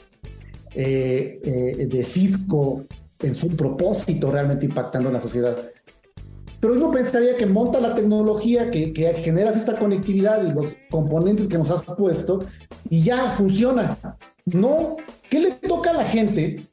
eh, 0.75 1.87
de 1.89 2.03
Cisco 2.03 2.83
en 3.21 3.33
su 3.33 3.47
propósito 3.55 4.29
realmente 4.29 4.65
impactando 4.65 5.07
en 5.07 5.13
la 5.13 5.21
sociedad. 5.21 5.57
Pero 6.63 6.75
uno 6.75 6.91
pensaría 6.91 7.35
que 7.35 7.45
monta 7.45 7.81
la 7.81 7.93
tecnología, 7.93 8.71
que, 8.71 8.93
que 8.93 9.13
generas 9.15 9.57
esta 9.57 9.77
conectividad 9.77 10.41
y 10.47 10.53
los 10.53 10.77
componentes 10.89 11.49
que 11.49 11.57
nos 11.57 11.69
has 11.69 11.81
puesto 11.81 12.45
y 12.89 13.03
ya 13.03 13.31
funciona. 13.35 13.97
No, 14.45 14.95
¿qué 15.29 15.41
le 15.41 15.51
toca 15.51 15.89
a 15.89 15.93
la 15.93 16.05
gente 16.05 16.63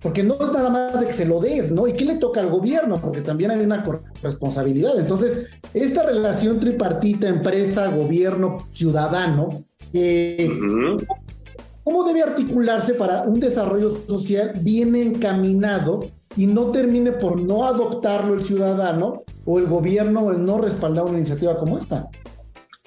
porque 0.00 0.22
no 0.22 0.38
es 0.40 0.50
nada 0.52 0.70
más 0.70 1.00
de 1.00 1.06
que 1.06 1.12
se 1.12 1.26
lo 1.26 1.38
des, 1.38 1.70
¿no? 1.70 1.86
¿Y 1.86 1.92
qué 1.92 2.06
le 2.06 2.14
toca 2.14 2.40
al 2.40 2.48
gobierno? 2.48 2.98
Porque 2.98 3.20
también 3.20 3.50
hay 3.50 3.60
una 3.60 3.84
responsabilidad. 4.22 4.98
Entonces, 4.98 5.48
esta 5.74 6.04
relación 6.04 6.58
tripartita, 6.58 7.28
empresa, 7.28 7.88
gobierno, 7.88 8.68
ciudadano, 8.70 9.64
eh, 9.92 10.50
¿cómo 11.84 12.04
debe 12.04 12.22
articularse 12.22 12.94
para 12.94 13.24
un 13.24 13.38
desarrollo 13.38 13.90
social 13.90 14.54
bien 14.62 14.96
encaminado 14.96 16.06
y 16.38 16.46
no 16.46 16.70
termine 16.70 17.10
por 17.10 17.36
no 17.36 17.66
adoptarlo 17.66 18.34
el 18.34 18.44
ciudadano 18.44 19.22
o 19.44 19.58
el 19.58 19.66
gobierno 19.66 20.20
o 20.20 20.32
el 20.32 20.44
no 20.46 20.60
respaldar 20.60 21.04
una 21.04 21.18
iniciativa 21.18 21.58
como 21.58 21.78
esta? 21.78 22.08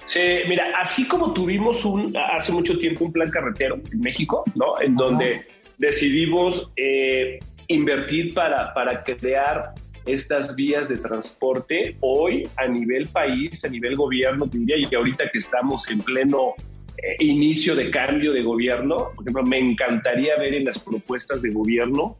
Sí, 0.06 0.20
mira, 0.48 0.72
así 0.80 1.06
como 1.06 1.34
tuvimos 1.34 1.84
un 1.84 2.16
hace 2.16 2.50
mucho 2.50 2.78
tiempo 2.78 3.04
un 3.04 3.12
plan 3.12 3.30
carretero 3.30 3.76
en 3.92 4.00
México, 4.00 4.42
¿no? 4.54 4.80
En 4.80 4.94
donde 4.94 5.42
decidimos 5.76 6.70
eh, 6.76 7.40
invertir 7.68 8.32
para, 8.32 8.72
para 8.72 9.04
crear 9.04 9.74
estas 10.06 10.56
vías 10.56 10.88
de 10.88 10.96
transporte 10.96 11.96
hoy 12.00 12.48
a 12.56 12.66
nivel 12.66 13.06
país, 13.08 13.64
a 13.66 13.68
nivel 13.68 13.96
gobierno, 13.96 14.46
diría, 14.46 14.76
y 14.78 14.94
ahorita 14.94 15.28
que 15.30 15.38
estamos 15.38 15.88
en 15.90 16.00
pleno 16.00 16.54
eh, 16.96 17.16
inicio 17.20 17.76
de 17.76 17.90
cambio 17.90 18.32
de 18.32 18.42
gobierno, 18.42 19.10
por 19.14 19.24
ejemplo, 19.24 19.42
me 19.44 19.58
encantaría 19.58 20.36
ver 20.38 20.54
en 20.54 20.64
las 20.64 20.78
propuestas 20.78 21.42
de 21.42 21.50
gobierno 21.50 22.16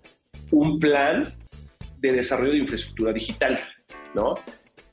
un 0.53 0.79
plan 0.79 1.35
de 1.99 2.12
desarrollo 2.12 2.53
de 2.53 2.59
infraestructura 2.59 3.12
digital, 3.12 3.61
¿no? 4.15 4.37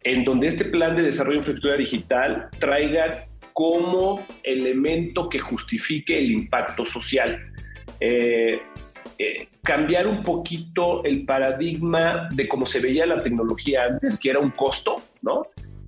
En 0.04 0.24
donde 0.24 0.48
este 0.48 0.66
plan 0.66 0.96
de 0.96 1.04
desarrollo 1.04 1.36
de 1.36 1.40
infraestructura 1.40 1.78
digital 1.78 2.50
traiga 2.60 3.28
como 3.54 4.26
elemento 4.44 5.28
que 5.28 5.40
justifique 5.40 6.18
el 6.18 6.32
impacto 6.32 6.86
social. 6.86 7.44
Eh, 8.00 8.62
eh, 9.18 9.48
cambiar 9.64 10.08
un 10.08 10.24
poquito 10.24 11.04
el 11.04 11.26
paradigma 11.26 12.30
de 12.32 12.48
cómo 12.48 12.66
se 12.66 12.80
veía 12.80 13.06
la 13.06 13.22
tecnología 13.22 13.84
antes, 13.84 14.18
que 14.18 14.30
era 14.30 14.40
un 14.40 14.52
costo, 14.52 14.98
¿no? 15.22 15.44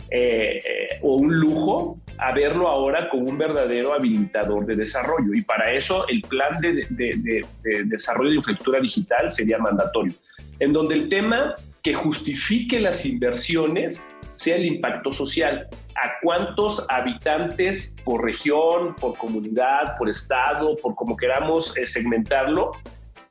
Eh, 0.10 1.00
o 1.02 1.16
un 1.16 1.40
lujo, 1.40 1.96
a 2.22 2.32
verlo 2.34 2.70
ahora 2.70 3.10
como 3.10 3.24
un 3.24 3.38
verdadero 3.38 3.94
habilitador 3.94 4.66
de 4.66 4.76
desarrollo. 4.76 5.34
Y 5.34 5.42
para 5.42 5.72
eso 5.74 6.08
el 6.08 6.22
plan 6.22 6.60
de, 6.62 6.86
de 6.90 7.84
desarrollo 7.86 8.30
de 8.30 8.36
infraestructura 8.38 8.80
digital 8.80 9.32
sería 9.32 9.58
mandatorio, 9.58 10.14
en 10.60 10.72
donde 10.72 10.96
el 10.96 11.10
tema 11.10 11.56
que 11.82 11.94
justifique 11.94 12.80
las 12.80 13.06
inversiones 13.06 14.00
sea 14.42 14.56
el 14.56 14.66
impacto 14.66 15.14
social. 15.14 15.68
¿A 15.96 16.14
cuántos 16.22 16.84
habitantes 16.90 17.96
por 18.04 18.24
región, 18.24 18.96
por 18.96 19.16
comunidad, 19.16 19.96
por 19.98 20.10
estado, 20.10 20.76
por 20.78 20.96
como 20.96 21.16
queramos 21.16 21.78
eh, 21.78 21.86
segmentarlo, 21.86 22.72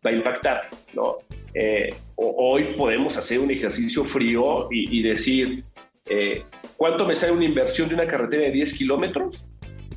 va 0.06 0.10
a 0.10 0.12
impactar? 0.12 0.62
¿no? 0.94 1.16
Eh, 1.54 1.90
hoy 2.16 2.74
podemos 2.76 3.16
hacer 3.16 3.40
un 3.40 3.50
ejercicio 3.50 4.04
frío 4.04 4.68
y, 4.70 5.02
decir, 5.02 5.64
eh, 6.08 6.44
¿cuánto 6.80 7.06
me 7.06 7.14
sale 7.14 7.32
una 7.32 7.44
inversión 7.44 7.90
de 7.90 7.94
una 7.94 8.06
carretera 8.06 8.44
de 8.44 8.52
10 8.52 8.72
kilómetros? 8.72 9.44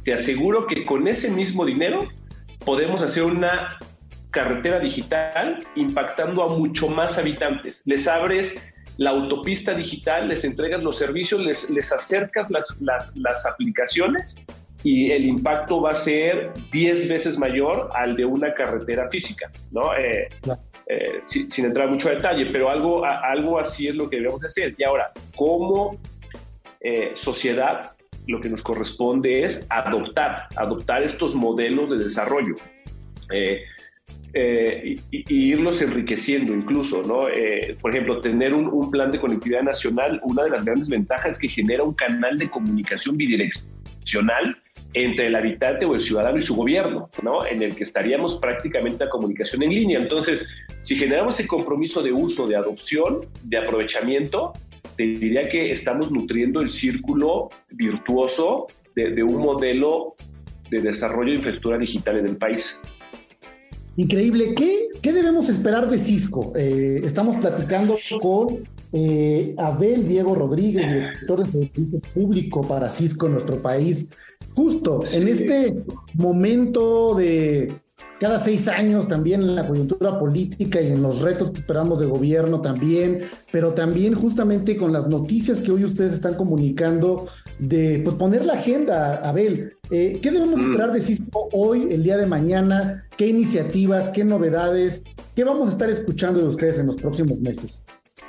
Te 0.04 0.14
aseguro 0.14 0.68
que 0.68 0.84
con 0.84 1.08
ese 1.08 1.30
mismo 1.32 1.66
dinero 1.66 2.10
podemos 2.66 3.02
hacer 3.02 3.24
una 3.24 3.80
carretera 4.32 4.80
digital 4.80 5.64
impactando 5.76 6.44
a 6.44 6.50
mucho 6.50 6.90
más 6.90 7.18
habitantes. 7.18 7.82
Les 7.86 8.06
abres 8.06 8.58
la 8.98 9.12
autopista 9.12 9.74
digital, 9.74 10.28
les 10.28 10.44
entregas 10.44 10.84
los 10.84 10.98
servicios, 10.98 11.40
les, 11.40 11.70
les 11.70 11.94
acercas 11.94 12.52
las, 12.52 12.76
las, 12.82 13.16
las 13.16 13.46
aplicaciones 13.46 14.36
y 14.84 15.10
el 15.12 15.24
impacto 15.24 15.80
va 15.80 15.92
a 15.92 15.96
ser 15.96 16.52
10 16.74 17.08
veces 17.08 17.38
mayor 17.38 17.88
al 17.94 18.18
de 18.18 18.26
una 18.26 18.52
carretera 18.52 19.10
física, 19.10 19.50
¿no? 19.72 19.96
Eh, 19.96 20.28
eh, 20.88 21.22
sin, 21.26 21.64
entrar 21.64 21.90
mucho 21.90 22.10
a 22.10 22.16
detalle, 22.16 22.48
pero 22.52 22.70
algo, 22.70 23.06
algo 23.06 23.58
así 23.58 23.88
es 23.88 23.96
lo 23.96 24.10
que 24.10 24.18
debemos 24.18 24.44
hacer. 24.44 24.76
Y 24.78 24.84
ahora, 24.84 25.10
como 25.34 25.98
eh, 26.84 27.14
sociedad, 27.16 27.96
lo 28.28 28.40
que 28.40 28.50
nos 28.50 28.62
corresponde 28.62 29.44
es 29.44 29.66
adoptar, 29.70 30.48
adoptar 30.56 31.04
estos 31.04 31.36
modelos 31.36 31.90
de 31.92 31.98
desarrollo. 31.98 32.56
y, 33.32 35.00
irlos 35.12 35.82
enriqueciendo 35.82 36.54
incluso, 36.54 37.04
¿no? 37.04 37.28
por 37.80 37.92
ejemplo, 37.92 38.20
tener 38.20 38.54
un, 38.54 38.68
un, 38.68 38.90
plan 38.90 39.12
de 39.12 39.20
conectividad 39.20 39.62
nacional, 39.62 40.20
una 40.24 40.44
de 40.44 40.50
las 40.50 40.66
grandes 40.66 40.90
ventajas 40.90 41.32
es 41.34 41.40
que 41.40 41.48
genera 41.48 41.84
un 41.84 41.94
canal 41.94 42.38
de 42.38 42.50
comunicación 42.50 43.16
bidireccional 43.16 44.58
entre 44.94 45.28
el 45.28 45.36
habitante 45.36 45.86
o 45.86 45.96
el 45.96 46.02
ciudadano 46.02 46.38
y 46.38 46.42
su 46.42 46.56
gobierno, 46.56 47.10
¿no? 47.22 47.46
En 47.46 47.62
el 47.64 47.76
que 47.76 47.84
estaríamos 47.84 48.36
prácticamente 48.36 49.04
a 49.04 49.10
comunicación 49.10 49.64
en 49.64 49.70
línea. 49.70 50.00
Entonces, 50.00 50.48
si 50.82 50.96
generamos 50.96 51.40
el 51.40 51.48
compromiso 51.48 52.02
de 52.02 52.12
uso, 52.12 52.48
de 52.48 52.56
adopción, 52.56 53.22
de 53.44 53.58
aprovechamiento, 53.58 54.54
te 54.96 55.04
diría 55.04 55.50
que 55.50 55.72
estamos 55.72 56.12
nutriendo 56.12 56.62
el 56.62 56.72
círculo 56.72 57.50
virtuoso 57.72 58.68
de, 58.96 59.24
un 59.24 59.38
modelo 59.38 60.16
de 60.70 60.82
desarrollo 60.82 61.32
de 61.32 61.38
infraestructura 61.38 61.78
digital 61.78 62.18
en 62.18 62.28
el 62.28 62.38
país. 62.38 62.78
Increíble. 63.96 64.54
¿Qué, 64.56 64.88
qué 65.02 65.14
debemos 65.14 65.50
esperar 65.50 65.90
de 65.90 66.00
Cisco? 66.00 66.54
Eh, 66.56 67.02
estamos 67.04 67.36
platicando 67.36 67.98
con 68.20 68.64
eh, 68.92 69.54
Abel 69.58 70.08
Diego 70.08 70.36
Rodríguez, 70.36 70.92
director 70.92 71.44
de 71.44 71.52
servicio 71.52 72.00
público 72.14 72.62
para 72.62 72.90
Cisco 72.90 73.28
en 73.28 73.34
nuestro 73.34 73.62
país. 73.62 74.08
Justo 74.56 75.02
en 75.14 75.28
este 75.28 75.74
momento 76.14 77.16
de 77.16 77.72
cada 78.24 78.40
seis 78.40 78.70
años 78.70 79.10
también 79.10 79.42
en 79.42 79.54
la 79.54 79.68
coyuntura 79.68 80.18
política 80.18 80.80
y 80.80 80.94
en 80.94 81.02
los 81.02 81.20
retos 81.20 81.52
que 81.52 81.58
esperamos 81.58 82.00
de 82.00 82.06
gobierno 82.06 82.62
también, 82.62 83.20
pero 83.52 83.74
también 83.74 84.14
justamente 84.14 84.78
con 84.78 84.94
las 84.94 85.10
noticias 85.10 85.60
que 85.60 85.74
hoy 85.74 85.84
ustedes 85.84 86.14
están 86.14 86.36
comunicando 86.36 87.28
de 87.60 88.00
pues, 88.02 88.16
poner 88.16 88.46
la 88.46 88.54
agenda, 88.54 89.16
Abel. 89.28 89.74
Eh, 89.92 90.20
¿Qué 90.22 90.32
debemos 90.32 90.58
mm. 90.58 90.72
esperar 90.72 90.94
de 90.94 91.02
Cisco 91.02 91.50
hoy, 91.52 91.90
el 91.92 92.02
día 92.02 92.16
de 92.16 92.26
mañana? 92.26 93.04
¿Qué 93.18 93.28
iniciativas, 93.28 94.08
qué 94.08 94.24
novedades, 94.24 95.04
qué 95.36 95.44
vamos 95.44 95.68
a 95.68 95.72
estar 95.72 95.90
escuchando 95.90 96.40
de 96.40 96.48
ustedes 96.48 96.80
en 96.80 96.86
los 96.86 96.96
próximos 96.96 97.42
meses? 97.42 97.82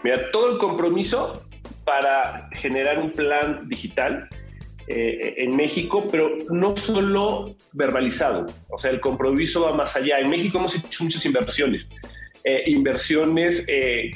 Mira, 0.03 0.18
todo 0.32 0.55
el 0.55 0.59
compromiso 0.59 1.45
para 1.84 2.49
generar 2.51 2.99
un 2.99 3.12
plan 3.12 3.61
digital 3.68 4.28
eh, 4.87 5.35
en 5.39 5.57
México, 5.57 6.09
pero 6.11 6.30
no 6.51 6.76
solo 6.76 7.55
verbalizado, 7.72 8.47
o 8.68 8.78
sea, 8.78 8.91
el 8.91 9.01
compromiso 9.01 9.62
va 9.62 9.72
más 9.72 9.97
allá. 9.97 10.18
En 10.18 10.28
México 10.28 10.59
hemos 10.59 10.74
hecho 10.74 11.05
muchas 11.05 11.24
inversiones, 11.24 11.87
eh, 12.45 12.64
inversiones 12.66 13.64
eh, 13.66 14.11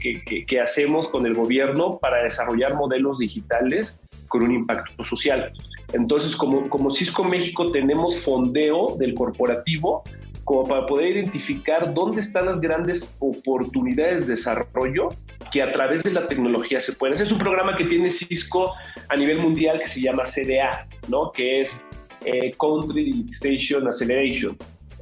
que, 0.47 0.61
hacemos 0.61 1.09
con 1.09 1.25
el 1.25 1.33
gobierno 1.33 1.99
para 1.99 2.23
desarrollar 2.23 2.75
modelos 2.75 3.19
digitales 3.19 3.99
con 4.29 4.43
un 4.43 4.53
impacto 4.53 5.03
social. 5.05 5.51
Entonces, 5.95 6.37
como, 6.37 6.69
como 6.69 6.91
Cisco 6.91 7.25
México 7.25 7.73
tenemos 7.73 8.19
fondeo 8.19 8.95
del 8.99 9.15
corporativo 9.15 10.05
como 10.49 10.65
para 10.65 10.87
poder 10.87 11.15
identificar 11.15 11.93
dónde 11.93 12.23
están 12.23 12.47
las 12.47 12.59
grandes 12.59 13.15
oportunidades 13.19 14.27
de 14.27 14.33
desarrollo 14.33 15.09
que 15.53 15.61
a 15.61 15.71
través 15.71 16.03
de 16.05 16.11
la 16.11 16.27
tecnología 16.27 16.81
se 16.81 16.95
pueden. 16.95 17.13
Ese 17.13 17.25
es 17.25 17.33
un 17.33 17.39
programa 17.39 17.77
que 17.77 17.85
tiene 17.85 18.11
Cisco 18.11 18.73
a 19.11 19.17
nivel 19.17 19.41
mundial 19.41 19.79
que 19.79 19.89
se 19.89 20.01
llama 20.01 20.25
CDA, 20.25 20.89
¿no? 21.09 21.33
que 21.33 21.61
es 21.61 21.79
eh, 22.25 22.55
Country 22.59 23.05
Digitization 23.05 23.87
Acceleration, 23.89 24.57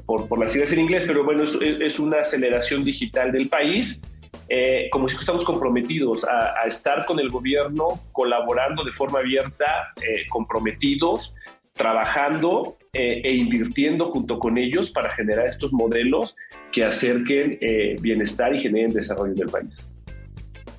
por, 0.05 0.27
por 0.27 0.41
las 0.41 0.51
siglas 0.51 0.73
en 0.73 0.81
inglés, 0.81 1.05
pero 1.07 1.23
bueno, 1.23 1.45
es, 1.45 1.99
una 2.01 2.23
aceleración 2.23 2.83
digital 2.83 3.31
del 3.31 3.49
país. 3.49 4.01
Eh, 4.49 4.89
como 4.91 5.09
Cisco 5.09 5.21
estamos 5.21 5.45
comprometidos 5.45 6.25
a, 6.25 6.67
estar 6.67 7.07
con 7.07 7.21
el 7.21 7.31
gobierno, 7.31 8.01
colaborando 8.11 8.83
de 8.83 8.91
forma 8.91 9.21
abierta, 9.21 9.87
eh, 10.03 10.27
comprometidos 10.29 11.33
trabajando 11.77 12.79
eh, 12.99 13.21
e 13.23 13.35
invirtiendo 13.35 14.07
junto 14.07 14.39
con 14.39 14.57
ellos 14.57 14.91
para 14.91 15.11
generar 15.11 15.47
estos 15.47 15.73
modelos 15.73 16.35
que 16.73 16.83
acerquen 16.83 17.59
eh, 17.61 17.99
bienestar 18.01 18.55
y 18.55 18.61
generen 18.61 18.93
desarrollo 18.93 19.35
del 19.35 19.49
país. 19.49 19.71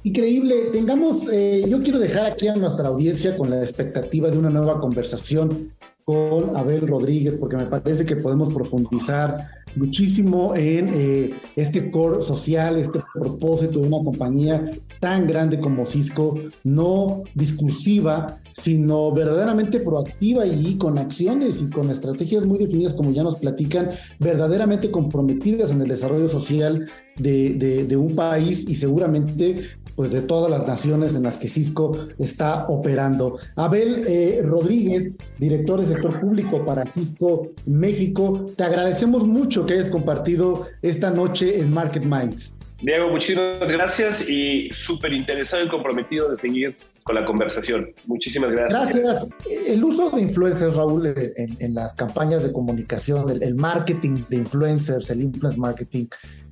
Increíble. 0.04 0.70
Tengamos, 0.72 1.32
eh, 1.32 1.66
yo 1.68 1.82
quiero 1.84 2.00
dejar 2.00 2.26
aquí 2.26 2.48
a 2.48 2.56
nuestra 2.56 2.88
audiencia 2.88 3.38
con 3.38 3.50
la 3.50 3.60
expectativa 3.60 4.32
de 4.32 4.38
una 4.38 4.50
nueva 4.50 4.80
conversación 4.80 5.70
con 6.06 6.56
Abel 6.56 6.88
Rodríguez, 6.88 7.36
porque 7.40 7.58
me 7.58 7.66
parece 7.66 8.06
que 8.06 8.16
podemos 8.16 8.54
profundizar 8.54 9.38
muchísimo 9.76 10.56
en 10.56 11.34
este 11.56 11.90
core 11.90 12.22
social, 12.22 12.78
este 12.78 13.02
propósito 13.14 13.80
de 13.80 13.88
una 13.88 14.04
compañía 14.04 14.72
tan 15.00 15.28
grande 15.28 15.60
como 15.60 15.86
Cisco, 15.86 16.40
no 16.64 17.24
discursiva, 17.36 18.40
sino 18.54 19.12
verdaderamente 19.12 19.80
proactiva 19.80 20.46
y 20.46 20.78
con 20.78 20.98
acciones 20.98 21.62
y 21.62 21.70
con 21.70 21.92
estrategias 21.92 22.46
muy 22.46 22.58
definidas, 22.58 22.94
como 22.94 23.12
ya 23.12 23.24
nos 23.24 23.36
platican, 23.36 23.92
verdaderamente 24.20 24.90
comprometidas 24.90 25.72
en 25.72 25.82
el 25.82 25.88
desarrollo 25.88 26.28
social 26.28 26.88
de, 27.18 27.98
un 27.98 28.16
país 28.16 28.66
y 28.68 28.76
seguramente 28.76 29.64
pues 29.98 30.12
de 30.12 30.22
todas 30.22 30.52
las 30.52 30.68
naciones 30.68 31.16
en 31.16 31.24
las 31.24 31.38
que 31.38 31.50
Cisco 31.50 32.08
está 32.20 32.68
operando. 32.68 33.40
Abel 33.56 34.06
eh, 34.08 34.42
Rodríguez, 34.46 35.16
director 35.40 35.82
de 35.82 35.88
sector 35.88 36.22
público 36.22 36.64
para 36.64 36.86
Cisco 36.86 37.48
México, 37.66 38.46
te 38.56 38.64
agradecemos 38.64 39.26
mucho 39.26 39.66
que 39.66 39.74
hayas 39.74 39.88
compartido 39.88 40.68
esta 40.84 41.10
noche 41.10 41.60
en 41.60 41.74
Market 41.74 42.04
Minds. 42.06 42.54
Diego, 42.80 43.10
muchísimas 43.10 43.58
gracias 43.60 44.30
y 44.30 44.70
súper 44.72 45.14
interesado 45.14 45.66
y 45.66 45.68
comprometido 45.68 46.30
de 46.30 46.36
seguir 46.36 46.76
con 47.02 47.16
la 47.16 47.26
conversación. 47.26 47.88
Muchísimas 48.06 48.52
gracias. 48.52 48.94
Gracias. 48.94 49.30
El 49.68 49.84
uso 49.84 50.12
de 50.12 50.22
influencers, 50.22 50.76
Raúl, 50.76 51.08
en, 51.08 51.74
las 51.74 51.96
campañas 51.96 52.44
de 52.44 52.52
comunicación, 52.52 53.42
el, 53.42 53.56
marketing 53.56 54.26
de 54.30 54.38
influencers, 54.38 55.10
el 55.10 55.24
influence 55.24 55.58
marketing, 55.58 56.06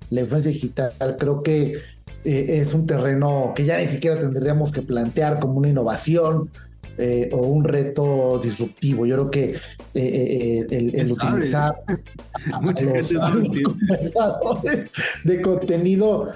la 0.10 0.22
influencia 0.22 0.52
digital, 0.52 0.92
creo 1.20 1.44
que 1.44 1.74
eh, 2.26 2.60
es 2.60 2.74
un 2.74 2.86
terreno 2.86 3.54
que 3.56 3.66
ya 3.66 3.78
ni 3.78 3.88
siquiera 3.88 4.20
tendríamos 4.20 4.72
que 4.72 4.82
plantear 4.82 5.40
como 5.40 5.60
una 5.60 5.70
innovación, 5.70 6.50
eh, 6.98 7.30
o 7.34 7.40
un 7.40 7.66
reto 7.66 8.40
disruptivo. 8.42 9.06
Yo 9.06 9.16
creo 9.16 9.32
que 9.32 9.56
eh, 9.94 10.66
el, 10.70 11.12
utilizar 11.12 11.76
a, 12.54 12.62
los, 12.62 13.10
de 15.26 15.42
contenido 15.42 16.32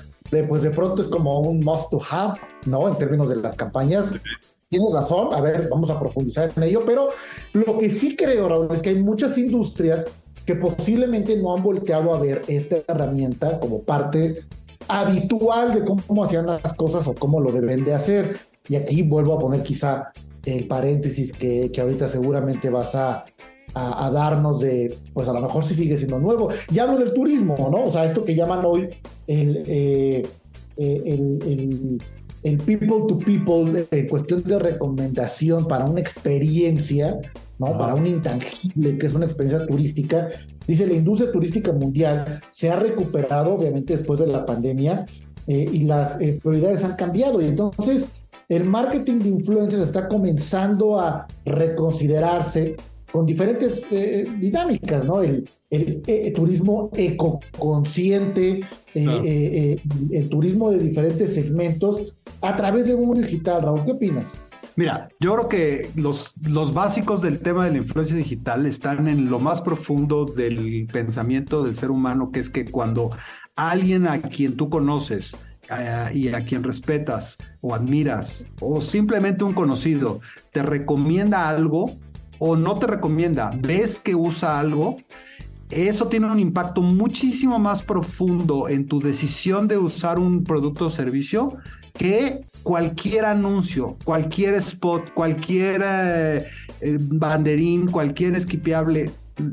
pues 0.48 0.64
de 0.64 0.72
pronto 0.72 1.02
es 1.02 1.08
como 1.08 1.40
un 1.40 1.64
must 1.64 1.90
to 1.90 2.02
have, 2.10 2.38
¿no? 2.66 2.88
En 2.88 2.96
términos 2.98 3.30
de 3.30 3.38
las 3.38 3.56
campañas. 3.56 4.14
Tienes 4.70 4.94
razón, 4.94 5.34
a 5.34 5.42
ver, 5.42 5.68
vamos 5.72 5.90
a 5.90 6.00
profundizar 6.00 6.52
en 6.56 6.64
ello, 6.64 6.84
pero 6.86 7.08
lo 7.54 7.80
que 7.80 7.90
sí 7.90 8.16
creo, 8.16 8.48
Raúl, 8.48 8.68
es 8.72 8.84
que 8.84 8.90
hay 8.90 9.02
muchas 9.02 9.38
industrias 9.38 10.06
que 10.46 10.56
posiblemente 10.56 11.38
no 11.38 11.56
han 11.56 11.64
volteado 11.64 12.14
a 12.14 12.20
ver 12.20 12.44
esta 12.48 12.78
herramienta 12.88 13.60
como 13.60 13.82
parte 13.82 14.44
habitual 14.88 15.74
de 15.74 15.84
cómo 15.84 16.24
hacían 16.24 16.46
las 16.46 16.74
cosas 16.74 17.08
o 17.08 17.14
cómo 17.14 17.40
lo 17.40 17.52
deben 17.52 17.86
de 17.86 17.94
hacer. 17.94 18.38
Y 18.68 18.76
aquí 18.76 19.04
vuelvo 19.04 19.34
a 19.34 19.40
poner 19.40 19.64
quizá 19.64 20.12
el 20.46 20.68
paréntesis 20.68 21.34
que, 21.34 21.72
que 21.72 21.82
ahorita 21.82 22.08
seguramente 22.08 22.70
vas 22.70 22.96
a, 22.96 23.26
a, 23.74 24.10
darnos 24.12 24.60
de, 24.60 24.98
pues 25.14 25.28
a 25.28 25.34
lo 25.34 25.42
mejor 25.42 25.64
sí 25.64 25.74
sigue 25.74 25.98
siendo 25.98 26.20
nuevo. 26.20 26.50
Y 26.72 26.80
hablo 26.80 26.98
del 26.98 27.14
turismo, 27.14 27.56
¿no? 27.72 27.86
O 27.86 27.92
sea, 27.92 28.06
esto 28.06 28.26
que 28.26 28.36
llaman 28.36 28.66
hoy 28.66 28.90
el, 29.28 29.64
eh, 29.68 30.28
eh, 30.78 31.02
el, 31.06 32.02
el, 32.44 32.58
people 32.60 33.04
to 33.08 33.18
people, 33.18 33.86
en 33.92 34.08
cuestión 34.08 34.44
de 34.44 34.60
recomendación 34.60 35.68
para 35.68 35.86
una 35.86 36.00
experiencia, 36.00 37.20
¿no? 37.60 37.78
Para 37.78 37.94
un 37.94 38.08
intangible, 38.08 38.98
que 38.98 39.06
es 39.06 39.14
una 39.14 39.26
experiencia 39.26 39.68
turística. 39.68 40.30
Dice, 40.66 40.88
la 40.88 40.94
industria 40.94 41.32
turística 41.32 41.72
mundial 41.72 42.42
se 42.52 42.70
ha 42.72 42.76
recuperado, 42.76 43.54
obviamente, 43.54 43.96
después 43.96 44.20
de 44.20 44.28
la 44.28 44.46
pandemia, 44.46 45.06
eh, 45.46 45.70
y 45.72 45.84
las 45.84 46.18
prioridades 46.42 46.84
han 46.84 46.96
cambiado. 46.96 47.42
Y 47.42 47.46
entonces, 47.46 48.06
el 48.50 48.64
marketing 48.64 49.20
de 49.20 49.30
influencers 49.30 49.84
está 49.84 50.08
comenzando 50.08 51.00
a 51.00 51.28
reconsiderarse 51.46 52.76
con 53.12 53.26
diferentes 53.26 53.82
eh, 53.92 54.28
dinámicas, 54.40 55.04
¿no? 55.04 55.22
El, 55.22 55.48
el, 55.70 56.04
eh, 56.08 56.32
turismo 56.32 56.90
ecoconsciente, 56.96 58.62
eh, 58.94 59.80
el 60.12 60.30
turismo 60.30 60.72
de 60.72 60.80
diferentes 60.80 61.34
segmentos 61.34 62.14
a 62.42 62.56
través 62.56 62.88
de 62.88 62.96
un 62.96 63.22
digital. 63.22 63.64
Raúl, 63.64 63.86
¿qué 63.86 63.92
opinas? 63.92 64.34
Mira, 64.80 65.10
yo 65.20 65.36
creo 65.36 65.50
que 65.50 65.92
los, 65.96 66.36
los 66.42 66.74
básicos 66.74 67.22
del 67.22 67.42
tema 67.42 67.66
de 67.66 67.72
la 67.72 67.80
influencia 67.80 68.16
digital 68.16 68.66
están 68.66 69.10
en 69.10 69.30
lo 69.30 69.38
más 69.38 69.60
profundo 69.60 70.24
del 70.24 70.88
pensamiento 70.90 71.66
del 71.66 71.76
ser 71.76 71.92
humano, 71.92 72.32
que 72.32 72.40
es 72.40 72.50
que 72.50 72.64
cuando 72.64 73.12
alguien 73.58 74.08
a 74.08 74.22
quien 74.22 74.56
tú 74.56 74.70
conoces 74.70 75.36
y 76.14 76.30
a 76.30 76.46
quien 76.46 76.64
respetas 76.64 77.36
o 77.60 77.76
admiras, 77.76 78.46
o 78.62 78.80
simplemente 78.80 79.44
un 79.44 79.52
conocido, 79.52 80.22
te 80.54 80.64
recomienda 80.64 81.50
algo, 81.50 81.98
o 82.38 82.56
no 82.56 82.80
te 82.80 82.88
recomienda, 82.88 83.52
ves 83.54 84.00
que 84.00 84.16
usa 84.16 84.62
algo, 84.62 84.96
eso 85.72 86.08
tiene 86.08 86.32
un 86.32 86.40
impacto 86.40 86.82
muchísimo 86.82 87.60
más 87.60 87.84
profundo 87.84 88.70
en 88.70 88.86
tu 88.86 89.02
decisión 89.02 89.68
de 89.68 89.78
usar 89.78 90.20
un 90.20 90.46
producto 90.46 90.86
o 90.86 90.90
servicio 90.90 91.56
que 91.98 92.40
cualquier 92.70 93.26
anuncio, 93.26 93.98
cualquier 94.04 94.54
spot, 94.54 95.12
cualquier 95.16 95.82
eh, 95.84 96.46
eh, 96.82 96.98
banderín, 97.00 97.90
cualquier 97.90 98.36
esquipeable 98.36 99.10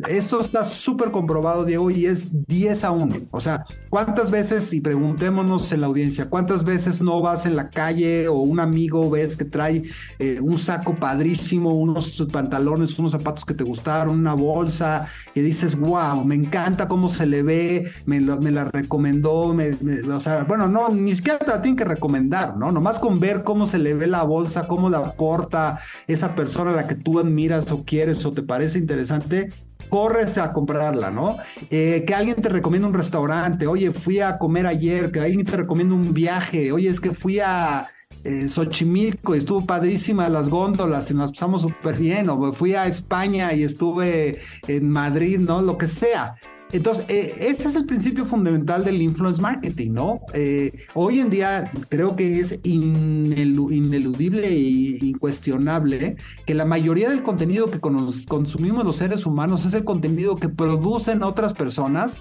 esto 0.08 0.40
está 0.40 0.64
súper 0.64 1.10
comprobado, 1.10 1.64
Diego, 1.64 1.90
y 1.90 2.06
es 2.06 2.46
10 2.46 2.84
a 2.84 2.90
1. 2.90 3.16
O 3.30 3.40
sea, 3.40 3.64
¿cuántas 3.90 4.30
veces, 4.30 4.72
y 4.72 4.80
preguntémonos 4.80 5.72
en 5.72 5.80
la 5.80 5.86
audiencia, 5.86 6.28
cuántas 6.28 6.64
veces 6.64 7.00
no 7.00 7.20
vas 7.20 7.46
en 7.46 7.56
la 7.56 7.70
calle 7.70 8.28
o 8.28 8.34
un 8.38 8.60
amigo 8.60 9.10
ves 9.10 9.36
que 9.36 9.44
trae 9.44 9.82
eh, 10.18 10.38
un 10.40 10.58
saco 10.58 10.94
padrísimo, 10.96 11.74
unos 11.74 12.16
pantalones, 12.32 12.98
unos 12.98 13.12
zapatos 13.12 13.44
que 13.44 13.54
te 13.54 13.64
gustaron, 13.64 14.18
una 14.18 14.34
bolsa, 14.34 15.06
y 15.34 15.40
dices, 15.40 15.78
wow, 15.78 16.24
me 16.24 16.34
encanta 16.34 16.88
cómo 16.88 17.08
se 17.08 17.26
le 17.26 17.42
ve, 17.42 17.90
me, 18.06 18.20
la 18.20 18.64
recomendó, 18.64 19.54
o 19.54 20.20
sea, 20.20 20.44
bueno, 20.44 20.68
no, 20.68 20.88
ni 20.88 21.14
siquiera 21.14 21.38
te 21.38 21.46
la 21.46 21.62
tienen 21.62 21.76
que 21.76 21.84
recomendar, 21.84 22.56
¿no? 22.56 22.72
Nomás 22.72 22.98
con 22.98 23.20
ver 23.20 23.42
cómo 23.44 23.66
se 23.66 23.78
le 23.78 23.94
ve 23.94 24.06
la 24.06 24.22
bolsa, 24.22 24.66
cómo 24.66 24.88
la 24.90 25.12
porta 25.12 25.78
esa 26.06 26.34
persona 26.34 26.70
a 26.70 26.74
la 26.74 26.86
que 26.86 26.94
tú 26.94 27.18
admiras 27.18 27.70
o 27.72 27.84
quieres 27.84 28.24
o 28.24 28.32
te 28.32 28.42
parece 28.42 28.78
interesante, 28.78 29.50
corres 29.88 30.38
a 30.38 30.52
comprarla, 30.52 31.10
¿no? 31.10 31.36
Eh, 31.70 32.04
que 32.06 32.14
alguien 32.14 32.36
te 32.36 32.48
recomienda 32.48 32.88
un 32.88 32.94
restaurante, 32.94 33.66
oye, 33.66 33.92
fui 33.92 34.20
a 34.20 34.38
comer 34.38 34.66
ayer, 34.66 35.10
que 35.10 35.20
alguien 35.20 35.44
te 35.44 35.56
recomienda 35.56 35.94
un 35.94 36.12
viaje, 36.12 36.72
oye, 36.72 36.88
es 36.88 37.00
que 37.00 37.12
fui 37.12 37.40
a 37.40 37.88
eh, 38.24 38.48
Xochimilco 38.48 39.34
y 39.34 39.38
estuvo 39.38 39.64
padrísima 39.64 40.28
las 40.28 40.48
góndolas 40.48 41.10
y 41.10 41.14
nos 41.14 41.32
pasamos 41.32 41.62
súper 41.62 41.96
bien, 41.96 42.28
o 42.28 42.52
fui 42.52 42.74
a 42.74 42.86
España 42.86 43.52
y 43.52 43.62
estuve 43.62 44.38
en 44.66 44.90
Madrid, 44.90 45.38
¿no? 45.38 45.62
Lo 45.62 45.78
que 45.78 45.86
sea. 45.86 46.36
Entonces, 46.72 47.04
eh, 47.08 47.34
ese 47.40 47.68
es 47.68 47.76
el 47.76 47.84
principio 47.84 48.26
fundamental 48.26 48.84
del 48.84 49.00
influence 49.00 49.40
marketing, 49.40 49.92
¿no? 49.92 50.20
Eh, 50.34 50.72
hoy 50.94 51.20
en 51.20 51.30
día 51.30 51.70
creo 51.88 52.16
que 52.16 52.40
es 52.40 52.58
ineludible 52.64 54.48
e 54.48 54.58
incuestionable 55.04 56.16
que 56.44 56.54
la 56.54 56.64
mayoría 56.64 57.08
del 57.08 57.22
contenido 57.22 57.70
que 57.70 57.78
consumimos 57.78 58.84
los 58.84 58.96
seres 58.96 59.26
humanos 59.26 59.64
es 59.64 59.74
el 59.74 59.84
contenido 59.84 60.36
que 60.36 60.48
producen 60.48 61.22
otras 61.22 61.54
personas 61.54 62.20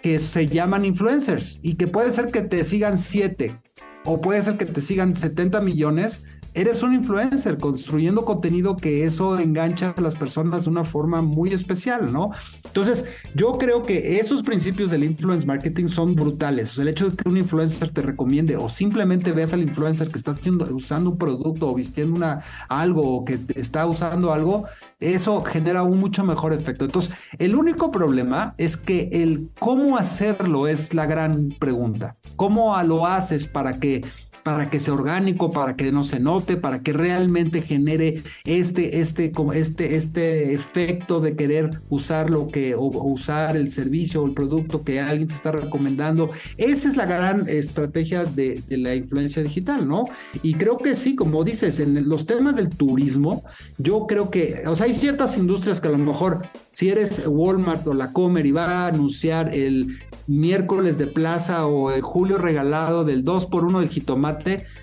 que 0.00 0.18
se 0.20 0.46
llaman 0.48 0.84
influencers 0.84 1.58
y 1.62 1.74
que 1.74 1.88
puede 1.88 2.12
ser 2.12 2.30
que 2.30 2.42
te 2.42 2.64
sigan 2.64 2.98
siete 2.98 3.56
o 4.04 4.20
puede 4.20 4.42
ser 4.42 4.56
que 4.56 4.66
te 4.66 4.80
sigan 4.80 5.16
70 5.16 5.60
millones, 5.60 6.22
eres 6.54 6.82
un 6.82 6.94
influencer 6.94 7.58
construyendo 7.58 8.24
contenido 8.24 8.76
que 8.76 9.04
eso 9.04 9.38
engancha 9.38 9.94
a 9.96 10.00
las 10.00 10.16
personas 10.16 10.64
de 10.64 10.70
una 10.70 10.84
forma 10.84 11.22
muy 11.22 11.52
especial, 11.52 12.12
¿no? 12.12 12.30
Entonces, 12.64 13.04
yo 13.34 13.52
creo 13.52 13.82
que 13.82 14.18
esos 14.20 14.42
principios 14.42 14.90
del 14.90 15.04
influence 15.04 15.46
marketing 15.46 15.88
son 15.88 16.14
brutales. 16.14 16.78
el 16.78 16.88
hecho 16.88 17.10
de 17.10 17.16
que 17.16 17.28
un 17.28 17.36
influencer 17.36 17.90
te 17.90 18.02
recomiende 18.02 18.56
o 18.56 18.68
simplemente 18.68 19.32
veas 19.32 19.52
al 19.52 19.62
influencer 19.62 20.08
que 20.08 20.18
está 20.18 20.32
haciendo, 20.32 20.64
usando 20.74 21.10
un 21.10 21.18
producto 21.18 21.70
o 21.70 21.74
vistiendo 21.74 22.16
una, 22.16 22.40
algo 22.68 23.16
o 23.16 23.24
que 23.24 23.38
está 23.54 23.86
usando 23.86 24.32
algo, 24.32 24.64
eso 25.00 25.42
genera 25.42 25.82
un 25.82 25.98
mucho 26.00 26.24
mejor 26.24 26.52
efecto. 26.52 26.84
Entonces, 26.84 27.14
el 27.38 27.54
único 27.54 27.90
problema 27.90 28.54
es 28.58 28.76
que 28.76 29.08
el 29.12 29.50
cómo 29.58 29.96
hacerlo 29.96 30.66
es 30.66 30.94
la 30.94 31.06
gran 31.06 31.48
pregunta. 31.58 32.14
¿Cómo 32.36 32.80
lo 32.82 33.06
haces 33.06 33.46
para 33.46 33.78
que 33.78 34.02
para 34.42 34.70
que 34.70 34.80
sea 34.80 34.94
orgánico, 34.94 35.52
para 35.52 35.76
que 35.76 35.92
no 35.92 36.04
se 36.04 36.20
note, 36.20 36.56
para 36.56 36.82
que 36.82 36.92
realmente 36.92 37.62
genere 37.62 38.22
este, 38.44 39.00
este, 39.00 39.32
este, 39.54 39.96
este 39.96 40.54
efecto 40.54 41.20
de 41.20 41.34
querer 41.34 41.80
usar 41.88 42.30
lo 42.30 42.48
que, 42.48 42.74
o, 42.74 42.86
usar 42.86 43.56
el 43.56 43.70
servicio 43.70 44.22
o 44.22 44.26
el 44.26 44.32
producto 44.32 44.82
que 44.82 45.00
alguien 45.00 45.28
te 45.28 45.34
está 45.34 45.52
recomendando. 45.52 46.30
Esa 46.56 46.88
es 46.88 46.96
la 46.96 47.06
gran 47.06 47.48
estrategia 47.48 48.24
de, 48.24 48.62
la 48.68 48.94
influencia 48.94 49.42
digital, 49.42 49.86
¿no? 49.86 50.04
Y 50.42 50.54
creo 50.54 50.78
que 50.78 50.96
sí, 50.96 51.14
como 51.14 51.44
dices, 51.44 51.78
en 51.80 52.08
los 52.08 52.26
temas 52.26 52.56
del 52.56 52.70
turismo, 52.70 53.44
yo 53.78 54.06
creo 54.06 54.30
que, 54.30 54.62
o 54.66 54.74
sea, 54.74 54.86
hay 54.86 54.94
ciertas 54.94 55.36
industrias 55.36 55.80
que 55.80 55.88
a 55.88 55.92
lo 55.92 55.98
mejor, 55.98 56.42
si 56.70 56.88
eres 56.88 57.22
Walmart 57.26 57.86
o 57.86 57.94
la 57.94 58.12
Comer 58.12 58.46
y 58.46 58.52
va 58.52 58.66
a 58.66 58.86
anunciar 58.88 59.54
el 59.54 59.98
miércoles 60.26 60.98
de 60.98 61.06
plaza 61.06 61.66
o 61.66 61.90
el 61.90 62.00
julio 62.00 62.38
regalado 62.38 63.04
del 63.04 63.24
2 63.24 63.46
por 63.46 63.64
1 63.64 63.80
del 63.80 63.88
jitomate, 63.88 64.31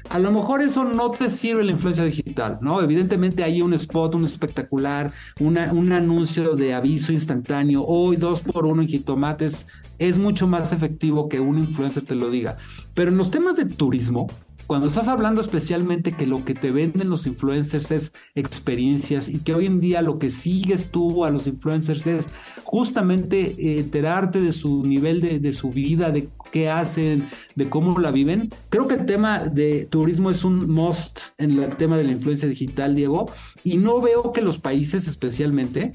a 0.09 0.19
lo 0.19 0.31
mejor 0.31 0.61
eso 0.61 0.83
no 0.83 1.11
te 1.11 1.29
sirve 1.29 1.63
la 1.63 1.71
influencia 1.71 2.03
digital, 2.03 2.59
¿no? 2.61 2.81
Evidentemente 2.81 3.43
hay 3.43 3.61
un 3.61 3.73
spot, 3.73 4.15
un 4.15 4.25
espectacular, 4.25 5.11
un 5.39 5.57
anuncio 5.57 6.55
de 6.55 6.73
aviso 6.73 7.11
instantáneo, 7.11 7.85
hoy 7.85 8.15
2 8.15 8.41
por 8.41 8.65
1 8.65 8.81
en 8.81 8.87
jitomates, 8.87 9.67
es 9.99 10.17
mucho 10.17 10.47
más 10.47 10.71
efectivo 10.71 11.27
que 11.29 11.39
un 11.39 11.59
influencer 11.59 12.05
te 12.05 12.15
lo 12.15 12.29
diga. 12.29 12.57
Pero 12.95 13.11
en 13.11 13.17
los 13.17 13.31
temas 13.31 13.55
de 13.55 13.65
turismo, 13.65 14.29
cuando 14.69 14.85
estás 14.85 15.07
hablando 15.07 15.41
especialmente 15.41 16.11
que 16.11 16.27
lo 16.27 16.45
que 16.45 16.53
te 16.53 16.69
venden 16.69 17.09
los 17.09 17.25
influencers 17.25 17.89
es 17.89 18.13
experiencias 18.35 19.27
y 19.27 19.39
que 19.39 19.55
hoy 19.55 19.65
en 19.65 19.79
día 19.79 20.03
lo 20.03 20.19
que 20.19 20.29
sigues 20.29 20.91
tú 20.91 21.25
a 21.25 21.31
los 21.31 21.47
influencers 21.47 22.05
es 22.05 22.29
justamente 22.65 23.55
eh, 23.57 23.79
enterarte 23.79 24.39
de 24.39 24.51
su 24.53 24.85
nivel 24.85 25.21
de, 25.21 25.39
de 25.39 25.53
su 25.53 25.71
vida, 25.71 26.11
de 26.11 26.29
qué 26.51 26.69
hacen, 26.69 27.25
de 27.55 27.67
cómo 27.67 27.97
la 27.97 28.11
viven. 28.11 28.49
Creo 28.69 28.87
que 28.87 28.93
el 28.93 29.07
tema 29.07 29.39
de 29.39 29.85
turismo 29.85 30.29
es 30.29 30.43
un 30.43 30.69
must 30.69 31.19
en 31.39 31.63
el 31.63 31.75
tema 31.75 31.97
de 31.97 32.03
la 32.03 32.11
influencia 32.11 32.47
digital, 32.47 32.95
Diego, 32.95 33.25
y 33.63 33.77
no 33.77 33.99
veo 34.01 34.33
que 34.33 34.43
los 34.43 34.59
países 34.59 35.07
especialmente 35.07 35.93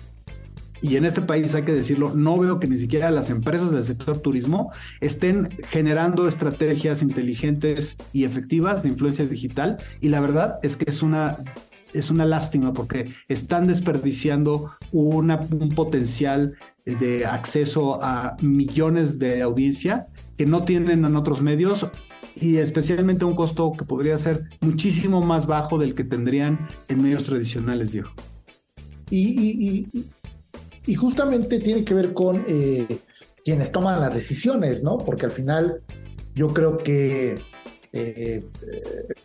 y 0.84 0.98
en 0.98 1.06
este 1.06 1.22
país 1.22 1.54
hay 1.54 1.62
que 1.62 1.72
decirlo, 1.72 2.12
no 2.14 2.36
veo 2.36 2.60
que 2.60 2.68
ni 2.68 2.76
siquiera 2.76 3.10
las 3.10 3.30
empresas 3.30 3.70
del 3.70 3.82
sector 3.82 4.20
turismo 4.20 4.70
estén 5.00 5.48
generando 5.70 6.28
estrategias 6.28 7.00
inteligentes 7.00 7.96
y 8.12 8.24
efectivas 8.24 8.82
de 8.82 8.90
influencia 8.90 9.24
digital. 9.24 9.78
Y 10.02 10.10
la 10.10 10.20
verdad 10.20 10.58
es 10.62 10.76
que 10.76 10.84
es 10.90 11.02
una 11.02 11.38
es 11.94 12.10
una 12.10 12.26
lástima 12.26 12.74
porque 12.74 13.08
están 13.28 13.66
desperdiciando 13.66 14.72
un 14.92 15.72
potencial 15.74 16.54
de 16.84 17.24
acceso 17.24 18.04
a 18.04 18.36
millones 18.42 19.18
de 19.18 19.40
audiencia 19.40 20.04
que 20.36 20.44
no 20.44 20.64
tienen 20.64 21.06
en 21.06 21.16
otros 21.16 21.40
medios 21.40 21.86
y 22.38 22.58
especialmente 22.58 23.24
un 23.24 23.36
costo 23.36 23.72
que 23.72 23.86
podría 23.86 24.18
ser 24.18 24.50
muchísimo 24.60 25.22
más 25.22 25.46
bajo 25.46 25.78
del 25.78 25.94
que 25.94 26.04
tendrían 26.04 26.58
en 26.88 27.02
medios 27.02 27.24
tradicionales, 27.24 27.92
Diego. 27.92 28.10
Y, 29.08 29.28
y, 29.28 29.88
y 29.92 30.04
justamente 30.94 31.58
tiene 31.60 31.84
que 31.84 31.94
ver 31.94 32.12
con 32.12 32.44
eh, 32.46 32.98
quienes 33.44 33.72
toman 33.72 34.00
las 34.00 34.14
decisiones, 34.14 34.82
¿no? 34.82 34.98
Porque 34.98 35.24
al 35.24 35.32
final 35.32 35.78
yo 36.34 36.48
creo 36.48 36.76
que, 36.76 37.36
eh, 37.92 38.42
eh, 38.42 38.44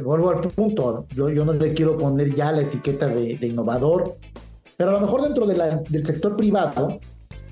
vuelvo 0.02 0.30
al 0.30 0.48
punto, 0.48 1.06
yo, 1.14 1.30
yo, 1.30 1.44
no 1.44 1.54
le 1.54 1.74
quiero 1.74 1.98
poner 1.98 2.34
ya 2.34 2.54
la 2.54 2.62
etiqueta 2.62 3.08
de, 3.08 3.38
innovador, 3.42 4.18
pero 4.78 4.92
a 4.92 4.94
lo 4.94 5.02
mejor 5.02 5.24
dentro 5.24 5.46
del 5.46 6.06
sector 6.06 6.38
privado, 6.38 6.98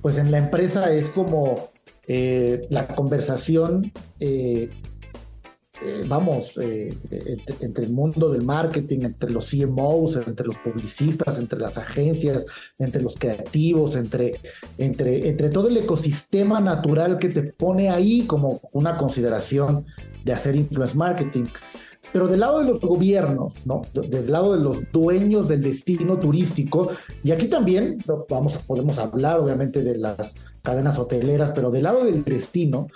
pues 0.02 0.18
en 0.18 0.32
la 0.32 0.38
empresa 0.38 0.94
es 0.94 1.10
como 1.10 1.70
la 2.08 2.88
conversación 2.96 3.92
eh, 4.22 4.70
vamos, 6.08 6.58
eh, 6.58 6.96
entre 7.62 7.86
el 7.86 7.92
mundo 7.92 8.30
del 8.30 8.42
marketing, 8.42 9.02
entre 9.02 9.32
los 9.32 9.50
CMOs, 9.50 10.16
entre 10.16 10.48
los 10.48 10.58
publicistas, 10.58 11.38
entre 11.38 11.60
las 11.60 11.78
agencias, 11.78 12.46
entre 12.80 13.02
los 13.02 13.16
creativos, 13.16 13.96
entre, 13.96 14.40
entre, 14.78 15.30
entre 15.30 15.50
todo 15.50 15.68
el 15.68 15.78
ecosistema 15.78 16.60
natural 16.60 17.18
que 17.20 17.30
te 17.30 17.44
pone 17.44 17.90
ahí 17.90 18.26
como 18.26 18.62
una 18.74 18.98
consideración 18.98 19.86
de 20.24 20.34
hacer 20.34 20.56
influence 20.56 20.98
marketing. 20.98 21.46
Pero 22.14 22.28
del 22.28 22.40
lado 22.40 22.60
de 22.60 22.66
los 22.66 22.82
gobiernos, 22.82 23.54
¿no? 23.66 23.82
Del 23.94 24.32
lado 24.32 24.54
de 24.54 24.64
los 24.64 24.78
dueños 24.92 25.48
del 25.50 25.62
destino 25.62 26.18
turístico, 26.18 26.92
y 27.24 27.32
aquí 27.32 27.48
también 27.48 27.98
vamos, 28.30 28.58
podemos 28.60 28.98
hablar 28.98 29.40
obviamente 29.40 29.84
de 29.84 29.98
las 29.98 30.36
cadenas 30.64 30.98
hoteleras, 30.98 31.52
pero 31.54 31.70
del 31.70 31.84
lado 31.84 32.06
del 32.06 32.24
destino, 32.24 32.88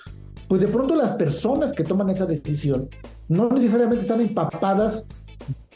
pues 0.52 0.60
de 0.60 0.68
pronto 0.68 0.96
las 0.96 1.14
personas 1.14 1.72
que 1.72 1.86
toman 1.86 2.10
esa 2.10 2.26
decisión 2.26 2.90
no 3.30 3.48
necesariamente 3.48 4.02
están 4.02 4.20
empapadas 4.20 5.06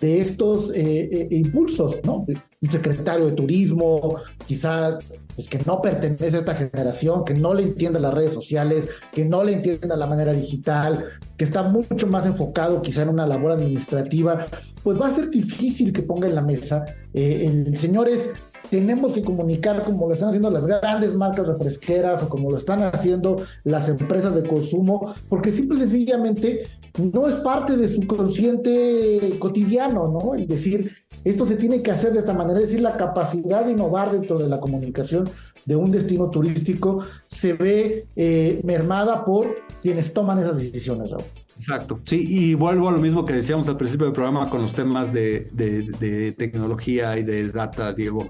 de 0.01 0.19
estos 0.19 0.71
eh, 0.71 1.09
eh, 1.11 1.27
impulsos, 1.31 1.99
¿no? 2.03 2.25
Un 2.27 2.69
secretario 2.69 3.27
de 3.27 3.31
turismo, 3.31 4.17
quizá 4.45 4.99
pues, 5.35 5.47
que 5.47 5.59
no 5.65 5.81
pertenece 5.81 6.37
a 6.37 6.39
esta 6.39 6.55
generación, 6.55 7.23
que 7.23 7.33
no 7.33 7.53
le 7.53 7.63
entienda 7.63 7.99
las 7.99 8.13
redes 8.13 8.33
sociales, 8.33 8.87
que 9.13 9.25
no 9.25 9.43
le 9.43 9.53
entienda 9.53 9.95
la 9.95 10.07
manera 10.07 10.33
digital, 10.33 11.05
que 11.37 11.45
está 11.45 11.63
mucho 11.63 12.07
más 12.07 12.25
enfocado 12.25 12.81
quizá 12.81 13.03
en 13.03 13.09
una 13.09 13.25
labor 13.25 13.51
administrativa, 13.51 14.47
pues 14.83 14.99
va 14.99 15.07
a 15.07 15.13
ser 15.13 15.29
difícil 15.29 15.93
que 15.93 16.01
ponga 16.01 16.27
en 16.27 16.35
la 16.35 16.41
mesa. 16.41 16.85
Eh, 17.13 17.45
el 17.45 17.77
señor 17.77 18.09
es 18.09 18.29
tenemos 18.69 19.13
que 19.13 19.21
comunicar 19.21 19.83
como 19.83 20.07
lo 20.07 20.13
están 20.13 20.29
haciendo 20.29 20.49
las 20.49 20.65
grandes 20.65 21.13
marcas 21.13 21.47
refresqueras 21.47 22.23
o 22.23 22.29
como 22.29 22.49
lo 22.49 22.57
están 22.57 22.81
haciendo 22.83 23.43
las 23.63 23.89
empresas 23.89 24.35
de 24.35 24.43
consumo, 24.43 25.13
porque 25.29 25.51
simple 25.51 25.77
y 25.77 25.81
sencillamente 25.81 26.65
no 26.97 27.27
es 27.27 27.35
parte 27.35 27.75
de 27.75 27.87
su 27.87 28.05
consciente 28.07 29.37
cotidiano, 29.39 30.07
¿no? 30.07 30.35
El 30.35 30.47
decir, 30.47 30.91
esto 31.23 31.45
se 31.45 31.55
tiene 31.55 31.81
que 31.81 31.91
hacer 31.91 32.13
de 32.13 32.19
esta 32.19 32.33
manera, 32.33 32.59
es 32.59 32.67
decir, 32.67 32.81
la 32.81 32.97
capacidad 32.97 33.65
de 33.65 33.73
innovar 33.73 34.11
dentro 34.11 34.37
de 34.37 34.47
la 34.47 34.59
comunicación 34.59 35.29
de 35.65 35.75
un 35.75 35.91
destino 35.91 36.29
turístico 36.29 37.01
se 37.27 37.53
ve 37.53 38.05
eh, 38.15 38.61
mermada 38.63 39.25
por 39.25 39.55
quienes 39.81 40.13
toman 40.13 40.39
esas 40.39 40.57
decisiones, 40.57 41.11
Raúl. 41.11 41.23
Exacto, 41.57 41.99
sí, 42.03 42.25
y 42.27 42.53
vuelvo 42.53 42.89
a 42.89 42.91
lo 42.91 42.99
mismo 42.99 43.25
que 43.25 43.33
decíamos 43.33 43.69
al 43.69 43.77
principio 43.77 44.07
del 44.07 44.13
programa 44.13 44.49
con 44.49 44.61
los 44.61 44.73
temas 44.73 45.13
de, 45.13 45.47
de 45.53 46.33
tecnología 46.33 47.17
y 47.17 47.23
de 47.23 47.49
data, 47.49 47.93
Diego. 47.93 48.27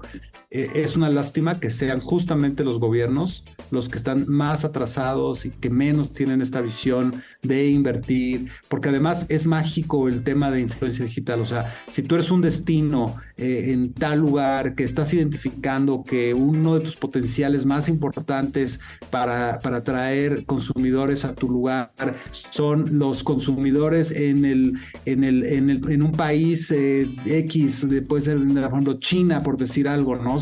Eh, 0.50 0.70
es 0.76 0.96
una 0.96 1.10
lástima 1.10 1.58
que 1.58 1.70
sean 1.70 1.98
justamente 1.98 2.62
los 2.62 2.78
gobiernos 2.78 3.44
los 3.70 3.88
que 3.88 3.98
están 3.98 4.26
más 4.28 4.64
atrasados 4.64 5.44
y 5.44 5.50
que 5.50 5.70
menos 5.70 6.12
tienen 6.12 6.40
esta 6.40 6.60
visión 6.60 7.14
de 7.42 7.68
invertir, 7.68 8.48
porque 8.68 8.90
además 8.90 9.26
es 9.28 9.46
mágico 9.46 10.08
el 10.08 10.22
tema 10.22 10.50
de 10.50 10.60
influencia 10.60 11.04
digital. 11.04 11.40
O 11.40 11.46
sea, 11.46 11.74
si 11.90 12.02
tú 12.02 12.14
eres 12.14 12.30
un 12.30 12.42
destino 12.42 13.16
eh, 13.38 13.72
en 13.72 13.92
tal 13.92 14.20
lugar 14.20 14.74
que 14.74 14.84
estás 14.84 15.12
identificando 15.12 16.04
que 16.04 16.32
uno 16.34 16.74
de 16.74 16.80
tus 16.80 16.96
potenciales 16.96 17.64
más 17.64 17.88
importantes 17.88 18.80
para, 19.10 19.58
para 19.58 19.78
atraer 19.78 20.44
consumidores 20.46 21.24
a 21.24 21.34
tu 21.34 21.48
lugar 21.48 21.90
son 22.30 22.98
los 22.98 23.22
consumidores 23.22 24.10
en 24.10 24.44
el 24.44 24.78
en 25.04 25.24
el 25.24 25.44
en, 25.44 25.70
el, 25.70 25.90
en 25.90 26.02
un 26.02 26.12
país 26.12 26.70
eh, 26.70 27.08
X, 27.26 27.86
puede 28.08 28.22
ser 28.22 28.38
por 28.38 28.58
ejemplo 28.58 28.94
China 28.94 29.42
por 29.42 29.58
decir 29.58 29.88
algo, 29.88 30.16
¿no? 30.16 30.36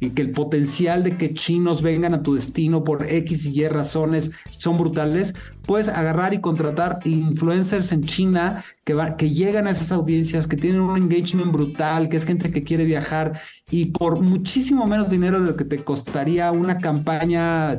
y 0.00 0.10
que 0.10 0.22
el 0.22 0.30
potencial 0.30 1.02
de 1.02 1.16
que 1.16 1.34
chinos 1.34 1.82
vengan 1.82 2.14
a 2.14 2.22
tu 2.22 2.34
destino 2.34 2.84
por 2.84 3.06
X 3.06 3.46
y 3.46 3.60
Y 3.62 3.68
razones 3.68 4.30
son 4.50 4.78
brutales, 4.78 5.34
puedes 5.70 5.88
agarrar 5.88 6.34
y 6.34 6.40
contratar 6.40 6.98
influencers 7.04 7.92
en 7.92 8.02
China 8.02 8.64
que, 8.84 8.96
que 9.16 9.30
llegan 9.30 9.68
a 9.68 9.70
esas 9.70 9.92
audiencias, 9.92 10.48
que 10.48 10.56
tienen 10.56 10.80
un 10.80 10.96
engagement 10.96 11.52
brutal, 11.52 12.08
que 12.08 12.16
es 12.16 12.24
gente 12.24 12.50
que 12.50 12.64
quiere 12.64 12.84
viajar 12.84 13.38
y 13.70 13.86
por 13.86 14.20
muchísimo 14.20 14.84
menos 14.88 15.10
dinero 15.10 15.40
de 15.40 15.46
lo 15.46 15.56
que 15.56 15.64
te 15.64 15.78
costaría 15.84 16.50
una 16.50 16.78
campaña 16.78 17.78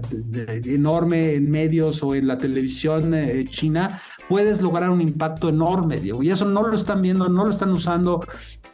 enorme 0.64 1.34
en 1.34 1.52
medios 1.52 2.02
o 2.02 2.16
en 2.16 2.28
la 2.28 2.38
televisión 2.38 3.14
eh, 3.14 3.44
china, 3.50 4.00
puedes 4.32 4.62
lograr 4.62 4.90
un 4.92 5.02
impacto 5.02 5.50
enorme, 5.50 6.00
Diego. 6.00 6.24
Y 6.24 6.30
eso 6.30 6.46
no 6.46 6.66
lo 6.66 6.78
están 6.78 7.02
viendo, 7.02 7.28
no 7.28 7.44
lo 7.44 7.52
están 7.52 7.70
usando 7.74 8.26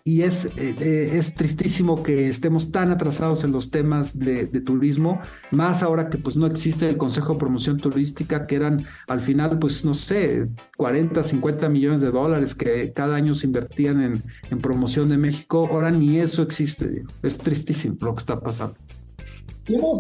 y 0.04 0.22
es, 0.22 0.46
eh, 0.46 0.76
eh, 0.80 1.10
es 1.14 1.34
tristísimo 1.34 2.04
que 2.04 2.30
estemos 2.30 2.72
tan 2.72 2.92
atrasados 2.92 3.44
en 3.44 3.52
los 3.52 3.72
temas 3.72 4.20
de, 4.20 4.46
turismo, 4.62 5.20
más 5.50 5.82
ahora 5.82 6.12
que 6.12 6.20
pues 6.20 6.38
no 6.38 6.46
existe 6.46 6.88
el 6.88 6.98
Consejo 6.98 7.34
de 7.34 7.40
Promoción 7.40 7.78
Turística, 7.80 8.46
que 8.46 8.56
eran 8.56 8.86
al 9.08 9.20
final 9.20 9.58
pues 9.58 9.84
no 9.84 9.96
sé, 9.96 10.46
40, 10.78 11.24
50 11.24 11.70
millones 11.70 12.02
de 12.02 12.12
dólares 12.12 12.54
que 12.54 12.94
cada 12.94 13.16
año 13.16 13.34
se 13.34 13.48
invertían 13.48 14.04
en, 14.04 14.24
en 14.52 14.60
promoción 14.60 15.10
de 15.10 15.18
México, 15.18 15.68
ahora 15.72 15.90
ni 15.90 16.20
eso 16.20 16.44
existe, 16.44 17.04
es 17.24 17.38
tristísimo 17.40 17.98
lo 18.00 18.14
que 18.14 18.20
está 18.20 18.40
pasando. 18.40 18.76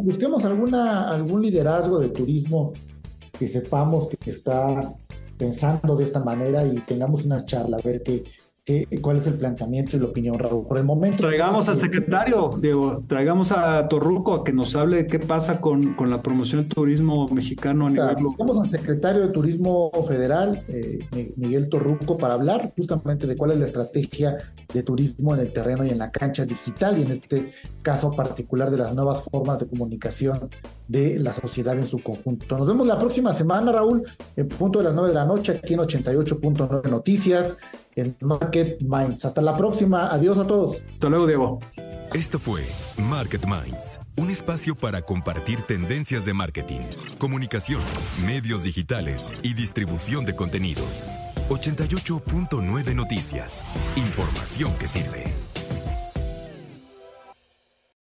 Busquemos 0.03 0.45
alguna, 0.45 1.09
algún 1.09 1.41
liderazgo 1.41 1.97
de 1.97 2.09
turismo 2.09 2.73
que 3.37 3.47
sepamos 3.47 4.07
que 4.07 4.29
está 4.29 4.95
pensando 5.37 5.95
de 5.95 6.03
esta 6.03 6.19
manera 6.19 6.65
y 6.65 6.75
tengamos 6.81 7.25
una 7.25 7.45
charla, 7.45 7.77
a 7.77 7.81
ver 7.81 8.01
qué, 8.03 8.23
cuál 9.01 9.17
es 9.17 9.27
el 9.27 9.35
planteamiento 9.35 9.95
y 9.95 9.99
la 9.99 10.07
opinión, 10.07 10.37
Raúl. 10.37 10.67
Por 10.67 10.77
el 10.77 10.83
momento. 10.83 11.23
Traigamos 11.23 11.69
al 11.69 11.77
secretario, 11.77 12.55
Diego, 12.59 13.01
traigamos 13.07 13.51
a 13.53 13.87
Torruco 13.87 14.33
a 14.33 14.43
que 14.43 14.51
nos 14.51 14.75
hable 14.75 14.97
de 14.97 15.07
qué 15.07 15.19
pasa 15.19 15.61
con, 15.61 15.93
con 15.93 16.09
la 16.09 16.21
promoción 16.21 16.61
del 16.61 16.69
turismo 16.69 17.27
mexicano 17.29 17.87
a 17.87 17.89
nivel 17.89 18.15
global. 18.15 18.31
Estamos 18.31 18.59
al 18.59 18.67
secretario 18.67 19.21
de 19.21 19.29
Turismo 19.29 19.89
Federal, 20.05 20.65
eh, 20.67 20.99
Miguel 21.37 21.69
Torruco, 21.69 22.17
para 22.17 22.33
hablar 22.33 22.73
justamente 22.75 23.25
de 23.25 23.37
cuál 23.37 23.51
es 23.51 23.59
la 23.59 23.65
estrategia 23.65 24.37
de 24.73 24.83
turismo 24.83 25.33
en 25.33 25.41
el 25.41 25.53
terreno 25.53 25.85
y 25.85 25.89
en 25.89 25.99
la 25.99 26.11
cancha 26.11 26.43
digital 26.43 26.97
y 26.99 27.03
en 27.03 27.11
este 27.11 27.53
caso 27.81 28.11
particular 28.11 28.69
de 28.69 28.77
las 28.77 28.93
nuevas 28.93 29.23
formas 29.31 29.59
de 29.59 29.67
comunicación 29.67 30.49
de 30.87 31.19
la 31.19 31.33
sociedad 31.33 31.77
en 31.77 31.85
su 31.85 31.99
conjunto. 31.99 32.57
Nos 32.57 32.67
vemos 32.67 32.87
la 32.87 32.97
próxima 32.97 33.33
semana, 33.33 33.71
Raúl, 33.71 34.03
en 34.35 34.47
punto 34.47 34.79
de 34.79 34.85
las 34.85 34.93
9 34.93 35.09
de 35.09 35.15
la 35.15 35.25
noche, 35.25 35.59
aquí 35.63 35.73
en 35.73 35.81
88.9 35.81 36.89
Noticias 36.89 37.55
en 37.95 38.15
Market 38.21 38.79
Minds. 38.81 39.25
Hasta 39.25 39.41
la 39.41 39.57
próxima. 39.57 40.07
Adiós 40.07 40.37
a 40.37 40.45
todos. 40.45 40.81
Hasta 40.93 41.09
luego, 41.09 41.27
Diego. 41.27 41.59
Esto 42.13 42.39
fue 42.39 42.63
Market 42.97 43.45
Minds, 43.45 43.99
un 44.15 44.29
espacio 44.29 44.75
para 44.75 45.01
compartir 45.01 45.61
tendencias 45.63 46.23
de 46.25 46.33
marketing, 46.33 46.79
comunicación, 47.17 47.81
medios 48.25 48.63
digitales 48.63 49.29
y 49.43 49.53
distribución 49.53 50.25
de 50.25 50.35
contenidos. 50.35 51.09
88.9 51.49 52.95
Noticias. 52.95 53.65
Información 53.95 54.73
que 54.79 54.87
sirve. 54.87 55.23